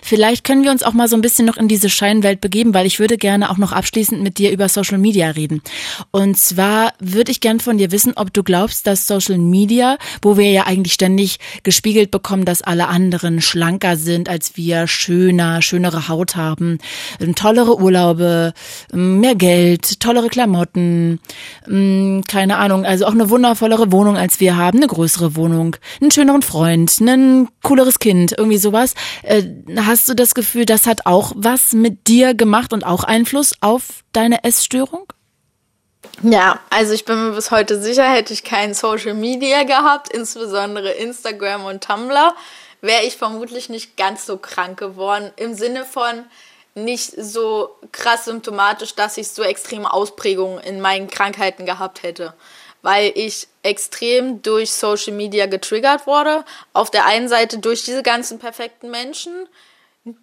[0.02, 2.86] Vielleicht können wir uns auch mal so ein bisschen noch in diese Scheinwelt begeben, weil
[2.86, 5.62] ich würde gerne auch noch abschließend mit dir über Social Media reden.
[6.10, 10.36] Und zwar würde ich gern von dir wissen, ob du glaubst, dass Social Media, wo
[10.36, 16.08] wir ja eigentlich ständig gespiegelt bekommen, dass alle anderen schlanker sind als wir, schöner, schönere
[16.08, 16.78] Haut haben,
[17.18, 18.52] ähm, tollere Urlaube,
[18.92, 21.20] ähm, mehr Geld, tollere Klamotten,
[21.66, 26.10] ähm, keine Ahnung, also auch eine wundervollere Wohnung als wir haben, eine größere Wohnung, einen
[26.10, 29.42] schöneren Freund, ein cooleres Kind, irgendwie sowas äh,
[29.86, 34.02] Hast du das Gefühl, das hat auch was mit dir gemacht und auch Einfluss auf
[34.12, 35.06] deine Essstörung?
[36.24, 40.90] Ja, also ich bin mir bis heute sicher, hätte ich kein Social Media gehabt, insbesondere
[40.90, 42.34] Instagram und Tumblr,
[42.80, 45.30] wäre ich vermutlich nicht ganz so krank geworden.
[45.36, 46.24] Im Sinne von
[46.74, 52.34] nicht so krass symptomatisch, dass ich so extreme Ausprägungen in meinen Krankheiten gehabt hätte
[52.86, 56.44] weil ich extrem durch Social Media getriggert wurde.
[56.72, 59.48] Auf der einen Seite durch diese ganzen perfekten Menschen,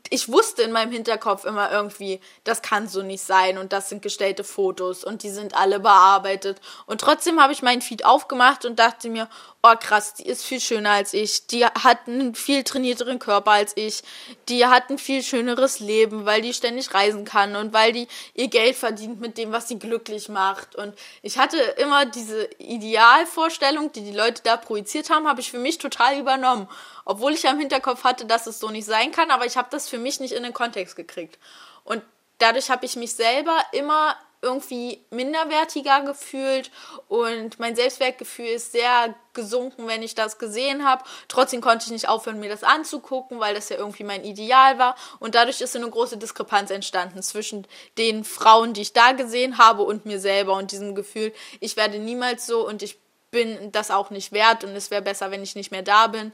[0.09, 4.01] ich wusste in meinem Hinterkopf immer irgendwie, das kann so nicht sein und das sind
[4.01, 6.61] gestellte Fotos und die sind alle bearbeitet.
[6.85, 9.27] Und trotzdem habe ich meinen Feed aufgemacht und dachte mir,
[9.61, 13.73] oh krass, die ist viel schöner als ich, die hat einen viel trainierteren Körper als
[13.75, 14.03] ich,
[14.47, 18.47] die hat ein viel schöneres Leben, weil die ständig reisen kann und weil die ihr
[18.47, 20.75] Geld verdient mit dem, was sie glücklich macht.
[20.75, 25.59] Und ich hatte immer diese Idealvorstellung, die die Leute da projiziert haben, habe ich für
[25.59, 26.69] mich total übernommen.
[27.05, 29.69] Obwohl ich ja im Hinterkopf hatte, dass es so nicht sein kann, aber ich habe
[29.71, 31.37] das für mich nicht in den Kontext gekriegt.
[31.83, 32.01] Und
[32.39, 36.69] dadurch habe ich mich selber immer irgendwie minderwertiger gefühlt
[37.07, 41.03] und mein Selbstwertgefühl ist sehr gesunken, wenn ich das gesehen habe.
[41.29, 44.95] Trotzdem konnte ich nicht aufhören, mir das anzugucken, weil das ja irgendwie mein Ideal war.
[45.19, 47.65] Und dadurch ist eine große Diskrepanz entstanden zwischen
[47.97, 51.97] den Frauen, die ich da gesehen habe und mir selber und diesem Gefühl, ich werde
[51.97, 52.99] niemals so und ich
[53.31, 56.33] bin das auch nicht wert und es wäre besser, wenn ich nicht mehr da bin.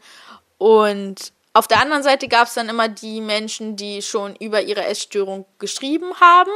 [0.59, 4.85] Und auf der anderen Seite gab es dann immer die Menschen, die schon über ihre
[4.85, 6.51] Essstörung geschrieben haben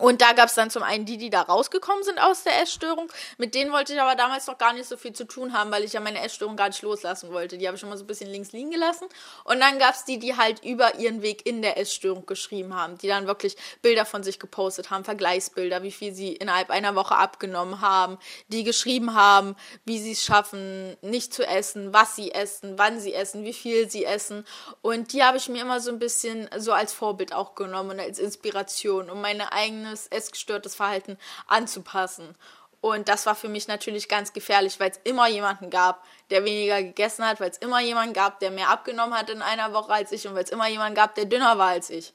[0.00, 3.10] und da gab es dann zum einen die, die da rausgekommen sind aus der Essstörung.
[3.36, 5.84] Mit denen wollte ich aber damals noch gar nicht so viel zu tun haben, weil
[5.84, 7.58] ich ja meine Essstörung gar nicht loslassen wollte.
[7.58, 9.08] Die habe ich schon mal so ein bisschen links liegen gelassen.
[9.44, 12.98] Und dann gab es die, die halt über ihren Weg in der Essstörung geschrieben haben,
[12.98, 17.16] die dann wirklich Bilder von sich gepostet haben, Vergleichsbilder, wie viel sie innerhalb einer Woche
[17.16, 18.18] abgenommen haben,
[18.48, 23.14] die geschrieben haben, wie sie es schaffen, nicht zu essen, was sie essen, wann sie
[23.14, 24.44] essen, wie viel sie essen.
[24.82, 28.00] Und die habe ich mir immer so ein bisschen so als Vorbild auch genommen und
[28.00, 31.16] als Inspiration, um meine eigene eigenes essgestörtes Verhalten
[31.46, 32.34] anzupassen.
[32.80, 36.80] Und das war für mich natürlich ganz gefährlich, weil es immer jemanden gab, der weniger
[36.80, 40.12] gegessen hat, weil es immer jemanden gab, der mehr abgenommen hat in einer Woche als
[40.12, 42.12] ich und weil es immer jemanden gab, der dünner war als ich.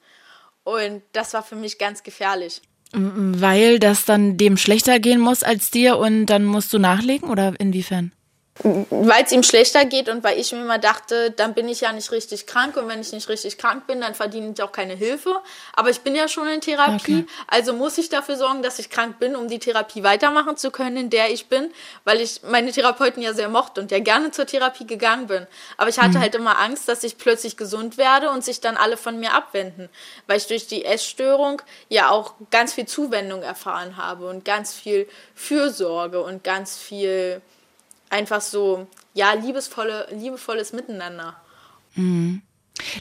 [0.64, 2.62] Und das war für mich ganz gefährlich.
[2.94, 7.60] Weil das dann dem schlechter gehen muss als dir und dann musst du nachlegen oder
[7.60, 8.14] inwiefern?
[8.62, 11.92] Weil es ihm schlechter geht und weil ich mir immer dachte, dann bin ich ja
[11.92, 14.94] nicht richtig krank und wenn ich nicht richtig krank bin, dann verdiene ich auch keine
[14.94, 15.42] Hilfe.
[15.74, 17.26] Aber ich bin ja schon in Therapie, okay.
[17.48, 20.98] also muss ich dafür sorgen, dass ich krank bin, um die Therapie weitermachen zu können,
[20.98, 21.72] in der ich bin,
[22.04, 25.48] weil ich meine Therapeuten ja sehr mochte und ja gerne zur Therapie gegangen bin.
[25.78, 26.22] Aber ich hatte mhm.
[26.22, 29.90] halt immer Angst, dass ich plötzlich gesund werde und sich dann alle von mir abwenden,
[30.28, 35.08] weil ich durch die Essstörung ja auch ganz viel Zuwendung erfahren habe und ganz viel
[35.34, 37.42] Fürsorge und ganz viel
[38.14, 41.36] einfach so, ja, liebesvolle, liebevolles Miteinander.
[41.96, 42.42] Mhm.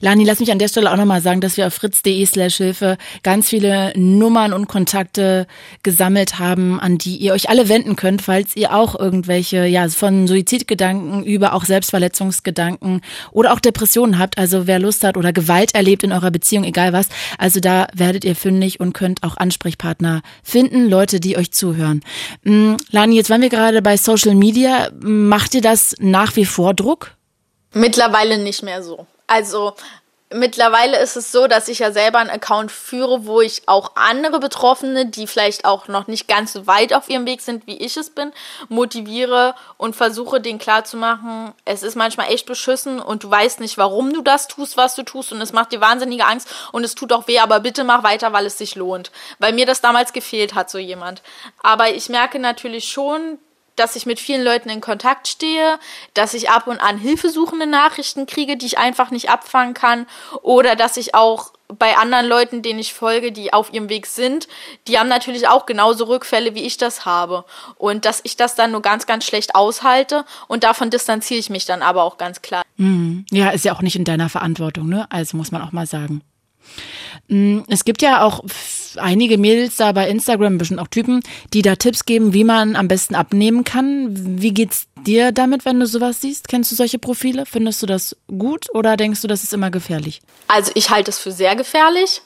[0.01, 2.99] Lani, lass mich an der Stelle auch nochmal sagen, dass wir auf fritz.de slash Hilfe
[3.23, 5.47] ganz viele Nummern und Kontakte
[5.83, 10.27] gesammelt haben, an die ihr euch alle wenden könnt, falls ihr auch irgendwelche, ja, von
[10.27, 13.01] Suizidgedanken über auch Selbstverletzungsgedanken
[13.31, 14.37] oder auch Depressionen habt.
[14.37, 17.09] Also wer Lust hat oder Gewalt erlebt in eurer Beziehung, egal was.
[17.39, 22.03] Also da werdet ihr fündig und könnt auch Ansprechpartner finden, Leute, die euch zuhören.
[22.45, 24.91] Mm, Lani, jetzt waren wir gerade bei Social Media.
[25.01, 27.13] Macht ihr das nach wie vor Druck?
[27.73, 29.07] Mittlerweile nicht mehr so.
[29.33, 29.75] Also
[30.29, 34.41] mittlerweile ist es so, dass ich ja selber einen Account führe, wo ich auch andere
[34.41, 37.97] Betroffene, die vielleicht auch noch nicht ganz so weit auf ihrem Weg sind, wie ich
[37.97, 38.31] es bin,
[38.69, 44.13] motiviere und versuche denen klarzumachen, es ist manchmal echt beschissen und du weißt nicht, warum
[44.13, 47.11] du das tust, was du tust und es macht dir wahnsinnige Angst und es tut
[47.15, 49.13] auch weh, aber bitte mach weiter, weil es sich lohnt.
[49.39, 51.23] Weil mir das damals gefehlt hat, so jemand.
[51.63, 53.39] Aber ich merke natürlich schon,
[53.77, 55.79] dass ich mit vielen Leuten in Kontakt stehe,
[56.15, 60.07] dass ich ab und an hilfesuchende Nachrichten kriege, die ich einfach nicht abfangen kann,
[60.43, 64.49] oder dass ich auch bei anderen Leuten, denen ich folge, die auf ihrem Weg sind,
[64.89, 67.45] die haben natürlich auch genauso Rückfälle, wie ich das habe.
[67.77, 71.65] Und dass ich das dann nur ganz, ganz schlecht aushalte und davon distanziere ich mich
[71.65, 72.63] dann aber auch ganz klar.
[72.77, 73.25] Mhm.
[73.31, 75.07] Ja, ist ja auch nicht in deiner Verantwortung, ne?
[75.11, 76.23] Also muss man auch mal sagen.
[77.29, 78.45] Mm, es gibt ja auch
[78.99, 81.21] einige Mädels da bei Instagram, bestimmt auch Typen,
[81.53, 84.41] die da Tipps geben, wie man am besten abnehmen kann.
[84.41, 86.49] Wie geht's dir damit, wenn du sowas siehst?
[86.49, 87.47] Kennst du solche Profile?
[87.47, 90.23] Findest du das gut oder denkst du, das ist immer gefährlich?
[90.49, 92.23] Also ich halte es für sehr gefährlich.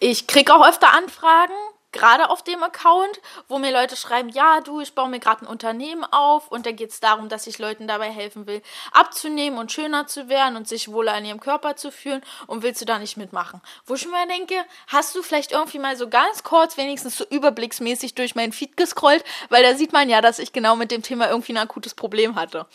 [0.00, 1.54] Ich kriege auch öfter Anfragen
[1.98, 5.48] gerade auf dem Account, wo mir Leute schreiben, ja, du, ich baue mir gerade ein
[5.48, 9.72] Unternehmen auf und da geht es darum, dass ich Leuten dabei helfen will, abzunehmen und
[9.72, 12.98] schöner zu werden und sich wohler in ihrem Körper zu fühlen und willst du da
[12.98, 13.60] nicht mitmachen?
[13.84, 14.54] Wo ich mir denke,
[14.86, 19.24] hast du vielleicht irgendwie mal so ganz kurz, wenigstens so überblicksmäßig durch meinen Feed gescrollt,
[19.48, 22.36] weil da sieht man ja, dass ich genau mit dem Thema irgendwie ein akutes Problem
[22.36, 22.66] hatte.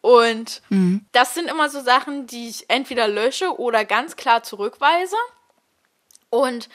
[0.00, 1.06] Und mhm.
[1.12, 5.16] das sind immer so Sachen, die ich entweder lösche oder ganz klar zurückweise.
[6.30, 6.68] Und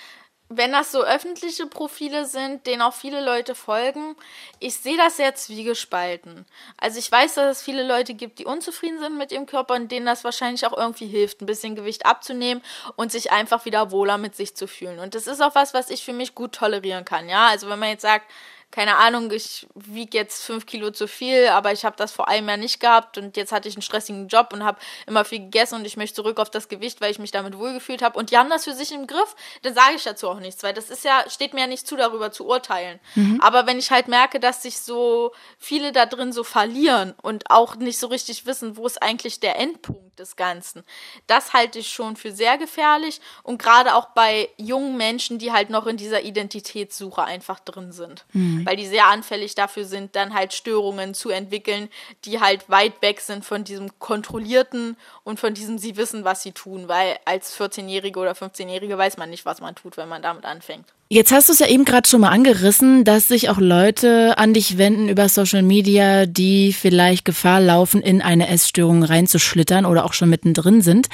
[0.54, 4.16] wenn das so öffentliche Profile sind, denen auch viele Leute folgen,
[4.60, 6.46] ich sehe das sehr zwiegespalten.
[6.78, 9.92] Also ich weiß, dass es viele Leute gibt, die unzufrieden sind mit ihrem Körper und
[9.92, 12.62] denen das wahrscheinlich auch irgendwie hilft, ein bisschen Gewicht abzunehmen
[12.96, 15.00] und sich einfach wieder wohler mit sich zu fühlen.
[15.00, 17.30] Und das ist auch was, was ich für mich gut tolerieren kann.
[17.30, 18.30] Ja, also wenn man jetzt sagt,
[18.72, 22.48] keine Ahnung, ich wiege jetzt fünf Kilo zu viel, aber ich habe das vor einem
[22.48, 25.76] Jahr nicht gehabt und jetzt hatte ich einen stressigen Job und habe immer viel gegessen
[25.76, 28.38] und ich möchte zurück auf das Gewicht, weil ich mich damit wohlgefühlt habe und die
[28.38, 31.04] haben das für sich im Griff, dann sage ich dazu auch nichts, weil das ist
[31.04, 33.00] ja, steht mir ja nicht zu, darüber zu urteilen.
[33.16, 33.42] Mhm.
[33.42, 37.76] Aber wenn ich halt merke, dass sich so viele da drin so verlieren und auch
[37.76, 40.84] nicht so richtig wissen, wo ist eigentlich der Endpunkt des Ganzen,
[41.28, 45.70] das halte ich schon für sehr gefährlich und gerade auch bei jungen Menschen, die halt
[45.70, 48.26] noch in dieser Identitätssuche einfach drin sind.
[48.32, 48.61] Mhm.
[48.62, 48.66] Mhm.
[48.66, 51.90] weil die sehr anfällig dafür sind, dann halt Störungen zu entwickeln,
[52.26, 56.52] die halt weit weg sind von diesem kontrollierten und von diesem sie wissen, was sie
[56.52, 60.46] tun, weil als 14-Jährige oder 15-Jährige weiß man nicht, was man tut, wenn man damit
[60.46, 60.86] anfängt.
[61.14, 64.54] Jetzt hast du es ja eben gerade schon mal angerissen, dass sich auch Leute an
[64.54, 70.14] dich wenden über Social Media, die vielleicht Gefahr laufen, in eine Essstörung reinzuschlittern oder auch
[70.14, 71.10] schon mittendrin sind.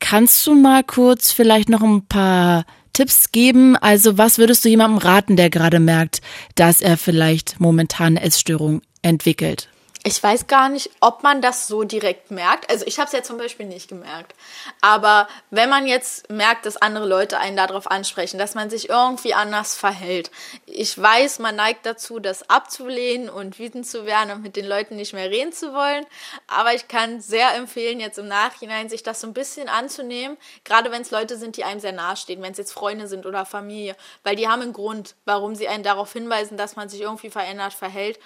[0.00, 3.76] Kannst du mal kurz vielleicht noch ein paar Tipps geben?
[3.76, 6.20] Also was würdest du jemandem raten, der gerade merkt,
[6.54, 9.68] dass er vielleicht momentan eine Essstörung entwickelt?
[10.04, 12.68] Ich weiß gar nicht, ob man das so direkt merkt.
[12.68, 14.34] Also ich habe es ja zum Beispiel nicht gemerkt.
[14.80, 19.32] Aber wenn man jetzt merkt, dass andere Leute einen darauf ansprechen, dass man sich irgendwie
[19.32, 20.32] anders verhält.
[20.66, 24.96] Ich weiß, man neigt dazu, das abzulehnen und wütend zu werden und mit den Leuten
[24.96, 26.04] nicht mehr reden zu wollen.
[26.48, 30.36] Aber ich kann sehr empfehlen, jetzt im Nachhinein sich das so ein bisschen anzunehmen.
[30.64, 33.46] Gerade wenn es Leute sind, die einem sehr nahestehen, wenn es jetzt Freunde sind oder
[33.46, 33.94] Familie.
[34.24, 37.72] Weil die haben einen Grund, warum sie einen darauf hinweisen, dass man sich irgendwie verändert
[37.72, 38.18] verhält.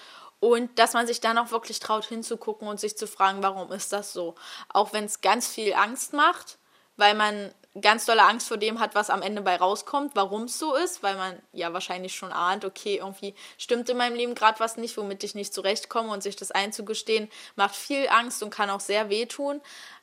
[0.46, 3.92] Und dass man sich dann auch wirklich traut hinzugucken und sich zu fragen, warum ist
[3.92, 4.36] das so?
[4.68, 6.58] Auch wenn es ganz viel Angst macht,
[6.96, 10.56] weil man ganz dolle Angst vor dem hat, was am Ende bei rauskommt, warum es
[10.56, 14.60] so ist, weil man ja wahrscheinlich schon ahnt, okay, irgendwie stimmt in meinem Leben gerade
[14.60, 18.70] was nicht, womit ich nicht zurechtkomme und sich das einzugestehen, macht viel Angst und kann
[18.70, 19.60] auch sehr wehtun.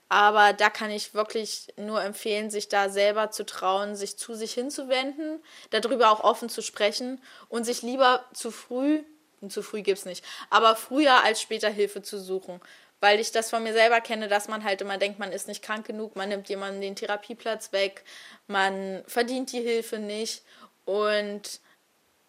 [0.09, 4.53] Aber da kann ich wirklich nur empfehlen, sich da selber zu trauen, sich zu sich
[4.53, 9.05] hinzuwenden, darüber auch offen zu sprechen und sich lieber zu früh
[9.49, 10.23] zu früh gibt es nicht.
[10.49, 12.59] Aber früher als später Hilfe zu suchen.
[12.99, 15.61] Weil ich das von mir selber kenne, dass man halt immer denkt, man ist nicht
[15.61, 18.03] krank genug, man nimmt jemandem den Therapieplatz weg,
[18.47, 20.43] man verdient die Hilfe nicht.
[20.85, 21.59] Und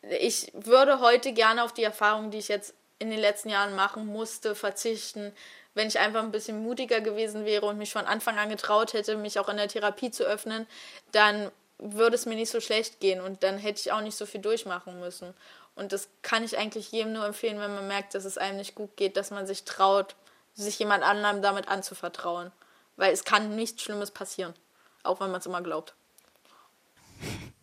[0.03, 4.07] ich würde heute gerne auf die Erfahrung, die ich jetzt in den letzten Jahren machen
[4.07, 5.32] musste, verzichten,
[5.74, 9.16] wenn ich einfach ein bisschen mutiger gewesen wäre und mich von Anfang an getraut hätte,
[9.16, 10.66] mich auch in der Therapie zu öffnen,
[11.12, 14.27] dann würde es mir nicht so schlecht gehen und dann hätte ich auch nicht so
[14.27, 15.35] viel durchmachen müssen.
[15.77, 18.75] Und das kann ich eigentlich jedem nur empfehlen, wenn man merkt, dass es einem nicht
[18.75, 20.15] gut geht, dass man sich traut,
[20.55, 22.53] sich jemand anderem damit anzuvertrauen.
[22.97, 24.55] Weil es kann nichts Schlimmes passieren,
[25.03, 25.95] auch wenn man es immer glaubt.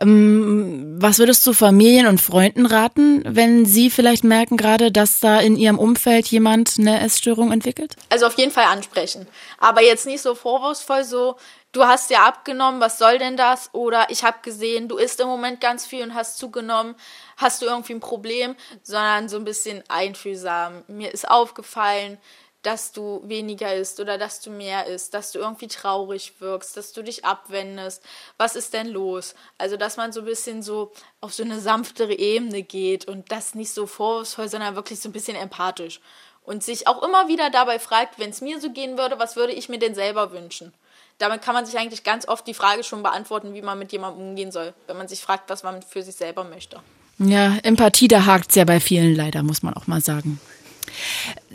[0.00, 5.40] Ähm, was würdest du Familien und Freunden raten, wenn sie vielleicht merken gerade, dass da
[5.40, 7.94] in ihrem Umfeld jemand eine Essstörung entwickelt?
[8.08, 9.26] Also auf jeden Fall ansprechen.
[9.58, 11.36] Aber jetzt nicht so vorwurfsvoll so,
[11.74, 13.68] du hast ja abgenommen, was soll denn das?
[13.72, 16.94] Oder ich habe gesehen, du isst im Moment ganz viel und hast zugenommen,
[17.36, 18.56] hast du irgendwie ein Problem?
[18.82, 20.84] Sondern so ein bisschen einfühlsam.
[20.86, 22.18] Mir ist aufgefallen,
[22.62, 26.92] dass du weniger isst oder dass du mehr isst, dass du irgendwie traurig wirkst, dass
[26.92, 28.02] du dich abwendest.
[28.38, 29.34] Was ist denn los?
[29.58, 33.54] Also, dass man so ein bisschen so auf so eine sanftere Ebene geht und das
[33.54, 36.00] nicht so vorwurfsvoll, sondern wirklich so ein bisschen empathisch.
[36.42, 39.52] Und sich auch immer wieder dabei fragt, wenn es mir so gehen würde, was würde
[39.52, 40.72] ich mir denn selber wünschen?
[41.18, 44.28] Damit kann man sich eigentlich ganz oft die Frage schon beantworten, wie man mit jemandem
[44.28, 46.80] umgehen soll, wenn man sich fragt, was man für sich selber möchte.
[47.18, 50.40] Ja, Empathie, da hakt es ja bei vielen leider, muss man auch mal sagen.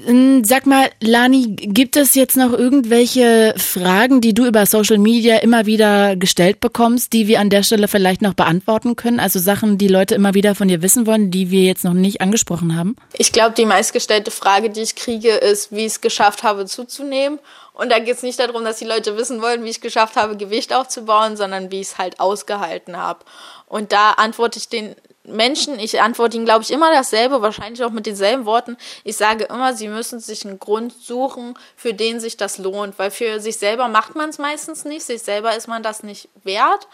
[0.07, 5.38] Ähm, sag mal, Lani, gibt es jetzt noch irgendwelche Fragen, die du über Social Media
[5.38, 9.19] immer wieder gestellt bekommst, die wir an der Stelle vielleicht noch beantworten können?
[9.19, 12.22] Also Sachen, die Leute immer wieder von dir wissen wollen, die wir jetzt noch nicht
[12.22, 12.95] angesprochen haben?
[13.18, 17.39] Ich glaube, die meistgestellte Frage, die ich kriege, ist, wie ich es geschafft habe zuzunehmen.
[17.73, 20.15] Und da geht es nicht darum, dass die Leute wissen wollen, wie ich es geschafft
[20.15, 23.19] habe, Gewicht aufzubauen, sondern wie ich es halt ausgehalten habe.
[23.68, 24.95] Und da antworte ich den
[25.35, 28.77] Menschen, ich antworte ihnen, glaube ich, immer dasselbe, wahrscheinlich auch mit denselben Worten.
[29.03, 33.11] Ich sage immer, sie müssen sich einen Grund suchen, für den sich das lohnt, weil
[33.11, 36.88] für sich selber macht man es meistens nicht, sich selber ist man das nicht wert.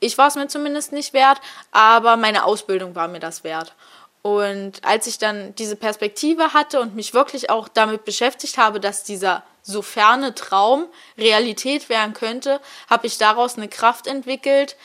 [0.00, 1.40] Ich war es mir zumindest nicht wert,
[1.72, 3.74] aber meine Ausbildung war mir das wert.
[4.22, 9.04] Und als ich dann diese Perspektive hatte und mich wirklich auch damit beschäftigt habe, dass
[9.04, 10.86] dieser so ferne Traum
[11.18, 14.76] Realität werden könnte, habe ich daraus eine Kraft entwickelt,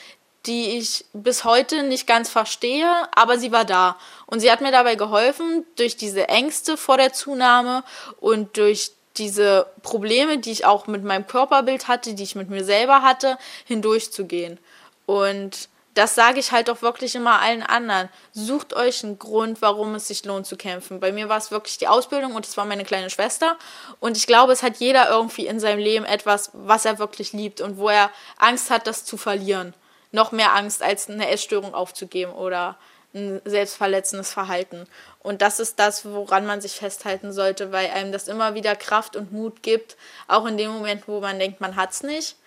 [0.45, 3.98] die ich bis heute nicht ganz verstehe, aber sie war da.
[4.26, 7.84] Und sie hat mir dabei geholfen, durch diese Ängste vor der Zunahme
[8.20, 12.64] und durch diese Probleme, die ich auch mit meinem Körperbild hatte, die ich mit mir
[12.64, 14.60] selber hatte, hindurchzugehen.
[15.06, 18.07] Und das sage ich halt auch wirklich immer allen anderen.
[18.32, 21.02] Sucht euch einen Grund, warum es sich lohnt zu kämpfen.
[21.02, 23.57] Bei mir war es wirklich die Ausbildung und es war meine kleine Schwester.
[23.99, 27.60] Und ich glaube, es hat jeder irgendwie in seinem Leben etwas, was er wirklich liebt
[27.60, 29.74] und wo er Angst hat, das zu verlieren
[30.11, 32.77] noch mehr Angst, als eine Essstörung aufzugeben oder
[33.14, 34.86] ein selbstverletzendes Verhalten.
[35.19, 39.15] Und das ist das, woran man sich festhalten sollte, weil einem das immer wieder Kraft
[39.15, 42.38] und Mut gibt, auch in dem Moment, wo man denkt, man hat es nicht.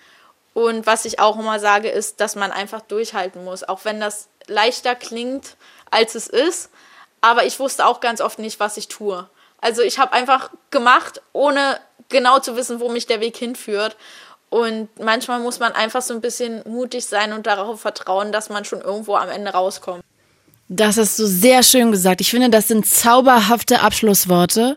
[0.55, 4.29] Und was ich auch immer sage, ist, dass man einfach durchhalten muss, auch wenn das
[4.47, 5.57] leichter klingt,
[5.91, 6.71] als es ist.
[7.21, 9.29] Aber ich wusste auch ganz oft nicht, was ich tue.
[9.61, 13.97] Also ich habe einfach gemacht, ohne genau zu wissen, wo mich der Weg hinführt.
[14.53, 18.67] Und manchmal muss man einfach so ein bisschen mutig sein und darauf vertrauen, dass man
[18.67, 20.05] schon irgendwo am Ende rauskommt.
[20.69, 22.21] Das hast du sehr schön gesagt.
[22.21, 24.77] Ich finde, das sind zauberhafte Abschlussworte.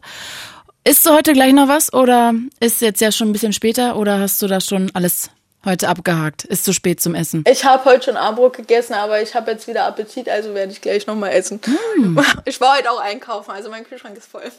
[0.85, 4.17] Isst du heute gleich noch was oder ist jetzt ja schon ein bisschen später oder
[4.17, 5.29] hast du das schon alles
[5.65, 6.45] heute abgehakt?
[6.45, 7.43] Ist zu spät zum Essen?
[7.45, 10.79] Ich habe heute schon Abendbrot gegessen, aber ich habe jetzt wieder Appetit, also werde ich
[10.79, 11.59] gleich nochmal essen.
[11.97, 12.17] Mm.
[12.45, 14.49] Ich war heute auch einkaufen, also mein Kühlschrank ist voll.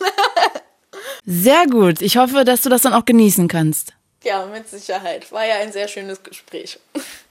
[1.25, 2.03] Sehr gut.
[2.03, 3.95] Ich hoffe, dass du das dann auch genießen kannst.
[4.25, 5.31] Ja, mit Sicherheit.
[5.31, 6.79] War ja ein sehr schönes Gespräch.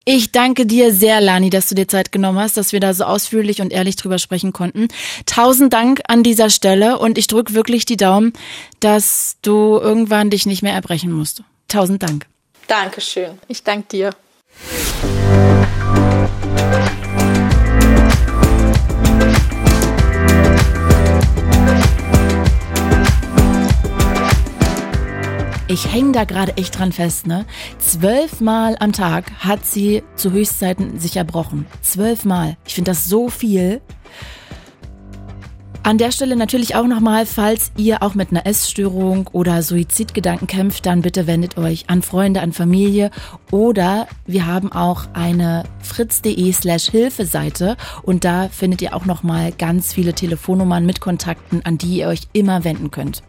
[0.06, 3.04] Ich danke dir sehr, Lani, dass du dir Zeit genommen hast, dass wir da so
[3.06, 4.88] ausführlich und ehrlich drüber sprechen konnten.
[5.26, 8.34] Tausend Dank an dieser Stelle und ich drücke wirklich die Daumen,
[8.80, 11.42] dass du irgendwann dich nicht mehr erbrechen musst.
[11.68, 12.28] Tausend Dank.
[12.68, 13.40] Dankeschön.
[13.48, 14.10] Ich danke dir.
[25.76, 27.46] Ich hänge da gerade echt dran fest, ne?
[27.80, 31.66] Zwölfmal am Tag hat sie zu Höchstzeiten sich erbrochen.
[31.82, 32.56] Zwölfmal.
[32.66, 33.82] Ich finde das so viel.
[35.84, 40.86] An der Stelle natürlich auch nochmal, falls ihr auch mit einer Essstörung oder Suizidgedanken kämpft,
[40.86, 43.12] dann bitte wendet euch an Freunde, an Familie
[43.52, 49.92] oder wir haben auch eine fritz.de slash Hilfeseite und da findet ihr auch nochmal ganz
[49.92, 53.24] viele Telefonnummern mit Kontakten, an die ihr euch immer wenden könnt.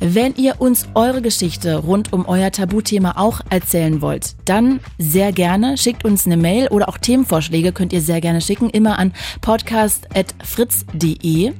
[0.00, 5.78] Wenn ihr uns eure Geschichte rund um euer Tabuthema auch erzählen wollt, dann sehr gerne
[5.78, 11.52] schickt uns eine Mail oder auch Themenvorschläge könnt ihr sehr gerne schicken, immer an podcast.fritz.de.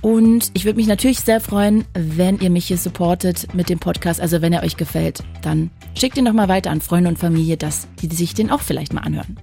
[0.00, 4.20] Und ich würde mich natürlich sehr freuen, wenn ihr mich hier supportet mit dem Podcast.
[4.20, 7.56] Also wenn er euch gefällt, dann schickt ihn doch mal weiter an Freunde und Familie,
[7.56, 9.36] dass die sich den auch vielleicht mal anhören.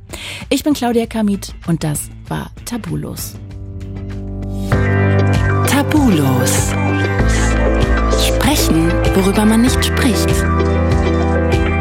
[0.50, 3.36] Ich bin Claudia Kamit und das war Tabulos.
[5.66, 6.74] Tabulos.
[8.50, 10.28] Sprechen, worüber man nicht spricht.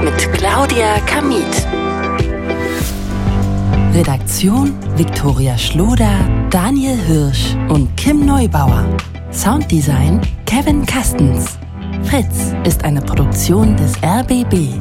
[0.05, 1.67] Mit Claudia Kamit.
[3.95, 6.19] Redaktion Viktoria Schloder,
[6.51, 8.85] Daniel Hirsch und Kim Neubauer.
[9.33, 11.59] Sounddesign Kevin Kastens.
[12.03, 14.79] Fritz ist eine Produktion des RBB.